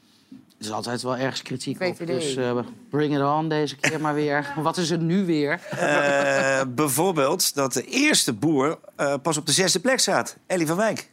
Er 0.61 0.67
is 0.67 0.73
altijd 0.73 1.01
wel 1.01 1.17
ergens 1.17 1.41
kritiek 1.41 1.81
op. 1.81 2.07
Dus 2.07 2.35
eh, 2.35 2.57
bring 2.89 3.15
it 3.15 3.21
on 3.23 3.49
deze 3.49 3.75
keer 3.75 4.01
maar 4.01 4.13
weer. 4.13 4.53
Wat 4.57 4.77
is 4.77 4.89
er 4.89 4.97
nu 4.97 5.25
weer? 5.25 5.59
Eh, 5.69 6.61
bijvoorbeeld 6.67 7.55
dat 7.55 7.73
de 7.73 7.83
eerste 7.83 8.33
boer 8.33 8.79
eh, 8.95 9.13
pas 9.21 9.37
op 9.37 9.45
de 9.45 9.51
zesde 9.51 9.79
plek 9.79 9.99
staat. 9.99 10.37
Ellie 10.47 10.67
van 10.67 10.77
Wijk. 10.77 11.11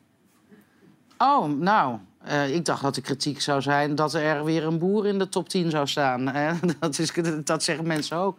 Oh, 1.19 1.49
nou. 1.59 1.99
eh, 2.25 2.55
ik 2.55 2.65
dacht 2.65 2.83
dat 2.83 2.95
de 2.95 3.01
kritiek 3.01 3.41
zou 3.41 3.63
zijn 3.63 3.95
dat 3.95 4.15
er 4.15 4.45
weer 4.45 4.65
een 4.65 4.79
boer 4.79 5.07
in 5.07 5.19
de 5.19 5.29
top 5.29 5.49
10 5.49 5.71
zou 5.71 5.87
staan. 5.87 6.33
Dat, 6.81 6.99
is, 6.99 7.13
dat 7.45 7.63
zeggen 7.63 7.87
mensen 7.87 8.17
ook. 8.17 8.39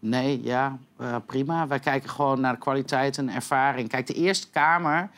Nee, 0.00 0.42
ja, 0.42 0.78
eh, 0.98 1.16
prima. 1.26 1.66
Wij 1.66 1.78
kijken 1.78 2.10
gewoon 2.10 2.40
naar 2.40 2.52
de 2.52 2.58
kwaliteit 2.58 3.18
en 3.18 3.28
ervaring. 3.28 3.88
Kijk, 3.88 4.06
de 4.06 4.14
Eerste 4.14 4.50
Kamer, 4.50 5.10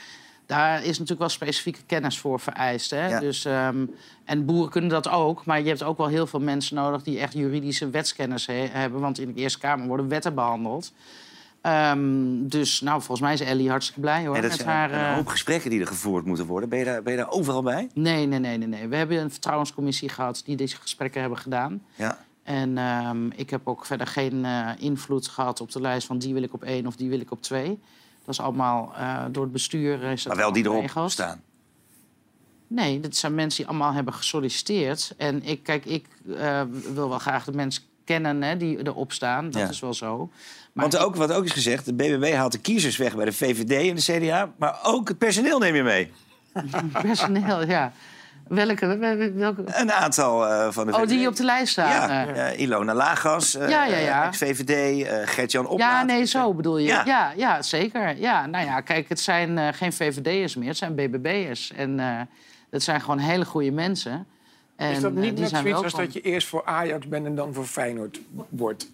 daar 0.48 0.78
is 0.78 0.92
natuurlijk 0.92 1.18
wel 1.18 1.28
specifieke 1.28 1.80
kennis 1.86 2.18
voor 2.18 2.40
vereist. 2.40 2.90
Hè? 2.90 3.08
Ja. 3.08 3.20
Dus, 3.20 3.44
ehm, 3.44 3.86
en 4.24 4.44
boeren 4.44 4.70
kunnen 4.70 4.90
dat 4.90 5.08
ook, 5.08 5.44
maar 5.44 5.60
je 5.60 5.68
hebt 5.68 5.82
ook 5.82 5.96
wel 5.96 6.06
heel 6.06 6.26
veel 6.26 6.40
mensen 6.40 6.76
nodig... 6.76 7.02
die 7.02 7.18
echt 7.18 7.32
juridische 7.32 7.90
wetskennis 7.90 8.46
he- 8.46 8.68
hebben. 8.72 9.00
Want 9.00 9.18
in 9.18 9.32
de 9.32 9.40
Eerste 9.40 9.58
Kamer 9.58 9.86
worden 9.86 10.08
wetten 10.08 10.34
behandeld. 10.34 10.92
Ehm, 11.60 12.46
dus 12.46 12.80
nou, 12.80 12.98
volgens 12.98 13.20
mij 13.20 13.32
is 13.32 13.40
Ellie 13.40 13.68
hartstikke 13.70 14.00
blij 14.00 14.26
hoor. 14.26 14.34
En 14.36 14.40
dat 14.42 14.50
met 14.50 14.60
zijn 14.60 14.70
haar, 14.70 14.92
een 14.92 14.98
eh, 15.10 15.14
hoop 15.14 15.26
gesprekken 15.26 15.70
die 15.70 15.80
er 15.80 15.86
gevoerd 15.86 16.24
moeten 16.24 16.46
worden. 16.46 16.68
Ben 16.68 16.78
je 16.78 16.84
daar, 16.84 17.02
ben 17.02 17.12
je 17.12 17.18
daar 17.18 17.30
overal 17.30 17.62
bij? 17.62 17.88
Nee, 17.94 18.26
nee, 18.26 18.38
nee, 18.38 18.58
nee, 18.58 18.68
nee. 18.68 18.88
We 18.88 18.96
hebben 18.96 19.18
een 19.20 19.30
vertrouwenscommissie 19.30 20.08
gehad 20.08 20.42
die 20.44 20.56
deze 20.56 20.76
gesprekken 20.76 21.20
hebben 21.20 21.38
gedaan. 21.38 21.82
Ja. 21.94 22.18
En 22.42 22.78
ehm, 22.78 23.26
ik 23.36 23.50
heb 23.50 23.60
ook 23.64 23.86
verder 23.86 24.06
geen 24.06 24.44
eh, 24.44 24.68
invloed 24.78 25.28
gehad 25.28 25.60
op 25.60 25.72
de 25.72 25.80
lijst 25.80 26.06
van 26.06 26.18
die 26.18 26.34
wil 26.34 26.42
ik 26.42 26.54
op 26.54 26.62
één 26.62 26.86
of 26.86 26.96
die 26.96 27.08
wil 27.08 27.20
ik 27.20 27.30
op 27.30 27.42
twee. 27.42 27.78
Dat 28.28 28.38
is 28.38 28.44
allemaal 28.44 28.92
eh, 28.96 29.24
door 29.30 29.42
het 29.42 29.52
bestuur. 29.52 30.02
Is 30.02 30.22
dat 30.22 30.32
Maar 30.34 30.42
wel 30.42 30.52
die 30.52 30.64
erop 30.64 31.10
staan. 31.10 31.42
Nee, 32.66 33.00
dat 33.00 33.16
zijn 33.16 33.34
mensen 33.34 33.58
die 33.58 33.68
allemaal 33.68 33.92
hebben 33.92 34.14
gesolliciteerd. 34.14 35.14
En 35.16 35.42
ik, 35.44 35.62
kijk, 35.62 35.84
ik 35.84 36.06
eh, 36.38 36.62
wil 36.94 37.08
wel 37.08 37.18
graag 37.18 37.44
de 37.44 37.52
mensen 37.52 37.82
kennen 38.04 38.42
hè, 38.42 38.56
die 38.56 38.78
erop 38.86 39.12
staan. 39.12 39.50
Dat 39.50 39.60
Ja. 39.62 39.68
is 39.68 39.80
wel 39.80 39.94
zo. 39.94 40.30
Maar 40.72 40.88
Want 40.90 40.96
ook, 41.04 41.16
wat 41.16 41.32
ook 41.32 41.44
is 41.44 41.52
gezegd, 41.52 41.84
de 41.84 41.92
BBB 41.94 42.32
haalt 42.34 42.52
de 42.52 42.58
kiezers 42.58 42.96
weg 42.96 43.16
bij 43.16 43.24
de 43.24 43.32
VVD 43.32 43.88
en 43.88 43.94
de 43.96 44.02
CDA. 44.26 44.52
Maar 44.58 44.78
ook 44.82 45.08
het 45.08 45.18
personeel 45.18 45.58
neem 45.58 45.74
je 45.74 45.82
mee. 45.82 46.10
personeel, 47.02 47.66
ja. 47.66 47.92
Welke? 48.48 48.96
wel- 48.96 49.32
welke? 49.34 49.62
Een 49.66 49.92
aantal 49.92 50.46
eh, 50.46 50.66
van 50.70 50.86
de 50.86 50.92
Oh, 50.92 50.98
VVD. 51.00 51.08
die 51.08 51.28
op 51.28 51.36
de 51.36 51.44
lijst 51.44 51.72
staan. 51.72 51.88
Ja, 52.08 52.26
eh. 52.26 52.60
Ilona 52.60 52.94
Lagas, 52.94 53.54
eh, 53.54 53.68
Ja, 53.68 53.84
ja, 53.84 53.96
ja. 53.96 54.20
eh, 54.22 54.26
ex-VVD, 54.28 55.06
eh, 55.06 55.16
Gert-Jan 55.24 55.66
Oplaat. 55.66 55.90
Ja, 55.90 56.02
nee, 56.04 56.24
zo 56.24 56.54
bedoel 56.54 56.78
je. 56.78 56.86
Ja. 56.86 57.02
Ja. 57.04 57.32
Ja, 57.36 57.62
zeker. 57.62 58.16
Ja, 58.18 58.46
nou 58.46 58.64
ja, 58.66 58.80
kijk, 58.80 59.08
het 59.08 59.20
zijn 59.20 59.58
eh, 59.58 59.68
geen 59.72 59.92
VVD'ers 59.92 60.56
meer, 60.56 60.68
het 60.68 60.76
zijn 60.76 60.94
BBB'ers. 60.94 61.72
En 61.72 62.00
eh 62.00 62.20
dat 62.70 62.82
zijn 62.82 63.00
gewoon 63.00 63.18
hele 63.18 63.44
goede 63.44 63.70
mensen. 63.70 64.26
En, 64.76 64.90
Is 64.90 65.00
dat 65.00 65.12
niet 65.12 65.36
die 65.36 65.40
net 65.50 65.56
zoiets 65.60 65.82
als 65.82 65.92
dat 65.92 66.12
je 66.12 66.20
eerst 66.20 66.48
voor 66.48 66.62
Ajax 66.64 67.08
bent 67.08 67.26
en 67.26 67.34
dan 67.34 67.54
voor 67.54 67.64
Feyenoord 67.64 68.20
wordt? 68.48 68.90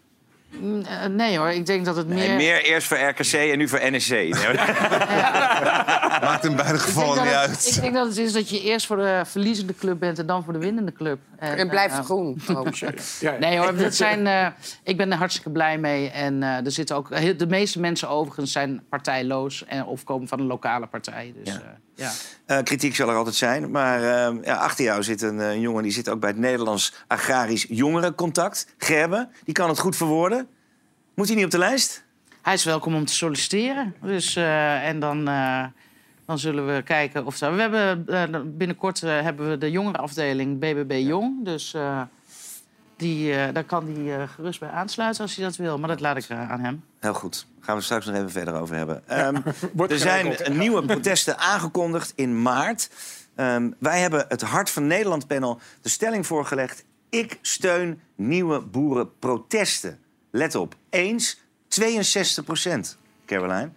Mm, 0.61 0.83
Nee 1.11 1.38
hoor, 1.38 1.49
ik 1.51 1.67
denk 1.67 1.85
dat 1.85 1.97
het 1.97 2.09
Nee, 2.09 2.29
meer... 2.29 2.37
meer 2.37 2.62
eerst 2.64 2.87
voor 2.87 2.97
RKC 2.97 3.33
en 3.33 3.59
nu 3.59 3.69
voor 3.69 3.90
NEC. 3.90 4.09
Nee. 4.09 4.31
Maakt 6.20 6.44
in 6.44 6.57
beide 6.57 6.79
gevallen 6.79 7.22
niet 7.22 7.33
het, 7.33 7.35
uit. 7.35 7.72
ik 7.74 7.83
denk 7.83 7.94
dat 7.94 8.07
het 8.07 8.16
is 8.16 8.33
dat 8.33 8.48
je 8.48 8.61
eerst 8.61 8.87
voor 8.87 8.96
de 8.96 9.22
verliezende 9.27 9.74
club 9.74 9.98
bent 9.98 10.18
en 10.18 10.27
dan 10.27 10.44
voor 10.44 10.53
de 10.53 10.59
winnende 10.59 10.92
club. 10.92 11.18
En, 11.38 11.57
En 11.57 11.68
blijft 11.68 11.98
eh, 11.98 12.05
groen. 12.05 12.40
Oh. 12.50 12.66
Nee 13.40 13.59
hoor, 13.59 13.77
dat 13.77 13.94
zijn, 13.94 14.27
eh, 14.27 14.46
ik 14.83 14.96
ben 14.96 15.12
er 15.12 15.18
hartstikke 15.18 15.50
blij 15.50 15.79
mee. 15.79 16.11
En 16.11 16.42
eh, 16.42 16.64
er 16.64 16.70
zitten 16.70 16.96
ook, 16.96 17.38
de 17.38 17.46
meeste 17.48 17.81
mensen 17.81 18.09
overigens 18.09 18.53
zijn 18.53 18.83
partijloos 18.88 19.64
en, 19.64 19.85
of 19.85 20.05
komen 20.05 20.29
van 20.29 20.40
een 20.40 20.46
lokale 20.46 20.87
partij. 20.87 21.35
Dus, 21.44 21.59
Ja. 21.94 22.12
Eh, 22.46 22.62
kritiek 22.62 22.94
zal 22.94 23.09
er 23.09 23.16
altijd 23.16 23.35
zijn. 23.35 23.70
Maar 23.70 24.00
ja, 24.42 24.55
achter 24.55 24.85
jou 24.85 25.03
zit 25.03 25.22
een 25.22 25.61
jongen 25.61 25.83
die 25.83 25.92
zit 25.92 26.09
ook 26.09 26.20
bij 26.20 26.31
het 26.31 26.38
Nederlands 26.38 26.94
Agrarisch 27.07 27.66
Jongerencontact. 27.68 28.74
Gerben, 28.79 29.31
die 29.44 29.55
kan 29.55 29.68
het 29.68 29.79
goed 29.79 29.96
verwoorden. 29.96 30.48
Moet 31.14 31.27
hij 31.27 31.37
niet 31.37 31.44
op 31.44 31.50
de 31.50 31.59
lijst? 31.59 32.05
Hij 32.42 32.55
is 32.55 32.64
welkom 32.64 32.94
om 32.94 33.05
te 33.05 33.14
solliciteren. 33.14 33.94
Dus, 34.03 34.37
eh, 34.37 34.88
en 34.88 35.00
dan, 35.00 35.29
eh, 35.29 35.64
dan 36.26 36.38
zullen 36.38 36.74
we 36.74 36.82
kijken 36.82 37.26
of. 37.26 37.38
We 37.38 37.46
hebben, 37.46 38.06
eh, 38.06 38.40
binnenkort 38.44 39.02
eh, 39.02 39.20
hebben 39.20 39.50
we 39.50 39.58
de 39.58 39.70
jongerenafdeling 39.70 40.58
BBB 40.58 41.00
Jong. 41.06 41.44
Dus 41.44 41.74
eh, 41.74 42.02
die, 42.96 43.34
eh, 43.34 43.54
daar 43.54 43.64
kan 43.64 43.88
hij 43.94 44.28
gerust 44.28 44.60
bij 44.60 44.68
aansluiten 44.68 45.22
als 45.22 45.37
hij 45.37 45.44
dat 45.44 45.56
wil. 45.56 45.78
Maar 45.78 45.88
dat 45.88 46.00
laat 46.00 46.16
ik 46.16 46.30
aan 46.30 46.60
hem. 46.60 46.84
Heel 47.00 47.14
goed. 47.14 47.46
Gaan 47.60 47.76
we 47.76 47.82
straks 47.82 48.06
nog 48.06 48.14
even 48.14 48.30
verder 48.30 48.54
over 48.54 48.76
hebben. 48.76 49.08
Ehm, 49.08 49.37
er 49.90 49.98
zijn 49.98 50.37
nieuwe 50.50 50.84
protesten 50.84 51.38
aangekondigd 51.38 52.12
in 52.14 52.42
maart. 52.42 52.90
Ehm, 53.34 53.70
wij 53.78 54.00
hebben 54.00 54.24
het 54.28 54.42
Hart 54.42 54.70
van 54.70 54.87
Nederland 54.87 55.26
panel 55.26 55.60
de 55.80 55.88
stelling 55.88 56.26
voorgelegd. 56.26 56.84
Ik 57.08 57.38
steun 57.42 58.00
nieuwe 58.14 58.60
boerenprotesten. 58.60 59.98
Let 60.30 60.54
op. 60.54 60.74
Eens 60.90 61.40
62 61.68 62.44
procent, 62.44 62.98
Caroline. 63.26 63.70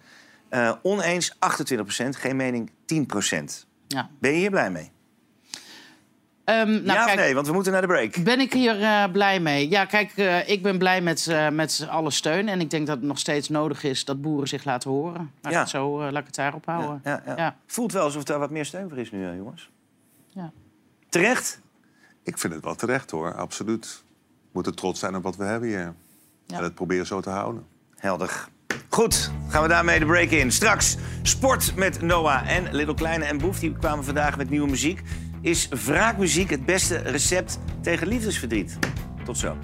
Eh, 0.48 0.72
oneens 0.82 1.36
28 1.38 1.86
procent. 1.86 2.16
Geen 2.16 2.36
mening 2.36 2.70
10 2.84 3.06
procent. 3.06 3.66
Ja. 3.86 4.08
Ben 4.20 4.30
je 4.32 4.36
hier 4.38 4.50
blij 4.50 4.70
mee? 4.70 4.90
Ehm, 6.44 6.70
nou, 6.70 6.84
ja 6.84 6.98
of 7.00 7.04
kijk, 7.04 7.18
nee? 7.18 7.34
Want 7.34 7.46
we 7.46 7.52
moeten 7.52 7.72
naar 7.72 7.80
de 7.80 7.86
break. 7.86 8.22
Ben 8.24 8.40
ik 8.40 8.52
hier 8.52 8.82
eh, 8.82 9.04
blij 9.12 9.40
mee? 9.40 9.68
Ja, 9.68 9.84
kijk, 9.84 10.12
eh, 10.16 10.48
ik 10.48 10.62
ben 10.62 10.78
blij 10.78 11.00
met, 11.00 11.26
eh, 11.26 11.48
met 11.48 11.86
alle 11.90 12.10
steun. 12.10 12.48
En 12.48 12.60
ik 12.60 12.70
denk 12.70 12.86
dat 12.86 12.96
het 12.96 13.04
nog 13.04 13.18
steeds 13.18 13.48
nodig 13.48 13.84
is 13.84 14.04
dat 14.04 14.20
boeren 14.22 14.48
zich 14.48 14.64
laten 14.64 14.90
horen. 14.90 15.30
Laat, 15.40 15.52
Ja. 15.52 15.58
ik, 15.58 15.58
het 15.58 15.68
zo, 15.68 16.00
eh, 16.00 16.10
laat 16.10 16.20
ik 16.20 16.26
het 16.26 16.34
daarop 16.34 16.66
houden. 16.66 17.00
Ja, 17.04 17.22
ja. 17.26 17.36
Ja. 17.36 17.56
Voelt 17.66 17.92
wel 17.92 18.02
alsof 18.02 18.24
daar 18.24 18.38
wat 18.38 18.50
meer 18.50 18.64
steun 18.64 18.88
voor 18.88 18.98
is 18.98 19.10
nu, 19.10 19.24
eh, 19.26 19.36
jongens. 19.36 19.70
Ja. 20.26 20.52
Terecht? 21.08 21.60
Ik 22.22 22.38
vind 22.38 22.54
het 22.54 22.64
wel 22.64 22.74
terecht 22.74 23.10
hoor, 23.10 23.34
absoluut. 23.34 24.02
We 24.42 24.48
moeten 24.52 24.74
trots 24.74 25.00
zijn 25.00 25.16
op 25.16 25.22
wat 25.22 25.36
we 25.36 25.44
hebben 25.44 25.68
hier. 25.68 25.94
En 26.46 26.62
het 26.62 26.74
proberen 26.74 27.06
zo 27.06 27.20
te 27.20 27.30
houden. 27.30 27.66
Helder. 27.96 28.48
Goed, 28.88 29.30
gaan 29.48 29.62
we 29.62 29.68
daarmee 29.68 29.98
de 29.98 30.06
break 30.06 30.30
in. 30.30 30.52
Straks 30.52 30.96
sport 31.22 31.76
met 31.76 32.02
Noah 32.02 32.50
en 32.50 32.68
Little 32.70 32.94
Kleine 32.94 33.24
en 33.24 33.38
Boef. 33.38 33.58
Die 33.58 33.72
kwamen 33.72 34.04
vandaag 34.04 34.36
met 34.36 34.50
nieuwe 34.50 34.68
muziek. 34.68 35.02
Is 35.40 35.68
wraakmuziek 35.68 36.50
het 36.50 36.66
beste 36.66 36.96
recept 36.96 37.58
tegen 37.82 38.08
liefdesverdriet? 38.08 38.78
Tot 39.24 39.38
zo. 39.38 39.56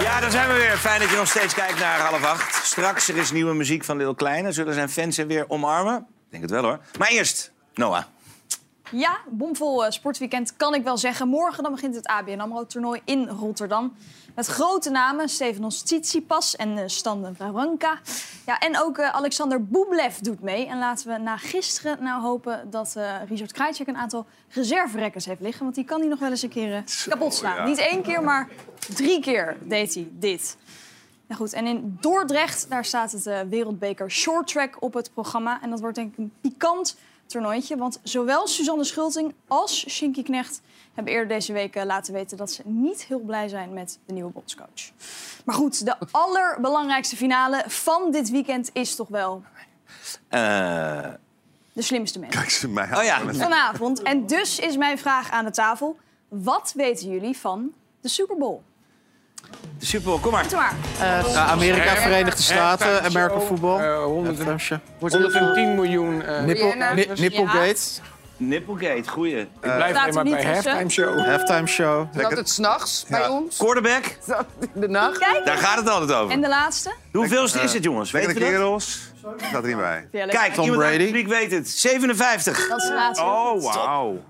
Ja, 0.00 0.20
daar 0.20 0.30
zijn 0.30 0.48
we 0.48 0.54
weer. 0.54 0.76
Fijn 0.76 1.00
dat 1.00 1.10
je 1.10 1.16
nog 1.16 1.28
steeds 1.28 1.54
kijkt 1.54 1.78
naar 1.78 2.00
half 2.00 2.24
acht. 2.24 2.64
Straks 2.64 3.08
er 3.08 3.16
is 3.16 3.32
nieuwe 3.32 3.54
muziek 3.54 3.84
van 3.84 3.96
Little 3.96 4.14
Kleine. 4.14 4.52
Zullen 4.52 4.74
zijn 4.74 4.88
fans 4.88 5.16
hem 5.16 5.26
weer 5.28 5.44
omarmen? 5.48 5.96
Ik 5.96 6.30
denk 6.30 6.42
het 6.42 6.52
wel 6.52 6.62
hoor. 6.62 6.78
Maar 6.98 7.08
eerst, 7.08 7.52
Noah. 7.74 8.02
Ja, 8.94 9.20
bomvol 9.28 9.84
eh, 9.84 9.90
sportweekend 9.90 10.56
kan 10.56 10.74
ik 10.74 10.82
wel 10.82 10.96
zeggen. 10.96 11.28
Morgen 11.28 11.62
dan 11.62 11.72
begint 11.72 11.94
het 11.94 12.06
ABN 12.06 12.40
AMRO-toernooi 12.40 13.00
in 13.04 13.28
Rotterdam. 13.28 13.96
Met 14.34 14.46
grote 14.46 14.90
namen, 14.90 15.28
Stefanos 15.28 15.82
Tsitsipas 15.82 16.56
en 16.56 16.78
eh 16.78 16.84
Stan 16.86 17.34
Wawrinka. 17.38 17.98
Ja, 18.46 18.58
en 18.58 18.80
ook 18.80 18.98
eh, 18.98 19.08
Alexander 19.08 19.64
Bublev 19.66 20.16
doet 20.16 20.40
mee. 20.40 20.66
En 20.66 20.78
laten 20.78 21.08
we 21.08 21.18
na 21.18 21.36
gisteren 21.36 22.02
nou 22.02 22.22
hopen 22.22 22.70
dat 22.70 22.96
Richard 23.28 23.52
Krajcek 23.52 23.86
een 23.86 23.96
aantal 23.96 24.26
reserverekkers 24.48 25.24
heeft 25.24 25.40
liggen. 25.40 25.62
Want 25.62 25.74
die 25.74 25.84
kan 25.84 26.00
hij 26.00 26.08
nog 26.08 26.18
wel 26.18 26.30
eens 26.30 26.42
een 26.42 26.48
keer 26.48 26.84
kapot 27.08 27.34
slaan. 27.34 27.56
ja. 27.56 27.64
Niet 27.64 27.78
één 27.78 28.02
keer, 28.02 28.22
maar 28.22 28.48
drie 28.94 29.20
keer 29.20 29.56
deed 29.60 29.94
hij 29.94 30.08
dit. 30.12 30.56
Ja, 31.26 31.34
goed. 31.34 31.52
En 31.52 31.66
in 31.66 31.96
Dordrecht 32.00 32.66
daar 32.68 32.84
staat 32.84 33.12
het 33.12 33.48
wereldbeker 33.48 34.10
short 34.10 34.46
track 34.46 34.76
op 34.82 34.94
het 34.94 35.12
programma. 35.14 35.62
En 35.62 35.70
dat 35.70 35.80
wordt 35.80 35.96
denk 35.96 36.12
ik 36.12 36.18
een 36.18 36.32
pikant 36.40 36.96
toernooitje. 37.32 37.76
Want 37.76 38.00
zowel 38.02 38.46
Suzanne 38.46 38.84
Schulting 38.84 39.34
als 39.48 39.88
Shinky 39.88 40.22
Knecht 40.22 40.60
hebben 40.94 41.12
eerder 41.12 41.28
deze 41.28 41.52
week 41.52 41.76
eh, 41.76 41.84
laten 41.84 42.12
weten 42.12 42.36
dat 42.36 42.50
ze 42.50 42.62
niet 42.64 43.04
heel 43.04 43.20
blij 43.20 43.48
zijn 43.48 43.72
met 43.72 43.98
de 44.06 44.12
nieuwe 44.12 44.30
bondscoach. 44.30 44.90
Maar 45.44 45.54
goed, 45.54 45.84
de 45.84 45.96
allerbelangrijkste 46.10 47.16
finale 47.16 47.64
van 47.66 48.10
dit 48.10 48.30
weekend 48.30 48.70
is 48.72 48.94
toch 48.94 49.08
wel 49.08 49.42
Eh, 50.28 51.08
de 51.72 51.82
slimste 51.82 52.18
mens. 52.18 52.34
Kijk 52.34 52.50
ze 52.50 52.68
mij 52.68 52.96
Oh 52.96 53.04
ja. 53.04 53.20
Vanavond. 53.34 54.02
En 54.02 54.26
dus 54.26 54.58
is 54.58 54.76
mijn 54.76 54.98
vraag 54.98 55.30
aan 55.30 55.44
de 55.44 55.50
tafel. 55.50 55.96
Wat 56.28 56.72
weten 56.76 57.08
jullie 57.08 57.36
van 57.38 57.72
de 58.00 58.08
Super 58.08 58.36
Bowl? 58.36 58.60
De 59.78 59.86
Super 59.86 60.06
Bowl, 60.08 60.20
kom 60.20 60.32
maar. 60.32 60.48
Doe 60.48 60.58
maar. 60.58 60.74
Ja, 61.30 61.44
Amerika, 61.46 61.96
Verenigde 61.96 62.42
Staten, 62.42 63.10
show, 63.10 63.46
voetbal. 63.46 63.78
eh, 63.80 64.02
100 64.04 64.36
Halftime 64.36 64.58
show. 64.58 64.78
110 64.98 65.74
miljoen. 65.74 66.22
eh, 66.22 66.42
Nippel- 66.42 66.64
Rihanna. 66.64 66.92
ni- 66.94 67.06
Nipplegate. 67.16 67.80
Nipplegate, 68.36 69.08
goeie. 69.08 69.38
Ik 69.40 69.48
blijf 69.60 69.96
alleen 69.96 70.14
maar 70.14 70.24
bij 70.24 70.44
halftime 70.44 70.88
show. 70.90 71.26
Halftime 71.26 71.66
show. 71.66 72.06
Is 72.16 72.22
dat 72.22 72.30
het 72.36 72.50
s'nachts 72.50 73.04
bij 73.08 73.28
ons? 73.28 73.56
Quarterback, 73.56 74.18
de 74.74 74.88
nacht? 74.88 75.18
Kijk, 75.18 75.44
daar 75.44 75.56
gaat 75.56 75.76
het 75.78 75.88
altijd 75.88 76.12
over. 76.18 76.32
en 76.32 76.40
de 76.40 76.48
laatste? 76.48 76.92
Hoeveelste 77.12 77.60
is 77.60 77.72
het, 77.72 77.84
jongens? 77.84 78.12
Lekker 78.12 78.32
Weten 78.34 78.46
we 78.46 78.52
dat? 78.52 78.60
kerels. 78.62 79.00
Staat 79.36 79.62
er 79.62 79.68
niet 79.68 79.76
bij. 79.76 80.08
Kijk, 80.26 80.54
Tom 80.54 80.70
Brady. 80.70 81.04
publiek 81.04 81.26
weet 81.26 81.50
het. 81.50 81.68
57. 81.68 82.68
Dat 82.68 82.82
is 82.82 82.88
de 82.88 82.94
laatste. 82.94 83.24
Oh, 83.24 83.62
wauw. 83.62 84.24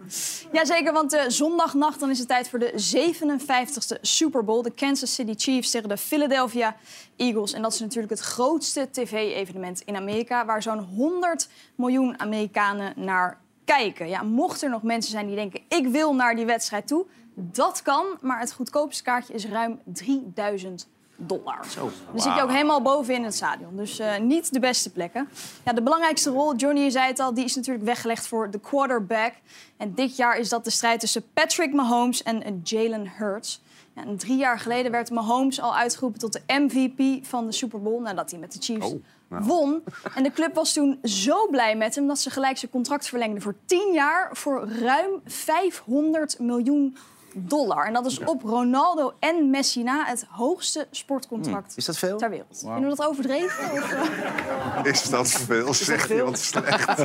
Jazeker, 0.52 0.92
want 0.92 1.10
de 1.10 1.24
zondagnacht 1.28 2.00
dan 2.00 2.10
is 2.10 2.18
het 2.18 2.28
tijd 2.28 2.48
voor 2.48 2.58
de 2.58 2.72
57ste 2.72 4.00
Super 4.00 4.44
Bowl. 4.44 4.62
De 4.62 4.70
Kansas 4.70 5.14
City 5.14 5.34
Chiefs 5.36 5.70
tegen 5.70 5.88
de 5.88 5.96
Philadelphia 5.96 6.76
Eagles. 7.16 7.52
En 7.52 7.62
dat 7.62 7.72
is 7.72 7.80
natuurlijk 7.80 8.12
het 8.12 8.20
grootste 8.20 8.88
tv-evenement 8.90 9.80
in 9.80 9.96
Amerika... 9.96 10.44
waar 10.44 10.62
zo'n 10.62 10.78
100 10.78 11.48
miljoen 11.74 12.20
Amerikanen 12.20 12.92
naar 12.96 13.40
kijken. 13.64 14.08
Ja, 14.08 14.22
mocht 14.22 14.62
er 14.62 14.70
nog 14.70 14.82
mensen 14.82 15.10
zijn 15.10 15.26
die 15.26 15.36
denken, 15.36 15.60
ik 15.68 15.86
wil 15.86 16.14
naar 16.14 16.34
die 16.36 16.46
wedstrijd 16.46 16.86
toe... 16.86 17.06
dat 17.34 17.82
kan, 17.82 18.06
maar 18.20 18.40
het 18.40 18.52
goedkoopste 18.52 19.02
kaartje 19.02 19.34
is 19.34 19.46
ruim 19.46 19.80
3000 19.84 20.88
dollar. 21.26 21.66
Dan 21.76 22.20
zit 22.20 22.34
je 22.34 22.42
ook 22.42 22.50
helemaal 22.50 22.82
bovenin 22.82 23.24
het 23.24 23.34
stadion. 23.34 23.76
Dus 23.76 23.98
eh, 23.98 24.18
niet 24.18 24.52
de 24.52 24.60
beste 24.60 24.90
plekken. 24.90 25.28
Ja, 25.64 25.72
de 25.72 25.82
belangrijkste 25.82 26.30
rol, 26.30 26.56
Johnny, 26.56 26.90
zei 26.90 27.06
het 27.06 27.18
al, 27.18 27.34
die 27.34 27.44
is 27.44 27.54
natuurlijk 27.54 27.84
weggelegd 27.84 28.26
voor 28.26 28.50
de 28.50 28.60
quarterback. 28.60 29.32
En 29.76 29.94
dit 29.94 30.16
jaar 30.16 30.38
is 30.38 30.48
dat 30.48 30.64
de 30.64 30.70
strijd 30.70 31.00
tussen 31.00 31.32
Patrick 31.32 31.72
Mahomes 31.72 32.22
en 32.22 32.42
eh, 32.42 32.52
Jalen 32.62 33.12
Hurts. 33.16 33.60
Ja, 33.94 34.04
en 34.04 34.16
drie 34.16 34.36
jaar 34.36 34.58
geleden 34.58 34.92
werd 34.92 35.10
Mahomes 35.10 35.60
al 35.60 35.76
uitgeroepen 35.76 36.20
tot 36.20 36.32
de 36.32 36.42
MVP 36.46 37.26
van 37.26 37.46
de 37.46 37.52
Super 37.52 37.82
Bowl... 37.82 38.00
nadat 38.00 38.30
hij 38.30 38.40
met 38.40 38.52
de 38.52 38.58
Chiefs 38.62 38.94
won. 39.28 39.82
En 40.14 40.22
de 40.22 40.32
club 40.32 40.54
was 40.54 40.72
toen 40.72 40.98
zo 41.02 41.48
blij 41.50 41.76
met 41.76 41.94
hem... 41.94 42.06
dat 42.06 42.18
ze 42.18 42.30
gelijk 42.30 42.58
zijn 42.58 42.70
contract 42.70 43.08
verlengden 43.08 43.42
voor 43.42 43.54
10 43.64 43.92
jaar... 43.92 44.30
voor 44.32 44.68
ruim 44.68 45.20
500 45.24 46.38
miljoen 46.38 46.96
dollar. 47.34 47.86
En 47.86 47.92
dat 47.92 48.06
is 48.06 48.18
op 48.24 48.42
Ronaldo 48.42 49.12
en 49.18 49.50
Messi 49.50 49.82
na 49.82 50.04
het 50.04 50.26
hoogste 50.28 50.86
sportcontract 50.90 51.76
Is 51.76 51.84
dat 51.84 51.98
veel? 51.98 52.18
ter 52.18 52.30
wereld. 52.30 52.58
Vinden 52.58 52.90
we 52.90 52.96
dat 52.96 53.06
overdreven? 53.06 53.72
Of, 53.72 53.92
eh? 53.92 54.84
Is 54.92 55.02
dat 55.02 55.28
veel? 55.30 55.74
Zegt 55.74 56.10
iemand 56.10 56.38
slecht. 56.38 57.04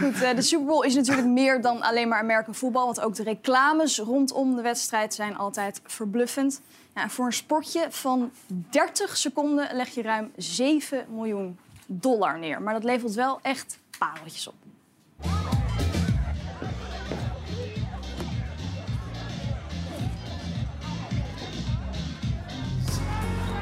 Goed, 0.00 0.22
eh, 0.22 0.34
de 0.34 0.42
Super 0.42 0.66
Bowl 0.66 0.84
is 0.84 0.94
natuurlijk 0.94 1.26
meer 1.26 1.62
dan 1.62 1.82
alleen 1.82 2.08
maar 2.08 2.18
American 2.18 2.54
voetbal. 2.54 2.84
Want 2.84 3.00
ook 3.00 3.14
de 3.14 3.22
reclames 3.22 3.98
rondom 3.98 4.56
de 4.56 4.62
wedstrijd 4.62 5.14
zijn 5.14 5.36
altijd 5.36 5.80
verbluffend. 5.84 6.60
Ja, 6.94 7.08
voor 7.08 7.26
een 7.26 7.32
sportje 7.32 7.86
van 7.90 8.30
30 8.70 9.16
seconden 9.16 9.68
leg 9.72 9.88
je 9.88 10.02
ruim 10.02 10.32
7 10.36 11.06
miljoen 11.08 11.58
dollar 11.86 12.38
neer. 12.38 12.62
Maar 12.62 12.74
dat 12.74 12.84
levert 12.84 13.14
wel 13.14 13.38
echt 13.42 13.78
pareltjes 13.98 14.48
op. 14.48 14.54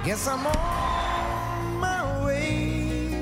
Guess 0.08 0.26
I'm 0.26 0.46
on 0.46 1.80
my 1.80 2.24
way. 2.24 3.12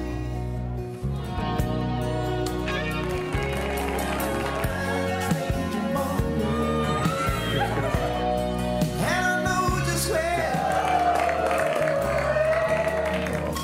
And 9.02 9.26
I 9.26 9.42
know 9.42 9.66
just 9.84 10.06
where 10.12 10.54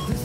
this 0.09 0.23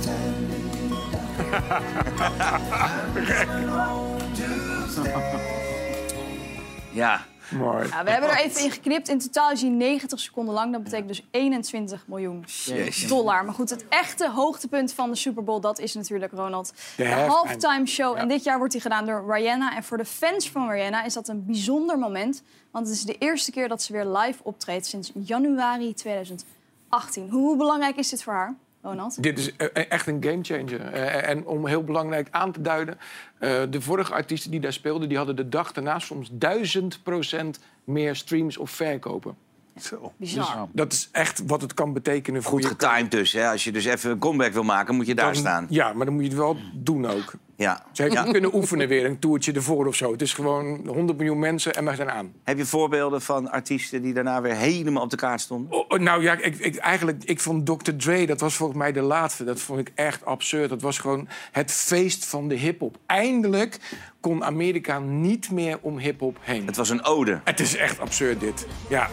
Ja. 6.96 7.22
Mooi. 7.50 7.88
Ja, 7.88 8.04
we 8.04 8.12
hebben 8.12 8.30
er 8.30 8.38
even 8.38 8.64
in 8.64 8.72
geknipt. 8.72 9.08
In 9.08 9.20
totaal 9.20 9.52
is 9.52 9.62
hij 9.62 9.70
90 9.70 10.20
seconden 10.20 10.54
lang. 10.54 10.72
Dat 10.72 10.84
betekent 10.84 11.08
dus 11.08 11.28
21 11.32 12.04
miljoen 12.08 12.44
Jezus. 12.66 13.08
dollar. 13.08 13.46
Maar 13.46 13.54
goed, 13.54 13.70
het 13.70 13.88
echte 13.88 14.30
hoogtepunt 14.30 14.94
van 14.94 15.10
de 15.10 15.16
Super 15.16 15.44
Bowl... 15.44 15.60
dat 15.60 15.80
is 15.80 15.94
natuurlijk, 15.94 16.32
Ronald, 16.32 16.74
de, 16.96 17.04
De 17.04 17.10
halftime. 17.10 17.86
show. 17.86 18.18
En 18.18 18.28
dit 18.28 18.44
jaar 18.44 18.58
wordt 18.58 18.74
die 18.74 18.82
gedaan 18.82 19.06
door 19.06 19.34
Rihanna. 19.34 19.76
En 19.76 19.84
voor 19.84 19.98
de 19.98 20.06
fans 20.06 20.50
van 20.50 20.70
Rihanna 20.70 21.04
is 21.04 21.14
dat 21.14 21.28
een 21.28 21.46
bijzonder 21.46 22.00
moment. 22.00 22.44
Want 22.72 22.88
het 22.88 22.96
is 22.96 23.04
de 23.04 23.18
eerste 23.18 23.52
keer 23.52 23.68
dat 23.68 23.82
ze 23.82 23.94
weer 23.94 24.06
live 24.06 24.44
optreedt... 24.44 24.86
sinds 24.86 25.12
januari 25.14 25.94
2018. 25.94 27.30
Hoe, 27.30 27.30
hoe 27.30 27.58
belangrijk 27.58 27.96
is 27.96 28.10
dit 28.10 28.24
voor 28.24 28.34
haar, 28.34 28.56
Ronald? 28.82 29.24
Dit 29.24 29.40
is 29.40 29.56
eh, 29.56 29.86
echt 29.90 30.08
een 30.08 30.24
gamechanger. 30.24 30.82
Eh, 30.82 31.30
en 31.30 31.46
om 31.46 31.68
heel 31.68 31.84
belangrijk 31.84 32.28
aan 32.32 32.52
te 32.52 32.62
duiden... 32.62 32.98
eh, 33.40 33.62
de 33.70 33.82
vorige 33.82 34.14
artiesten 34.14 34.52
die 34.52 34.60
daar 34.60 34.74
speelden... 34.74 35.08
die 35.08 35.18
hadden 35.18 35.36
de 35.36 35.50
dag 35.50 35.72
daarna 35.72 36.00
soms 36.00 36.30
duizend 36.32 37.04
procent 37.04 37.60
meer 37.84 38.16
streams 38.16 38.58
of 38.58 38.72
verkopen. 38.72 39.36
Zo. 39.82 40.14
Bizar. 40.18 40.68
Dat 40.72 40.94
is 40.94 41.10
echt 41.12 41.44
wat 41.46 41.62
het 41.62 41.74
kan 41.74 41.94
betekenen 41.94 42.44
voor 42.44 42.52
Goed 42.52 42.62
je 42.64 42.68
getimed 42.68 43.12
dus. 43.12 43.32
Hè? 43.34 43.50
Als 43.50 43.64
je 43.64 43.72
dus 43.72 43.86
even 43.86 44.12
een 44.12 44.20
comeback 44.20 44.54
wil 44.54 44.64
maken, 44.64 44.96
moet 44.96 45.08
je 45.08 45.16
daar 45.16 45.26
Dan- 45.26 45.36
staan. 45.36 45.66
Ja, 45.70 45.94
maar 45.94 46.06
dan 46.06 46.14
moet 46.16 46.24
je 46.24 46.30
het 46.30 46.38
wel 46.38 46.58
doen 46.74 47.06
ook. 47.06 47.34
Ja. 47.58 47.84
Ze 47.92 48.02
heeft 48.02 48.14
Ja. 48.14 48.24
niet 48.24 48.32
kunnen 48.32 48.56
oefenen 48.56 48.88
weer, 48.88 49.06
een 49.06 49.20
toertje 49.20 49.52
ervoor 49.52 49.88
of 49.88 49.96
zo. 49.96 50.12
Het 50.12 50.22
is 50.22 50.34
gewoon 50.34 50.82
100 50.88 51.18
miljoen 51.18 51.40
mensen 51.40 51.74
en 51.74 51.86
we 51.86 51.96
zijn 51.96 52.10
aan. 52.12 52.34
Heb 52.44 52.58
je 52.58 52.66
voorbeelden 52.66 53.22
van 53.22 53.52
artiesten 53.52 54.02
die 54.02 54.14
daarna 54.14 54.42
weer 54.42 54.56
helemaal 54.56 55.04
op 55.04 55.10
de 55.10 55.16
kaart 55.16 55.42
stonden? 55.42 55.72
Oh, 55.72 55.86
oh, 55.88 56.00
nou 56.00 56.22
ja, 56.22 56.34
ik, 56.42 56.58
ik, 56.58 56.76
eigenlijk, 56.76 57.24
ik 57.24 57.40
vond 57.40 57.66
Dr. 57.66 57.92
Dre, 57.98 58.26
dat 58.26 58.40
was 58.40 58.56
volgens 58.56 58.78
mij 58.80 58.92
de 58.92 59.02
laatste. 59.02 59.44
Dat 59.44 59.60
vond 59.60 59.80
ik 59.80 59.92
echt 59.96 60.26
absurd. 60.26 60.70
Dat 60.70 60.82
was 60.82 60.98
gewoon 60.98 61.28
het 61.52 61.72
feest 61.72 62.26
van 62.26 62.48
de 62.48 62.56
hip-hop. 62.56 62.98
Eindelijk 63.06 63.78
kon 64.20 64.44
Amerika 64.44 65.00
niet 65.00 65.52
meer 65.52 65.78
om 65.82 65.98
hip-hop 65.98 66.38
heen. 66.42 66.66
Het 66.66 66.76
was 66.76 66.90
een 66.90 67.04
ode. 67.04 67.42
Het 67.44 67.60
is 67.60 67.76
echt 67.76 68.00
absurd, 68.00 68.40
dit. 68.40 68.68
Ja. 68.90 69.10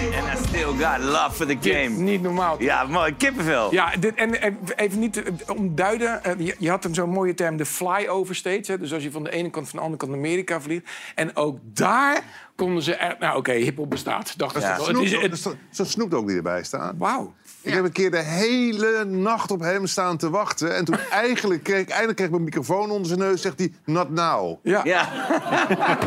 En 0.00 0.24
I 0.24 0.36
still 0.48 0.64
got 0.86 0.98
love 1.02 1.30
for 1.32 1.46
the 1.46 1.56
game. 1.60 1.88
Niet 1.88 2.22
normaal. 2.22 2.62
Ja, 2.62 2.84
mooi. 2.84 3.14
Kippenvel. 3.16 3.72
Ja, 3.72 3.96
dit, 3.98 4.14
en, 4.14 4.40
en 4.42 4.58
even 4.76 4.98
niet 4.98 5.22
eh, 5.22 5.32
om 5.56 5.74
duiden. 5.74 6.24
eh, 6.24 6.32
Je, 6.38 6.54
je 6.58 6.70
had 6.70 6.82
hem 6.82 6.94
zo'n 6.94 7.10
mooie 7.10 7.34
term, 7.34 7.56
de 7.56 7.66
flyover. 7.66 8.40
Hè? 8.42 8.78
Dus 8.78 8.92
als 8.92 9.02
je 9.02 9.10
van 9.10 9.22
de 9.24 9.30
ene 9.30 9.50
kant 9.50 9.68
van 9.68 9.78
de 9.78 9.84
andere 9.84 10.04
kant 10.06 10.18
Amerika 10.18 10.60
vliegt. 10.60 10.90
En 11.14 11.36
ook 11.36 11.58
daar 11.62 12.22
konden 12.56 12.82
ze... 12.82 12.94
echt- 12.94 13.18
Nou, 13.18 13.36
oké, 13.38 13.52
hiphop 13.52 13.90
bestaat. 13.90 14.38
Dachten 14.38 14.60
Ja. 14.60 14.66
ze 14.66 14.92
wel. 14.92 15.02
Het 15.20 15.44
het, 15.44 15.78
er 15.78 15.86
Snoop 15.86 16.14
ook 16.14 16.26
die 16.26 16.36
erbij 16.36 16.62
staat. 16.64 16.94
Wauw. 16.98 17.34
Ik 17.62 17.72
heb 17.72 17.84
een 17.84 17.92
keer 17.92 18.10
de 18.10 18.22
hele 18.22 19.04
nacht 19.04 19.50
op 19.50 19.60
hem 19.60 19.86
staan 19.86 20.16
te 20.16 20.30
wachten. 20.30 20.76
En 20.76 20.84
toen 20.84 20.98
eigenlijk 21.10 21.62
kreeg, 21.62 21.86
eindelijk 21.88 22.16
kreeg 22.16 22.26
ik 22.28 22.32
mijn 22.32 22.44
microfoon 22.44 22.90
onder 22.90 23.06
zijn 23.06 23.18
neus. 23.18 23.42
Zegt 23.42 23.58
hij, 23.58 23.72
not 23.84 24.10
now. 24.10 24.58
Ja. 24.62 24.80
Ja. 24.84 25.08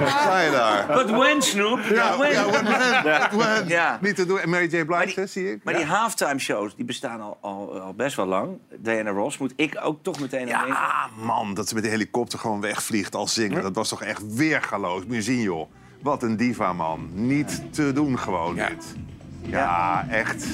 Sta 0.06 0.40
je 0.40 0.52
daar? 0.52 0.88
But 0.88 1.10
when, 1.10 1.42
Snoop? 1.42 1.80
Ja, 1.80 2.18
when? 2.18 2.32
ja, 2.32 2.46
when, 2.50 2.64
when, 2.64 3.04
Ja. 3.04 3.30
when. 3.36 3.68
Ja. 3.68 3.98
Niet 4.02 4.16
te 4.16 4.26
doen. 4.26 4.40
En 4.40 4.50
Mary 4.50 4.68
J. 4.76 4.86
Blige, 4.86 5.20
hè, 5.20 5.28
zie 5.28 5.52
ik. 5.52 5.64
Maar 5.64 5.74
die 5.74 5.86
halftime 5.86 6.40
shows 6.40 6.76
die 6.76 6.86
bestaan 6.86 7.22
al, 7.22 7.38
al, 7.42 7.82
al 7.82 7.94
best 7.94 8.16
wel 8.16 8.26
lang. 8.26 8.58
Diana 8.80 9.10
Ross 9.12 9.38
moet 9.38 9.54
ik 9.56 9.80
ook 9.84 10.04
toch 10.04 10.20
meteen 10.20 10.42
aan 10.54 10.66
denken. 10.66 10.68
Ja, 10.68 11.10
man, 11.26 11.54
dat 11.54 11.68
ze 11.68 11.74
met 11.74 11.84
de 11.84 11.90
helikopter 11.90 12.40
gewoon 12.40 12.62
wegvliegt 12.62 13.16
als 13.16 13.34
zingen. 13.34 13.62
Dat 13.62 13.76
was 13.76 13.90
toch 13.90 14.02
echt 14.04 14.36
weergaloos. 14.36 15.06
Moet 15.06 15.16
je 15.16 15.22
zien, 15.22 15.42
joh. 15.42 15.70
Wat 16.02 16.24
een 16.24 16.38
diva, 16.38 16.74
man. 16.74 17.10
Niet 17.14 17.62
te 17.72 17.92
doen 17.94 18.20
gewoon, 18.20 18.56
dit. 18.56 18.96
Ja, 19.46 20.06
echt. 20.10 20.46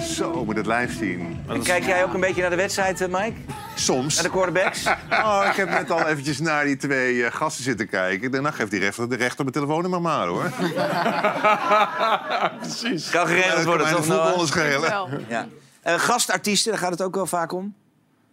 Zo, 0.00 0.44
moet 0.44 0.56
het 0.56 0.66
live 0.66 0.92
zien. 0.92 1.40
En 1.48 1.62
kijk 1.62 1.84
jij 1.84 2.04
ook 2.04 2.14
een 2.14 2.20
beetje 2.20 2.40
naar 2.40 2.50
de 2.50 2.56
wedstrijd, 2.56 3.00
eh, 3.00 3.08
Mike? 3.08 3.32
Soms. 3.74 4.14
Naar 4.14 4.24
de 4.24 4.30
quarterbacks? 4.30 4.84
Oh, 5.10 5.46
ik 5.50 5.56
heb 5.56 5.68
net 5.68 5.90
al 5.90 6.06
eventjes 6.06 6.38
naar 6.38 6.64
die 6.64 6.76
twee 6.76 7.24
eh, 7.24 7.32
gasten 7.32 7.64
zitten 7.64 7.88
kijken. 7.88 8.30
Daarna 8.30 8.50
geeft 8.50 8.70
die 8.70 8.80
rechter 8.80 9.08
de 9.08 9.16
rechter 9.16 9.46
op 9.46 9.52
mijn 9.52 9.52
telefoonnummer 9.52 10.00
maar, 10.00 10.26
hoor. 10.26 10.50
Precies. 12.60 13.10
Kan 13.10 13.26
geregeld 13.26 13.64
worden, 13.64 13.88
toch? 13.90 14.06
Noah? 14.06 14.42
is 14.42 14.48
schelen. 14.48 15.24
Ja. 15.28 15.46
Eh, 15.82 15.94
gastartiesten, 15.94 16.70
daar 16.70 16.80
gaat 16.80 16.90
het 16.90 17.02
ook 17.02 17.14
wel 17.14 17.26
vaak 17.26 17.52
om. 17.52 17.74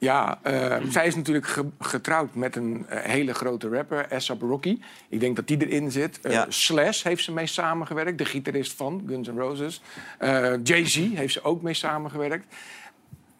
Ja, 0.03 0.39
eh, 0.41 0.77
zij 0.89 1.07
is 1.07 1.15
natuurlijk 1.15 1.47
ge- 1.47 1.69
getrouwd 1.79 2.35
met 2.35 2.55
een 2.55 2.85
eh, 2.87 3.11
hele 3.11 3.33
grote 3.33 3.69
rapper, 3.69 4.07
ASAP 4.13 4.41
Rocky. 4.41 4.79
Ik 5.09 5.19
denk 5.19 5.35
dat 5.35 5.47
die 5.47 5.67
erin 5.67 5.91
zit. 5.91 6.19
Ja. 6.21 6.45
Slash 6.49 7.03
heeft 7.03 7.23
ze 7.23 7.31
mee 7.31 7.45
samengewerkt, 7.47 8.17
de 8.17 8.25
gitarist 8.25 8.73
van 8.73 9.03
Guns 9.07 9.27
N' 9.27 9.37
Roses. 9.37 9.81
Eh, 10.17 10.53
Jay-Z 10.63 10.95
heeft 11.13 11.33
ze 11.33 11.43
ook 11.43 11.61
mee 11.61 11.73
samengewerkt. 11.73 12.55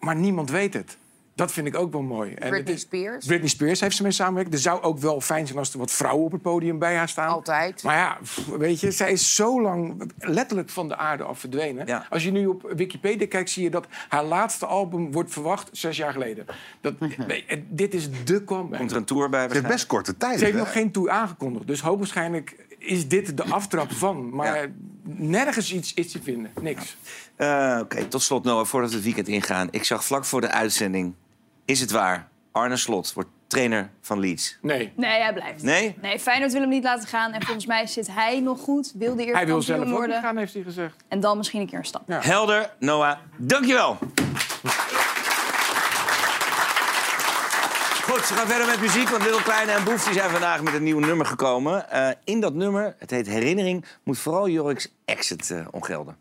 Maar 0.00 0.16
niemand 0.16 0.50
weet 0.50 0.74
het. 0.74 0.96
Dat 1.34 1.52
vind 1.52 1.66
ik 1.66 1.76
ook 1.76 1.92
wel 1.92 2.02
mooi. 2.02 2.30
En 2.30 2.36
Britney 2.36 2.58
het 2.58 2.68
is- 2.68 2.80
Spears. 2.80 3.26
Britney 3.26 3.48
Spears 3.48 3.80
heeft 3.80 3.96
ze 3.96 4.02
mee 4.02 4.12
samengewerkt. 4.12 4.54
Er 4.54 4.60
zou 4.60 4.82
ook 4.82 4.98
wel 4.98 5.20
fijn 5.20 5.46
zijn 5.46 5.58
als 5.58 5.72
er 5.72 5.78
wat 5.78 5.90
vrouwen 5.90 6.24
op 6.24 6.32
het 6.32 6.42
podium 6.42 6.78
bij 6.78 6.96
haar 6.96 7.08
staan. 7.08 7.28
Altijd. 7.28 7.82
Maar 7.82 7.96
ja, 7.96 8.18
weet 8.58 8.80
je, 8.80 8.90
zij 8.90 9.12
is 9.12 9.34
zo 9.34 9.62
lang 9.62 10.10
letterlijk 10.18 10.68
van 10.70 10.88
de 10.88 10.96
aarde 10.96 11.22
af 11.22 11.38
verdwenen. 11.38 12.06
Als 12.10 12.24
je 12.24 12.30
nu 12.30 12.46
op 12.46 12.72
Wikipedia 12.76 13.26
kijkt, 13.26 13.50
zie 13.50 13.62
je 13.62 13.70
dat 13.70 13.86
haar 14.08 14.24
laatste 14.24 14.66
album 14.66 15.12
wordt 15.12 15.32
verwacht 15.32 15.68
zes 15.72 15.96
jaar 15.96 16.12
geleden. 16.12 16.46
Dat, 16.80 16.94
nee, 17.00 17.44
eh, 17.46 17.60
dit 17.68 17.94
is 17.94 18.08
de 18.24 18.44
comeback. 18.44 18.78
Komt 18.78 18.90
er 18.90 18.96
een 18.96 19.04
tour 19.04 19.28
bij? 19.28 19.46
Ze 19.48 19.52
heeft 19.54 19.66
best 19.66 19.86
korte 19.86 20.16
tijd. 20.16 20.38
Ze 20.38 20.44
heeft 20.44 20.56
hè? 20.56 20.62
nog 20.62 20.72
geen 20.72 20.90
tour 20.92 21.10
aangekondigd. 21.10 21.66
Dus 21.66 21.80
hoogwaarschijnlijk 21.80 22.66
is 22.78 23.08
dit 23.08 23.36
de 23.36 23.44
aftrap 23.44 23.92
van. 23.92 24.34
Maar 24.34 24.70
nergens 25.04 25.72
iets 25.72 25.94
is 25.94 26.12
te 26.12 26.22
vinden. 26.22 26.50
Niks. 26.60 26.96
Eh, 27.36 27.78
Oké, 27.82 28.04
tot 28.04 28.22
slot 28.22 28.44
Noah, 28.44 28.64
voordat 28.66 28.90
we 28.90 28.96
het 28.96 29.04
weekend 29.04 29.28
ingaan. 29.28 29.68
Ik 29.70 29.84
zag 29.84 30.04
vlak 30.04 30.24
voor 30.24 30.40
de 30.40 30.50
uitzending, 30.50 31.14
is 31.64 31.80
het 31.80 31.90
waar, 31.90 32.28
Arne 32.52 32.76
Slot 32.76 33.12
wordt 33.12 33.30
trainer 33.46 33.90
van 34.00 34.20
Leeds. 34.20 34.58
Nee. 34.62 34.92
Nee, 34.96 35.20
hij 35.22 35.32
blijft. 35.32 35.62
Nee? 35.62 35.96
Nee, 36.02 36.18
Feyenoord 36.18 36.52
wil 36.52 36.60
hem 36.60 36.70
niet 36.70 36.84
laten 36.84 37.08
gaan. 37.08 37.32
En 37.32 37.42
volgens 37.42 37.66
mij 37.66 37.86
zit 37.86 38.08
hij 38.10 38.40
nog 38.40 38.60
goed. 38.60 38.92
Wil 38.94 39.16
de 39.16 39.22
eerst 39.22 39.34
Hij 39.34 39.46
wil 39.46 39.62
zelf 39.62 39.80
ook 39.84 39.88
worden. 39.88 40.08
niet 40.08 40.24
gaan, 40.24 40.36
heeft 40.36 40.54
hij 40.54 40.62
gezegd. 40.62 40.96
En 41.08 41.20
dan 41.20 41.36
misschien 41.36 41.60
een 41.60 41.66
keer 41.66 41.78
een 41.78 41.84
stap. 41.84 42.02
Helder, 42.06 42.70
Noah, 42.78 43.16
dankjewel. 43.36 43.98
Goed, 48.04 48.28
we 48.28 48.34
gaan 48.34 48.46
verder 48.46 48.66
met 48.66 48.80
muziek, 48.80 49.08
want 49.08 49.22
Lil 49.22 49.38
Kleine 49.42 49.72
en 49.72 49.84
Boef 49.84 50.04
die 50.04 50.12
zijn 50.14 50.30
vandaag 50.30 50.62
met 50.62 50.74
een 50.74 50.82
nieuw 50.82 50.98
nummer 50.98 51.26
gekomen. 51.26 51.90
Eh, 51.90 52.08
in 52.24 52.40
dat 52.40 52.54
nummer, 52.54 52.94
het 52.98 53.10
heet 53.10 53.26
Herinnering, 53.26 53.84
moet 54.02 54.18
vooral 54.18 54.48
Jorik's 54.48 54.88
exit 55.04 55.50
eh, 55.50 55.66
ongelden. 55.70 56.16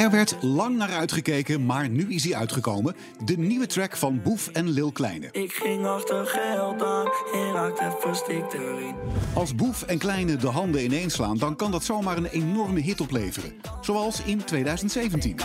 Er 0.00 0.10
werd 0.10 0.36
lang 0.40 0.76
naar 0.76 0.92
uitgekeken, 0.92 1.66
maar 1.66 1.88
nu 1.88 2.14
is 2.14 2.24
hij 2.24 2.34
uitgekomen. 2.34 2.96
De 3.24 3.38
nieuwe 3.38 3.66
track 3.66 3.96
van 3.96 4.22
Boef 4.22 4.48
en 4.48 4.68
Lil 4.68 4.92
Kleine. 4.92 5.28
Ik 5.32 5.52
ging 5.52 5.86
achter 5.86 6.26
geld 6.26 6.82
aan 6.82 7.08
en 7.32 7.52
raakte 7.52 7.96
verstikt 7.98 8.52
erin. 8.52 8.94
Als 9.34 9.54
Boef 9.54 9.82
en 9.82 9.98
Kleine 9.98 10.36
de 10.36 10.46
handen 10.46 10.84
ineens 10.84 11.14
slaan, 11.14 11.38
dan 11.38 11.56
kan 11.56 11.70
dat 11.70 11.84
zomaar 11.84 12.16
een 12.16 12.26
enorme 12.26 12.80
hit 12.80 13.00
opleveren. 13.00 13.52
Zoals 13.80 14.22
in 14.22 14.44
2017. 14.44 15.36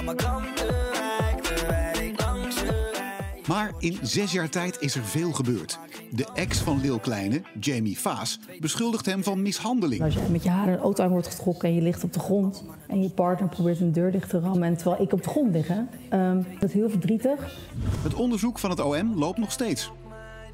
Maar 3.47 3.71
in 3.79 3.97
zes 4.01 4.31
jaar 4.31 4.49
tijd 4.49 4.77
is 4.79 4.95
er 4.95 5.03
veel 5.03 5.31
gebeurd. 5.31 5.79
De 6.11 6.27
ex 6.33 6.59
van 6.59 6.81
Lil 6.81 6.99
Kleine, 6.99 7.41
Jamie 7.59 7.99
Vaas, 7.99 8.39
beschuldigt 8.59 9.05
hem 9.05 9.23
van 9.23 9.41
mishandeling. 9.41 10.01
Als 10.03 10.13
je 10.13 10.19
met 10.31 10.43
je 10.43 10.49
haren 10.49 10.73
een 10.73 10.79
auto 10.79 11.03
aan 11.03 11.09
wordt 11.09 11.27
getrokken 11.27 11.69
en 11.69 11.75
je 11.75 11.81
ligt 11.81 12.03
op 12.03 12.13
de 12.13 12.19
grond... 12.19 12.63
en 12.87 13.01
je 13.01 13.09
partner 13.09 13.49
probeert 13.49 13.79
een 13.79 13.91
deur 13.91 14.11
dicht 14.11 14.29
te 14.29 14.39
rammen... 14.39 14.63
en 14.63 14.77
terwijl 14.77 15.01
ik 15.01 15.13
op 15.13 15.23
de 15.23 15.29
grond 15.29 15.51
lig, 15.51 15.67
hè, 15.67 15.81
ehm, 16.09 16.41
dat 16.59 16.69
is 16.69 16.75
heel 16.75 16.89
verdrietig. 16.89 17.57
Het 18.03 18.13
onderzoek 18.13 18.59
van 18.59 18.69
het 18.69 18.79
OM 18.79 19.15
loopt 19.15 19.37
nog 19.37 19.51
steeds. 19.51 19.91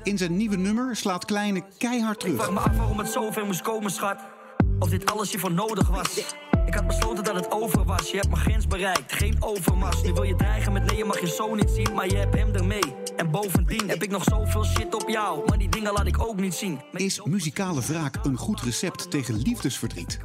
In 0.04 0.18
zijn 0.18 0.38
nieuwe 0.38 0.58
nummer 0.58 0.96
slaat 0.96 1.26
Kleine 1.26 1.64
keihard 1.78 2.26
Ik 2.26 2.34
vraag 2.34 2.46
terug. 2.48 2.64
me 2.64 2.70
af 2.70 2.78
waarom 2.78 2.98
het 2.98 3.10
zo 3.10 3.32
ver 3.32 3.46
moest 3.46 3.62
komen, 3.62 3.92
schat. 3.92 4.18
Of 4.80 4.90
dit 4.90 5.12
alles 5.12 5.32
hiervoor 5.32 5.54
nodig 5.54 5.90
was. 5.90 6.36
Ik 6.66 6.74
had 6.74 6.88
besloten 6.88 7.24
dat 7.24 7.36
het 7.36 7.52
over 7.52 7.84
was. 7.86 8.12
Je 8.12 8.16
hebt 8.18 8.30
mijn 8.30 8.42
grens 8.42 8.68
bereikt, 8.68 9.14
geen 9.14 9.36
overmars. 9.40 10.02
Nu 10.04 10.14
wil 10.14 10.24
je 10.24 10.36
dreigen 10.36 10.74
met 10.74 10.84
nee, 10.86 10.98
je 10.98 11.06
mag 11.06 11.20
je 11.20 11.28
zo 11.28 11.56
niet 11.56 11.70
zien. 11.70 11.94
Maar 11.94 12.08
je 12.08 12.16
hebt 12.16 12.36
hem 12.36 12.54
ermee. 12.56 12.94
En 13.16 13.32
bovendien 13.32 13.90
heb 13.90 14.04
ik 14.04 14.10
nog 14.10 14.24
zoveel 14.24 14.64
shit 14.66 14.96
op 14.96 15.10
jou. 15.10 15.44
Maar 15.48 15.58
die 15.58 15.70
dingen 15.70 15.94
laat 15.94 16.08
ik 16.08 16.22
ook 16.28 16.40
niet 16.40 16.54
zien. 16.54 16.80
Is 16.94 17.22
muzikale 17.24 17.82
wraak 17.82 18.16
een 18.26 18.38
goed 18.38 18.62
recept 18.62 19.12
tegen 19.12 19.36
liefdesverdriet? 19.38 20.20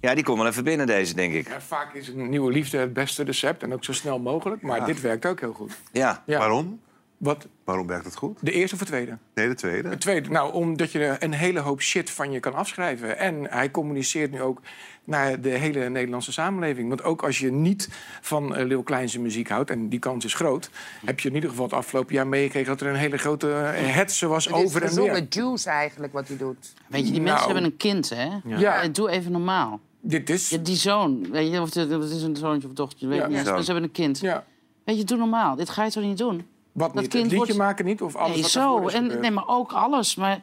Ja, 0.00 0.14
die 0.14 0.24
komt 0.24 0.38
wel 0.38 0.46
even 0.46 0.64
binnen 0.64 0.86
deze, 0.86 1.14
denk 1.14 1.34
ik. 1.34 1.48
Ja, 1.48 1.60
vaak 1.60 1.94
is 1.94 2.08
een 2.08 2.28
nieuwe 2.30 2.52
liefde 2.52 2.78
het 2.78 2.92
beste 2.92 3.22
recept. 3.22 3.62
En 3.62 3.72
ook 3.72 3.84
zo 3.84 3.92
snel 3.92 4.18
mogelijk. 4.18 4.62
Maar 4.62 4.78
Ja. 4.78 4.84
dit 4.84 5.00
werkt 5.00 5.26
ook 5.26 5.40
heel 5.40 5.52
goed. 5.52 5.72
Ja. 5.92 6.22
Waarom? 6.26 6.80
Wat? 7.24 7.46
Waarom 7.64 7.86
werkt 7.86 8.04
het 8.04 8.16
goed? 8.16 8.38
De 8.40 8.52
eerste 8.52 8.74
of 8.74 8.80
de 8.80 8.86
tweede? 8.86 9.18
Nee, 9.34 9.48
de 9.48 9.54
tweede. 9.54 9.88
Het 9.88 10.00
tweede, 10.00 10.28
nou, 10.30 10.52
omdat 10.52 10.92
je 10.92 11.16
een 11.18 11.32
hele 11.32 11.60
hoop 11.60 11.80
shit 11.82 12.10
van 12.10 12.32
je 12.32 12.40
kan 12.40 12.54
afschrijven. 12.54 13.18
En 13.18 13.46
hij 13.50 13.70
communiceert 13.70 14.30
nu 14.30 14.40
ook 14.42 14.60
naar 15.04 15.40
de 15.40 15.48
hele 15.48 15.88
Nederlandse 15.88 16.32
samenleving. 16.32 16.88
Want 16.88 17.02
ook 17.02 17.22
als 17.22 17.38
je 17.38 17.52
niet 17.52 17.88
van 18.20 18.58
uh, 18.58 18.64
Lil 18.66 18.82
Klein 18.82 19.08
zijn 19.08 19.22
muziek 19.22 19.48
houdt, 19.48 19.70
en 19.70 19.88
die 19.88 19.98
kans 19.98 20.24
is 20.24 20.34
groot... 20.34 20.70
heb 21.04 21.20
je 21.20 21.28
in 21.28 21.34
ieder 21.34 21.50
geval 21.50 21.64
het 21.64 21.74
afgelopen 21.74 22.14
jaar 22.14 22.26
meegekregen... 22.26 22.68
dat 22.68 22.80
er 22.80 22.86
een 22.86 22.94
hele 22.96 23.16
grote 23.18 23.46
uh, 23.46 23.94
hetze 23.94 24.26
was 24.26 24.44
Het 24.44 24.54
is 24.56 24.62
over 24.64 24.82
en 24.82 24.94
weer. 24.94 25.26
juice 25.28 25.70
eigenlijk 25.70 26.12
wat 26.12 26.28
hij 26.28 26.36
doet. 26.36 26.72
Weet 26.86 27.06
je, 27.06 27.12
die 27.12 27.20
Nou. 27.20 27.24
mensen 27.30 27.46
hebben 27.46 27.64
een 27.64 27.76
kind, 27.76 28.08
hè? 28.10 28.28
Ja. 28.44 28.82
Eh, 28.82 28.88
Doe 28.92 29.10
even 29.10 29.32
normaal. 29.32 29.80
Dit 30.00 30.30
is... 30.30 30.48
Ja, 30.48 30.58
die 30.58 30.76
zoon, 30.76 31.30
weet 31.30 31.52
je, 31.52 31.60
of 31.60 31.74
het, 31.74 31.90
het 31.90 32.10
is 32.10 32.22
een 32.22 32.36
zoontje 32.36 32.68
of 32.68 32.74
dochtertje, 32.74 33.06
weet 33.08 33.18
Ja. 33.18 33.26
niet. 33.26 33.44
Maar 33.44 33.58
ze 33.58 33.64
hebben 33.64 33.82
een 33.84 33.90
kind. 33.92 34.20
Ja. 34.20 34.44
Weet 34.84 34.98
je, 34.98 35.04
doe 35.04 35.18
normaal. 35.18 35.56
Dit 35.56 35.68
ga 35.70 35.84
je 35.84 35.90
toch 35.90 36.02
niet 36.04 36.18
doen? 36.18 36.46
Wat 36.74 36.92
Dat 36.94 37.02
niet? 37.02 37.10
kind 37.10 37.22
het 37.22 37.32
liedje 37.32 37.36
wordt- 37.36 37.56
maken 37.56 37.84
niet? 37.84 38.02
Of 38.02 38.16
alles 38.16 38.32
nee, 38.32 38.42
wat 38.42 38.50
zo. 38.50 38.88
En, 38.88 39.02
gebeurd? 39.02 39.20
nee, 39.20 39.30
maar 39.30 39.48
ook 39.48 39.72
alles. 39.72 40.14
Maar 40.14 40.40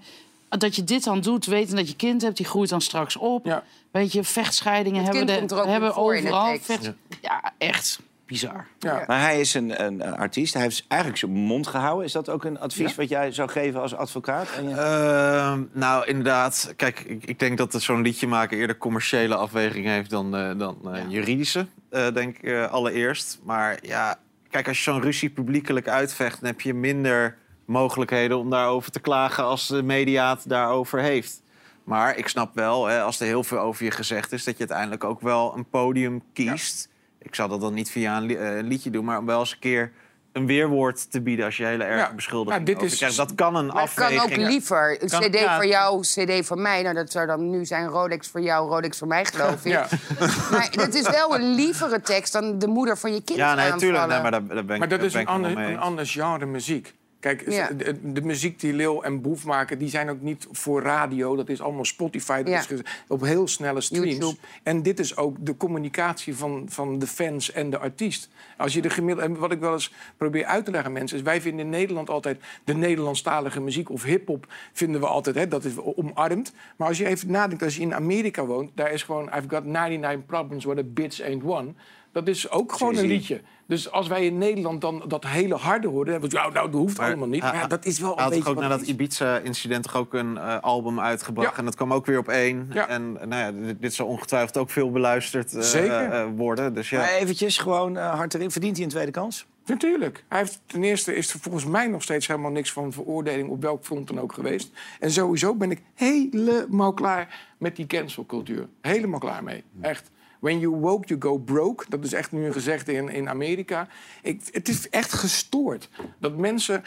dat 0.50 0.76
je 0.76 0.84
dit 0.84 1.04
dan 1.04 1.22
doet, 1.22 1.46
weten 1.46 1.76
dat 1.76 1.88
je 1.90 1.96
kind 1.96 2.22
hebt, 2.22 2.38
die 2.38 2.46
groeit 2.46 2.70
dan 2.70 2.82
straks 2.82 3.16
op. 3.16 3.62
Weet 3.92 4.12
je, 4.12 4.24
vechtscheidingen 4.24 5.04
Het 5.04 5.08
hebben, 5.16 5.36
kind 5.36 5.40
de, 5.40 5.40
komt 5.40 5.52
er 5.52 5.58
ook 5.58 5.66
we 5.66 5.72
hebben 5.72 5.96
overal. 5.96 6.58
vecht- 6.62 6.94
ja. 7.22 7.54
echt 7.58 8.00
bizar. 8.26 8.68
Maar 9.08 9.20
hij 9.22 9.40
is 9.40 9.54
een, 9.54 9.84
een, 9.86 10.08
een 10.08 10.16
artiest. 10.18 10.54
Hij 10.54 10.64
heeft 10.64 10.86
eigenlijk 10.88 11.20
zijn 11.20 11.32
mond 11.32 11.68
gehouden. 11.68 12.06
Is 12.06 12.12
dat 12.12 12.30
ook 12.30 12.44
een 12.44 12.60
advies 12.60 12.90
Ja. 12.90 12.96
wat 12.96 13.10
jij 13.10 13.32
zou 13.32 13.50
geven 13.50 13.82
als 13.82 13.96
advocaat? 13.96 14.48
En 14.58 14.70
je- 14.70 14.76
Ehm, 14.76 15.64
nou, 15.72 16.06
inderdaad. 16.08 16.74
Kijk, 16.76 17.00
ik, 17.00 17.26
ik 17.26 17.40
denk 17.40 17.58
dat 17.58 17.74
het 17.74 17.82
zo'n 17.82 18.02
liedje 18.02 18.28
maken 18.28 18.58
eerder 18.58 18.78
commerciële 18.78 19.36
afweging 19.36 19.86
heeft 19.86 20.10
dan, 20.10 20.36
eh, 20.36 20.58
dan 20.58 20.78
eh, 20.96 21.10
juridische. 21.10 21.68
eh, 21.90 22.14
denk 22.14 22.38
ik 22.38 22.44
eh, 22.44 22.72
allereerst. 22.72 23.40
Maar 23.44 23.78
ja, 23.82 24.20
kijk, 24.52 24.68
als 24.68 24.78
je 24.78 24.92
zo'n 24.92 25.02
ruzie 25.02 25.30
publiekelijk 25.30 25.88
uitvecht, 25.88 26.40
dan 26.40 26.50
heb 26.50 26.62
je 26.62 26.74
minder 26.74 27.38
mogelijkheden 27.66 28.38
om 28.38 28.50
daarover 28.50 28.92
te 28.92 29.00
klagen 29.00 29.44
als 29.44 29.68
de 29.68 29.84
media 29.84 30.34
het 30.34 30.44
daarover 30.50 31.00
heeft. 31.00 31.42
Maar 31.84 32.18
ik 32.18 32.28
snap 32.28 32.56
wel, 32.56 32.86
hè, 32.86 33.02
als 33.02 33.20
er 33.20 33.26
heel 33.26 33.44
veel 33.44 33.60
over 33.60 33.86
je 33.86 33.92
gezegd 33.92 34.32
is, 34.32 34.44
dat 34.44 34.54
je 34.54 34.60
uiteindelijk 34.60 35.04
ook 35.04 35.22
wel 35.22 35.58
een 35.58 35.70
podium 35.70 36.22
kiest. 36.34 36.90
Ik 37.20 37.36
zal 37.36 37.48
dat 37.48 37.62
dan 37.62 37.74
niet 37.74 37.92
via 37.92 38.18
een 38.18 38.24
li- 38.24 38.36
eh, 38.36 38.58
een 38.58 38.68
liedje 38.68 38.90
doen, 38.90 39.06
maar 39.06 39.18
om 39.20 39.26
wel 39.26 39.40
eens 39.40 39.52
een 39.52 39.60
keer 39.60 39.92
een 40.32 40.46
weerwoord 40.46 41.12
te 41.12 41.22
bieden 41.22 41.46
als 41.46 41.58
je 41.58 41.66
hele 41.66 41.84
erge 41.84 41.98
Ja. 41.98 42.14
beschuldiging 42.16 42.54
Nou, 42.54 42.66
dit 42.66 42.76
over 42.76 42.88
is- 42.92 42.98
krijgt. 42.98 43.16
Dat 43.18 43.36
kan 43.36 43.56
een 43.56 43.66
Maar 43.66 43.82
het 43.82 43.94
kan 43.94 44.06
afweging. 44.06 44.42
ook 44.44 44.50
liever. 44.50 44.98
Een 45.04 45.10
Kan- 45.10 45.22
cd 45.22 45.40
ja, 45.40 45.56
voor 45.56 45.66
jou, 45.66 46.02
cd 46.02 46.46
voor 46.46 46.58
mij. 46.60 46.82
Nou, 46.82 46.96
dat 46.96 47.12
zou 47.12 47.28
dan 47.28 47.50
nu 47.50 47.66
zijn 47.66 47.88
Rolex 47.88 48.28
voor 48.28 48.42
jou, 48.42 48.70
Rolex 48.70 48.98
voor 48.98 49.08
mij, 49.08 49.26
geloof 49.26 49.66
ik. 49.66 49.72
Ja. 49.72 49.88
Maar 50.52 50.70
het 50.72 50.96
is 50.96 51.10
wel 51.10 51.36
een 51.36 51.54
lievere 51.56 52.02
tekst 52.02 52.34
dan 52.34 52.60
de 52.60 52.68
moeder 52.68 52.98
van 52.98 53.14
je 53.14 53.22
kind 53.24 53.40
Ja, 53.40 53.54
nee, 53.56 53.74
tuurlijk. 53.76 53.84
aanvallen. 54.02 54.10
Nee, 54.10 54.22
maar 54.22 54.32
daar, 54.32 54.56
daar 54.56 54.66
ben 54.66 54.74
ik 54.74 54.80
Maar 54.80 54.90
dat 54.90 55.02
is 55.02 55.12
ben 55.14 55.22
een 55.22 55.28
ander, 55.28 55.54
mee 55.54 55.66
een 55.66 55.72
eens. 55.72 55.80
ander 55.82 56.06
genre 56.06 56.46
muziek. 56.46 56.94
Kijk, 57.22 57.50
Ja. 57.52 57.68
de, 57.68 58.12
de 58.14 58.22
muziek 58.22 58.60
die 58.60 58.74
Lil 58.74 59.04
en 59.04 59.22
Boef 59.22 59.46
maken, 59.46 59.78
die 59.78 59.90
zijn 59.90 60.10
ook 60.10 60.22
niet 60.22 60.48
voor 60.52 60.82
radio. 60.82 61.36
Dat 61.36 61.50
is 61.50 61.62
allemaal 61.62 61.86
Spotify, 61.86 62.44
dat 62.44 62.54
Ja. 62.70 62.76
is 62.76 62.82
op 63.08 63.22
heel 63.22 63.48
snelle 63.48 63.82
streams. 63.82 64.12
YouTube. 64.12 64.36
En 64.64 64.82
dit 64.84 65.00
is 65.00 65.18
ook 65.18 65.36
de 65.40 65.58
communicatie 65.58 66.36
van, 66.36 66.66
van 66.70 67.00
de 67.00 67.08
fans 67.08 67.52
en 67.52 67.70
de 67.70 67.78
artiest. 67.78 68.30
Als 68.58 68.74
je 68.74 68.82
de 68.82 68.90
gemiddelde, 68.90 69.34
en 69.34 69.40
wat 69.40 69.52
ik 69.52 69.60
wel 69.60 69.74
eens 69.74 69.94
probeer 70.18 70.46
uit 70.46 70.66
te 70.66 70.72
leggen 70.72 70.90
aan 70.90 70.96
mensen... 70.98 71.18
is 71.18 71.24
wij 71.24 71.42
vinden 71.42 71.66
in 71.66 71.72
Nederland 71.72 72.10
altijd 72.10 72.42
de 72.64 72.74
Nederlandstalige 72.74 73.62
muziek 73.62 73.90
of 73.90 74.04
hiphop... 74.04 74.48
vinden 74.74 75.02
we 75.02 75.08
altijd, 75.08 75.36
hè, 75.36 75.48
dat 75.48 75.64
is 75.66 75.74
omarmd. 75.78 76.54
Maar 76.76 76.88
als 76.88 76.98
je 76.98 77.06
even 77.08 77.32
nadenkt, 77.32 77.64
als 77.64 77.76
je 77.76 77.82
in 77.82 77.94
Amerika 77.96 78.46
woont... 78.46 78.72
daar 78.76 78.92
is 78.92 79.04
gewoon 79.04 79.26
I've 79.36 79.50
got 79.50 79.64
99 79.66 80.26
problems 80.26 80.64
where 80.66 80.82
the 80.82 80.88
bitch 80.88 81.22
ain't 81.22 81.44
one... 81.44 81.74
Dat 82.12 82.28
is 82.28 82.50
ook 82.50 82.74
gewoon 82.74 82.96
een 82.98 83.06
liedje. 83.06 83.42
Dus 83.68 83.92
als 83.92 84.08
wij 84.08 84.26
in 84.26 84.38
Nederland 84.38 84.82
dan 84.82 85.04
dat 85.08 85.26
hele 85.28 85.56
harde 85.56 85.88
horen... 85.88 86.22
dan 86.22 86.30
nou, 86.30 86.52
nou, 86.54 86.66
dat 86.72 86.80
hoeft 86.80 86.98
Maar 86.98 87.08
allemaal 87.08 87.28
niet. 87.28 87.42
hij- 87.42 87.52
Maar 87.52 87.62
ja, 87.62 87.68
dat 87.68 87.86
is 87.86 88.00
wel 88.00 88.08
hij 88.10 88.16
een 88.18 88.22
had 88.24 88.30
beetje 88.30 88.46
toch 88.46 88.56
ook 88.56 88.62
na 88.70 88.78
dat 88.78 88.82
Ibiza-incident 88.88 89.84
toch 89.84 89.96
ook 89.96 90.14
een 90.14 90.38
eh, 90.38 90.60
album 90.60 91.00
uitgebracht. 91.00 91.52
Ja. 91.52 91.58
En 91.58 91.66
dat 91.66 91.76
kwam 91.76 91.94
ook 91.94 92.06
weer 92.06 92.18
op 92.18 92.28
één. 92.28 92.70
Ja. 92.74 92.88
En 92.88 93.12
nou 93.14 93.36
ja, 93.36 93.52
dit, 93.52 93.82
dit 93.82 93.94
zal 93.94 94.08
ongetwijfeld 94.08 94.58
ook 94.58 94.70
veel 94.70 94.92
beluisterd 94.92 95.54
eh, 95.56 95.62
Zeker. 95.62 96.12
eh, 96.12 96.22
eh, 96.22 96.28
worden. 96.36 96.74
Dus 96.74 96.90
ja. 96.90 97.00
Maar 97.00 97.10
eventjes, 97.14 97.58
gewoon 97.58 97.98
eh, 97.98 98.14
hard 98.14 98.34
erin. 98.34 98.52
Verdient 98.52 98.76
hij 98.76 98.86
een 98.86 98.92
tweede 98.92 99.12
kans? 99.12 99.46
Natuurlijk. 99.66 100.24
Hij 100.28 100.38
heeft, 100.40 100.62
ten 100.66 100.84
eerste 100.84 101.16
is 101.16 101.34
er 101.34 101.40
volgens 101.40 101.66
mij 101.66 101.88
nog 101.88 102.04
steeds 102.04 102.28
helemaal 102.28 102.52
niks 102.52 102.72
van 102.72 102.92
veroordeling... 102.94 103.50
op 103.50 103.62
welk 103.62 103.84
front 103.86 104.08
dan 104.08 104.20
ook 104.20 104.34
geweest. 104.34 104.72
En 105.00 105.12
sowieso 105.12 105.56
ben 105.56 105.72
ik 105.72 105.82
helemaal 105.96 106.94
klaar 106.94 107.40
met 107.58 107.76
die 107.76 107.86
cancelcultuur. 107.88 108.68
Helemaal 108.82 109.20
klaar 109.20 109.44
mee. 109.44 109.64
Echt. 109.82 110.12
When 110.42 110.60
you 110.60 110.76
woke, 110.76 111.08
you 111.08 111.22
go 111.22 111.38
broke. 111.38 111.86
Dat 111.90 112.04
is 112.04 112.14
echt 112.14 112.32
nu 112.32 112.46
een 112.46 112.54
gezegde 112.54 112.94
in, 112.94 113.10
in 113.10 113.30
Amerika. 113.30 113.88
Ik, 114.22 114.42
het 114.52 114.68
is 114.70 114.90
echt 114.90 115.14
gestoord. 115.14 115.90
Dat 116.20 116.38
mensen 116.38 116.84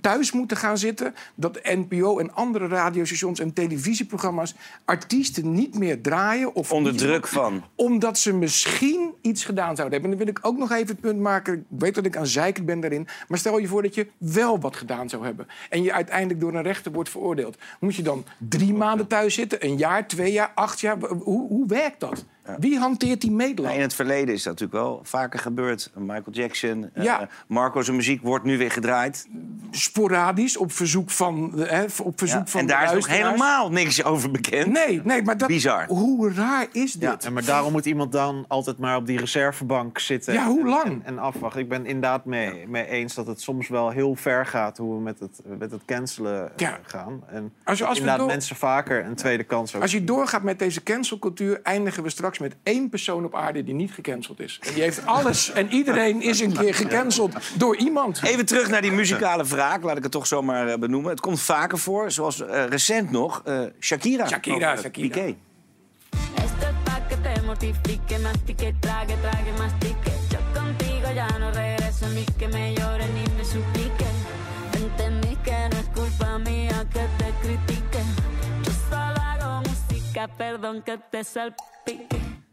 thuis 0.00 0.32
moeten 0.32 0.56
gaan 0.56 0.78
zitten. 0.78 1.14
Dat 1.34 1.60
NPO 1.62 2.18
en 2.18 2.34
andere 2.34 2.66
radiostations 2.66 3.40
en 3.40 3.52
televisieprogramma's... 3.52 4.54
artiesten 4.84 5.52
niet 5.52 5.78
meer 5.78 6.00
draaien. 6.00 6.54
Of 6.54 6.72
Onder 6.72 6.96
druk 6.96 7.26
van. 7.26 7.64
omdat 7.74 8.18
ze 8.18 8.32
misschien 8.34 9.14
iets 9.20 9.44
gedaan 9.44 9.76
zouden 9.76 9.92
hebben. 10.00 10.10
En 10.10 10.16
dan 10.16 10.26
wil 10.26 10.36
ik 10.36 10.46
ook 10.46 10.58
nog 10.58 10.70
even 10.70 10.86
het 10.86 11.00
punt 11.00 11.20
maken. 11.20 11.54
Ik 11.54 11.64
weet 11.78 11.94
dat 11.94 12.04
ik 12.06 12.16
aan 12.16 12.26
zeiken 12.26 12.64
ben 12.64 12.80
daarin. 12.80 13.08
Maar 13.28 13.38
stel 13.38 13.58
je 13.58 13.68
voor 13.68 13.82
dat 13.82 13.94
je 13.94 14.06
wel 14.18 14.60
wat 14.60 14.76
gedaan 14.76 15.08
zou 15.08 15.24
hebben. 15.24 15.46
En 15.68 15.82
je 15.82 15.92
uiteindelijk 15.92 16.40
door 16.40 16.54
een 16.54 16.62
rechter 16.62 16.92
wordt 16.92 17.10
veroordeeld. 17.10 17.56
Moet 17.80 17.94
je 17.94 18.02
dan 18.02 18.24
drie 18.38 18.74
maanden 18.74 19.06
thuis 19.06 19.34
zitten? 19.34 19.64
Een 19.64 19.76
jaar, 19.76 20.06
twee 20.06 20.32
jaar, 20.32 20.52
acht 20.54 20.80
jaar? 20.80 20.98
Hoe, 20.98 21.48
hoe 21.48 21.66
werkt 21.66 22.00
dat? 22.00 22.24
Wie 22.58 22.78
hanteert 22.78 23.20
die? 23.20 23.30
Nou, 23.30 23.68
in 23.74 23.80
het 23.80 23.94
verleden 23.94 24.34
is 24.34 24.42
dat 24.42 24.52
natuurlijk 24.52 24.82
wel 24.84 25.00
vaker 25.02 25.38
gebeurd. 25.38 25.90
Michael 25.94 26.22
Jackson, 26.30 26.90
eh, 26.94 27.04
Ja. 27.04 27.28
Marco 27.46 27.82
zijn 27.82 27.96
muziek 27.96 28.22
wordt 28.22 28.44
nu 28.44 28.58
weer 28.58 28.70
gedraaid. 28.70 29.26
Sporadisch, 29.70 30.56
op 30.56 30.72
verzoek 30.72 31.10
van, 31.10 31.50
de- 31.54 31.64
hè, 31.66 31.84
op 32.02 32.18
verzoek 32.18 32.38
Ja, 32.38 32.46
van 32.46 32.60
en 32.60 32.66
de 32.66 32.72
daar 32.72 32.84
is 32.84 32.92
nog 32.92 33.06
helemaal 33.08 33.70
niks 33.70 34.04
over 34.04 34.30
bekend. 34.30 34.72
Nee, 34.72 35.00
nee, 35.04 35.22
maar 35.22 35.36
dat, 35.36 35.48
Bizar. 35.48 35.86
hoe 35.86 36.32
raar 36.32 36.66
is 36.72 36.92
dit? 36.92 37.22
Ja, 37.22 37.30
maar 37.30 37.44
daarom 37.44 37.72
moet 37.72 37.86
iemand 37.86 38.12
dan 38.12 38.44
altijd 38.48 38.78
maar 38.78 38.96
op 38.96 39.06
die 39.06 39.18
reservebank 39.18 39.98
zitten. 39.98 40.32
Ja, 40.32 40.46
hoe 40.46 40.66
lang? 40.66 40.84
En, 40.84 41.02
en 41.04 41.18
afwachten. 41.18 41.60
Ik 41.60 41.68
ben 41.68 41.86
inderdaad 41.86 42.24
mee, 42.24 42.68
mee 42.68 42.86
eens 42.86 43.14
dat 43.14 43.26
het 43.26 43.40
soms 43.40 43.68
wel 43.68 43.90
heel 43.90 44.14
ver 44.14 44.46
gaat 44.46 44.76
hoe 44.76 44.94
we 44.94 45.00
met 45.02 45.18
het, 45.20 45.40
met 45.58 45.70
het 45.70 45.84
cancelen 45.84 46.44
eh, 46.44 46.50
Ja. 46.56 46.78
gaan. 46.82 47.22
En 47.28 47.52
Als 47.64 47.78
je- 47.78 47.84
als 47.84 47.92
we 47.92 47.98
inderdaad 48.00 48.18
door- 48.18 48.28
mensen 48.28 48.56
vaker 48.56 49.04
een 49.04 49.14
tweede 49.14 49.44
kans 49.44 49.74
ook. 49.74 49.82
Als 49.82 49.92
je 49.92 50.04
doorgaat 50.04 50.42
met 50.42 50.58
deze 50.58 50.82
cancelcultuur, 50.82 51.60
eindigen 51.62 52.02
we 52.02 52.10
straks 52.10 52.29
met 52.38 52.56
één 52.62 52.88
persoon 52.88 53.24
op 53.24 53.34
aarde 53.34 53.64
die 53.64 53.74
niet 53.74 53.92
gecanceld 53.92 54.40
is. 54.40 54.58
En 54.60 54.74
die 54.74 54.82
heeft 54.82 55.06
alles 55.06 55.52
en 55.52 55.72
iedereen 55.72 56.22
is 56.22 56.40
een 56.40 56.52
keer 56.52 56.74
gecanceld 56.74 57.36
door 57.58 57.76
iemand. 57.76 58.22
Even 58.22 58.46
terug 58.46 58.68
naar 58.68 58.82
die 58.82 58.92
muzikale 58.92 59.44
wraak, 59.44 59.82
laat 59.82 59.96
ik 59.96 60.02
het 60.02 60.12
toch 60.12 60.26
zomaar 60.26 60.68
eh, 60.68 60.78
benoemen. 60.78 61.10
Het 61.10 61.20
komt 61.20 61.40
vaker 61.40 61.78
voor, 61.78 62.10
zoals 62.10 62.40
eh, 62.40 62.64
recent 62.64 63.10
nog 63.10 63.42
eh, 63.44 63.60
Shakira. 63.80 64.28
Shakira, 64.28 64.72
Of, 64.72 64.80
Shakira. 64.80 65.08
Piqué. 65.08 65.36
Que 72.40 72.48
te 72.48 72.99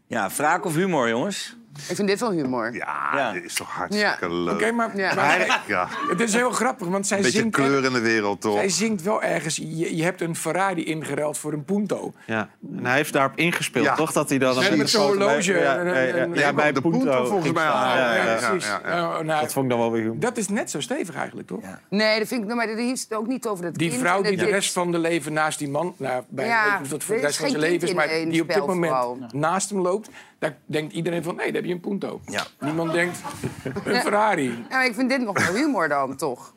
Ja, 0.06 0.28
wraak 0.28 0.64
of 0.64 0.74
humor, 0.74 1.08
jongens? 1.08 1.57
Ik 1.88 1.96
vind 1.96 2.08
dit 2.08 2.20
wel 2.20 2.30
humor. 2.30 2.74
Ja, 2.74 3.32
dit 3.32 3.44
is 3.44 3.54
toch 3.54 3.70
hartstikke 3.70 4.32
leuk. 4.34 4.54
Oké, 4.54 4.72
maar, 4.72 4.96
Ja. 4.96 5.14
maar 5.14 5.62
Ja. 5.66 5.88
het 6.08 6.20
is 6.20 6.34
heel 6.34 6.50
grappig, 6.50 6.86
want 6.88 7.06
zij 7.06 7.16
Een 7.16 7.22
beetje 7.22 7.38
zingt, 7.38 7.54
kleur 7.56 7.84
in 7.84 7.92
de 7.92 8.00
wereld, 8.00 8.40
toch? 8.40 8.54
zij 8.54 8.68
zingt 8.68 9.02
wel 9.02 9.22
ergens... 9.22 9.56
Je, 9.56 9.96
je 9.96 10.02
hebt 10.02 10.20
een 10.20 10.36
Ferrari 10.36 10.84
ingeruild 10.84 11.38
voor 11.38 11.52
een 11.52 11.64
Punto. 11.64 12.12
Ja. 12.26 12.48
En 12.76 12.84
hij 12.86 12.96
heeft 12.96 13.12
daarop 13.12 13.36
ingespeeld, 13.38 13.84
Ja. 13.84 13.94
toch? 13.94 14.12
Dat 14.12 14.28
hij 14.28 14.38
dan... 14.38 14.58
Nee, 14.58 14.70
een 14.70 14.78
met 14.78 14.90
zo'n 14.90 15.02
horloge. 15.06 15.52
Ja, 15.52 15.82
ja, 15.82 15.98
ja, 16.00 16.26
ja, 16.32 16.52
bij 16.52 16.72
de 16.72 16.80
Punto, 16.80 16.98
Punto 16.98 17.26
volgens 17.26 17.52
mij. 17.52 17.62
Ja, 17.64 17.96
ja, 17.96 18.14
ja, 18.14 18.24
ja, 18.24 18.48
precies. 18.50 18.68
ja, 18.68 18.80
ja. 18.96 19.02
Oh, 19.18 19.24
nou, 19.24 19.40
Dat 19.40 19.52
vond 19.52 19.64
ik 19.64 19.70
dan 19.70 19.80
wel 19.80 19.92
weer 19.92 20.02
humor. 20.02 20.18
dat 20.20 20.36
is 20.36 20.48
net 20.48 20.70
zo 20.70 20.80
stevig 20.80 21.14
eigenlijk, 21.14 21.48
toch? 21.48 21.60
Nee, 21.88 22.18
dat 22.18 22.28
vind 22.28 22.40
ik, 22.40 22.46
nou, 22.46 22.56
maar 22.58 22.66
dat 22.66 22.76
heeft 22.76 23.02
het 23.08 23.14
ook 23.18 23.26
niet 23.26 23.46
over 23.46 23.64
dat 23.64 23.74
Die 23.74 23.88
kind. 23.88 24.00
vrouw 24.00 24.22
die 24.22 24.36
de 24.36 24.44
rest 24.44 24.72
van 24.72 24.92
de 24.92 24.98
leven 24.98 25.32
naast 25.32 25.58
die 25.58 25.68
man... 25.68 25.94
Nou, 25.96 26.22
bij, 26.28 26.46
Ja, 26.46 26.80
dat 26.88 27.04
voor 27.04 27.14
de 27.14 27.20
rest 27.20 27.38
van 27.38 27.48
zijn 27.48 27.60
leven 27.60 27.88
is... 27.88 27.94
maar 27.94 28.08
die 28.08 28.42
op 28.42 28.48
dit 28.48 28.66
moment 28.66 29.32
naast 29.32 29.70
hem 29.70 29.80
loopt... 29.80 30.08
daar 30.38 30.58
denkt 30.66 30.92
iedereen 30.92 31.22
van, 31.22 31.34
nee, 31.36 31.46
daar 31.46 31.54
heb 31.54 31.64
je 31.64 31.72
een 31.72 31.80
Punto. 31.80 32.20
Ja. 32.26 32.46
Niemand 32.60 32.92
denkt, 32.92 33.18
een 33.84 34.00
Ferrari. 34.00 34.64
Nou, 34.68 34.84
ik 34.84 34.94
vind 34.94 35.08
dit 35.10 35.20
nog 35.20 35.46
wel 35.46 35.54
humor 35.54 35.88
dan, 35.88 36.16
toch? 36.16 36.54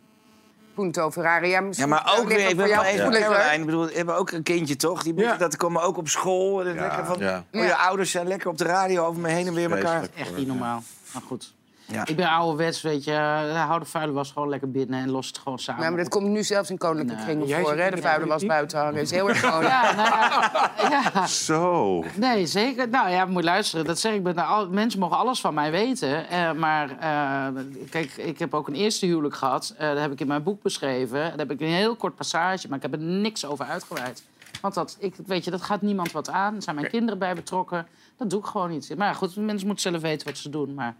Punto 0.74 1.12
Ferrari. 1.12 1.48
Ja, 1.48 1.54
Ja, 1.54 1.62
misschien 1.62 1.90
maar 1.90 2.18
ook 2.20 2.28
weer 2.28 2.56
dat 2.56 2.68
voor 2.68 2.84
even. 2.86 3.12
Caroline. 3.12 3.54
Ik 3.54 3.66
bedoel, 3.66 3.86
we 3.86 3.94
hebben 3.94 4.16
ook 4.16 4.32
een 4.32 4.44
kindje, 4.44 4.76
toch? 4.76 5.04
Die 5.04 5.14
moeten, 5.14 5.40
Dat 5.40 5.58
komen 5.58 5.82
ook 5.82 5.98
op 5.98 6.08
school. 6.08 6.56
Denk 6.64 6.80
je 6.80 7.02
van, 7.06 7.20
ja. 7.20 7.46
oh, 7.52 7.64
je 7.64 7.76
ouders 7.76 8.12
zijn 8.12 8.28
lekker 8.28 8.50
op 8.50 8.58
de 8.58 8.64
radio 8.64 9.06
over 9.06 9.22
me 9.22 9.30
heen 9.30 9.48
en 9.48 9.54
weer 9.54 9.72
elkaar. 9.72 10.08
Echt 10.16 10.36
niet 10.36 10.48
normaal. 10.48 10.84
Maar 11.14 11.22
goed. 11.22 11.54
Ja. 11.92 12.06
Ik 12.08 12.16
ben 12.16 12.28
ouderwets, 12.30 12.82
weet 12.82 13.04
je. 13.04 13.12
eh, 13.12 13.66
Hou 13.66 13.80
de 13.80 13.86
vuile 13.86 14.12
was 14.14 14.32
gewoon 14.32 14.50
lekker 14.50 14.72
binnen 14.72 15.00
en 15.02 15.10
los 15.10 15.28
het 15.28 15.38
gewoon 15.38 15.60
samen 15.60 15.84
Ja, 15.84 15.90
maar 15.90 15.98
dat 16.00 16.10
komt 16.10 16.28
nu 16.28 16.44
zelfs 16.44 16.70
in 16.70 16.78
koninklijke 16.78 17.16
Nee. 17.16 17.26
kringen 17.26 17.48
Jij 17.48 17.62
voor, 17.62 17.78
hè? 17.78 17.90
De 17.92 18.02
vuile 18.02 18.26
was 18.28 18.46
buiten 18.46 18.80
hangen. 18.80 19.02
is 19.02 19.12
heel 19.12 19.30
erg 19.30 19.40
gewoon. 19.40 19.62
Ja, 19.64 19.96
nou 19.96 20.10
ja, 20.10 20.72
ja. 21.14 21.28
Zo. 21.28 22.04
Nee, 22.16 22.46
zeker. 22.46 22.90
Nou 22.90 23.10
ja, 23.10 23.26
moet 23.26 23.38
je 23.38 23.44
luisteren. 23.44 23.86
Dat 23.86 24.00
zeg 24.00 24.14
ik. 24.14 24.24
ben- 24.24 24.38
al- 24.48 24.70
Mensen 24.70 25.00
mogen 25.00 25.18
alles 25.18 25.42
van 25.42 25.54
mij 25.54 25.72
weten. 25.72 26.30
Eh, 26.30 26.52
maar 26.52 26.90
eh, 27.00 27.64
kijk, 27.90 28.12
ik 28.18 28.40
heb 28.40 28.54
ook 28.54 28.68
een 28.68 28.76
eerste 28.76 29.06
huwelijk 29.06 29.36
gehad. 29.36 29.74
Eh, 29.78 29.88
dat 29.90 29.98
heb 30.00 30.12
ik 30.12 30.20
in 30.20 30.28
mijn 30.28 30.44
boek 30.44 30.62
beschreven. 30.62 31.20
Daar 31.20 31.38
heb 31.38 31.52
ik 31.52 31.60
een 31.62 31.68
heel 31.68 31.96
kort 31.96 32.16
passage, 32.16 32.68
maar 32.68 32.78
ik 32.78 32.84
heb 32.84 32.94
er 32.94 33.00
niks 33.00 33.46
over 33.46 33.66
uitgeweid. 33.66 34.24
Want 34.62 34.74
dat, 34.74 34.98
ik, 35.00 35.16
weet 35.26 35.44
je, 35.46 35.52
dat 35.52 35.62
gaat 35.62 35.82
niemand 35.82 36.12
wat 36.12 36.30
aan. 36.30 36.56
Er 36.56 36.62
zijn 36.62 36.76
mijn 36.76 36.90
kinderen 36.90 37.20
bij 37.20 37.36
betrokken. 37.36 37.88
Dat 38.18 38.30
doe 38.30 38.40
ik 38.40 38.46
gewoon 38.46 38.70
niet. 38.70 38.94
Maar 38.98 39.08
ja, 39.08 39.14
goed, 39.14 39.36
mensen 39.36 39.68
moeten 39.68 39.92
zelf 39.92 40.02
weten 40.02 40.28
wat 40.28 40.38
ze 40.38 40.50
doen. 40.50 40.74
Maar 40.74 40.96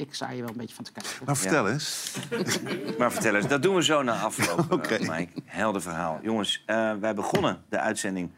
ik 0.00 0.14
sta 0.14 0.28
hier 0.28 0.40
wel 0.40 0.50
een 0.50 0.56
beetje 0.56 0.74
van 0.74 0.84
te 0.84 0.92
kijken. 0.92 1.10
Nou, 1.24 1.36
vertel 1.36 1.68
eens. 1.68 2.12
Maar 2.98 3.12
vertel 3.12 3.34
eens, 3.34 3.48
dat 3.48 3.62
doen 3.62 3.74
we 3.74 3.84
zo 3.84 4.02
na 4.02 4.20
afloop, 4.20 4.72
Oké. 4.72 4.98
Mike. 4.98 5.32
Helder 5.44 5.82
verhaal. 5.82 6.18
Jongens, 6.22 6.62
eh, 6.66 6.92
wij 7.00 7.14
begonnen 7.14 7.64
de 7.68 7.78
uitzending 7.78 8.30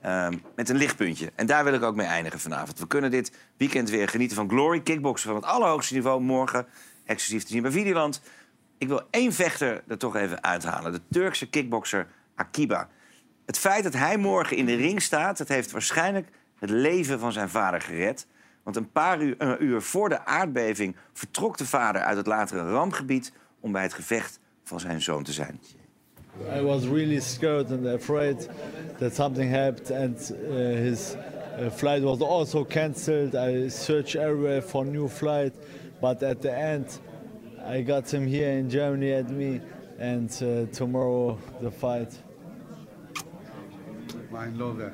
eh, 0.00 0.28
met 0.56 0.68
een 0.68 0.76
lichtpuntje. 0.76 1.32
En 1.34 1.46
daar 1.46 1.64
wil 1.64 1.72
ik 1.72 1.82
ook 1.82 1.94
mee 1.94 2.06
eindigen 2.06 2.40
vanavond. 2.40 2.78
We 2.78 2.86
kunnen 2.86 3.10
dit 3.10 3.32
weekend 3.56 3.90
weer 3.90 4.08
genieten 4.08 4.36
van 4.36 4.48
Glory 4.48 4.80
Kickboxen 4.80 5.28
van 5.28 5.36
het 5.36 5.44
allerhoogste 5.44 5.94
niveau. 5.94 6.20
Morgen 6.20 6.66
exclusief 7.04 7.42
te 7.42 7.52
zien 7.52 7.62
bij 7.62 7.70
Videoland. 7.70 8.20
Ik 8.78 8.88
wil 8.88 9.02
één 9.10 9.32
vechter 9.32 9.82
er 9.88 9.98
toch 9.98 10.16
even 10.16 10.42
uithalen. 10.42 10.92
De 10.92 11.00
Turkse 11.10 11.48
kickboxer 11.48 12.06
Akiba. 12.34 12.88
Het 13.46 13.58
feit 13.58 13.84
dat 13.84 13.92
hij 13.92 14.16
morgen 14.16 14.56
in 14.56 14.66
de 14.66 14.74
ring 14.74 15.02
staat... 15.02 15.38
dat 15.38 15.48
heeft 15.48 15.70
waarschijnlijk 15.70 16.28
het 16.58 16.70
leven 16.70 17.18
van 17.18 17.32
zijn 17.32 17.48
vader 17.48 17.80
gered. 17.80 18.26
Want 18.62 18.76
een 18.76 18.90
paar 18.90 19.20
uur, 19.20 19.34
een 19.38 19.64
uur 19.64 19.82
voor 19.82 20.08
de 20.08 20.24
aardbeving... 20.24 20.96
vertrok 21.12 21.58
de 21.58 21.66
vader 21.66 22.02
uit 22.02 22.16
het 22.16 22.26
latere 22.26 22.70
rampgebied... 22.70 23.32
om 23.60 23.72
bij 23.72 23.82
het 23.82 23.94
gevecht 23.94 24.40
van 24.64 24.80
zijn 24.80 25.02
zoon 25.02 25.22
te 25.22 25.32
zijn. 25.32 25.60
I 26.56 26.62
was 26.62 26.84
really 26.84 27.20
scared 27.20 27.70
and 27.70 27.86
afraid 27.86 28.48
that 28.98 29.14
something 29.14 29.50
happened, 29.50 29.90
and 29.90 30.32
uh, 30.32 30.56
his 30.56 31.16
uh, 31.58 31.70
flight 31.70 32.02
was 32.02 32.20
also 32.20 32.64
cancelled. 32.64 33.34
I 33.34 33.68
searched 33.68 34.14
everywhere 34.14 34.62
for 34.62 34.84
new 34.84 35.08
flight, 35.08 35.52
but 36.00 36.22
at 36.22 36.40
the 36.40 36.50
end, 36.50 37.00
I 37.66 37.82
got 37.82 38.12
him 38.12 38.26
here 38.26 38.58
in 38.58 38.70
Germany 38.70 39.12
at 39.12 39.30
me, 39.30 39.60
and 39.98 40.30
uh, 40.42 40.66
tomorrow 40.72 41.38
the 41.60 41.70
fight. 41.70 42.16
I 44.32 44.46
love 44.56 44.78
that. 44.78 44.92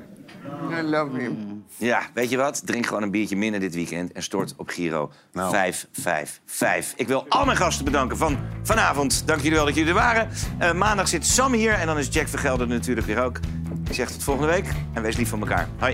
I 0.79 0.81
love 0.81 1.19
him. 1.19 1.65
Ja, 1.77 2.01
weet 2.13 2.29
je 2.29 2.37
wat? 2.37 2.61
Drink 2.65 2.85
gewoon 2.85 3.03
een 3.03 3.11
biertje 3.11 3.35
minder 3.35 3.59
dit 3.59 3.75
weekend... 3.75 4.11
en 4.11 4.23
stort 4.23 4.53
op 4.57 4.69
Giro 4.69 5.11
555. 5.33 6.93
Ik 6.95 7.07
wil 7.07 7.25
al 7.29 7.45
mijn 7.45 7.57
gasten 7.57 7.85
bedanken 7.85 8.17
van 8.17 8.37
vanavond. 8.63 9.27
Dank 9.27 9.39
jullie 9.41 9.55
wel 9.55 9.65
dat 9.65 9.75
jullie 9.75 9.89
er 9.89 9.95
waren. 9.95 10.29
Eh, 10.59 10.73
maandag 10.73 11.07
zit 11.07 11.25
Sam 11.25 11.53
hier 11.53 11.73
en 11.73 11.87
dan 11.87 11.97
is 11.97 12.07
Jack 12.11 12.27
Vergelder 12.27 12.67
natuurlijk 12.67 13.07
weer 13.07 13.23
ook. 13.23 13.39
Ik 13.89 13.95
zeg 13.95 14.11
tot 14.11 14.23
volgende 14.23 14.51
week 14.51 14.65
en 14.93 15.01
wees 15.01 15.17
lief 15.17 15.29
voor 15.29 15.39
elkaar. 15.39 15.67
Hoi. 15.79 15.93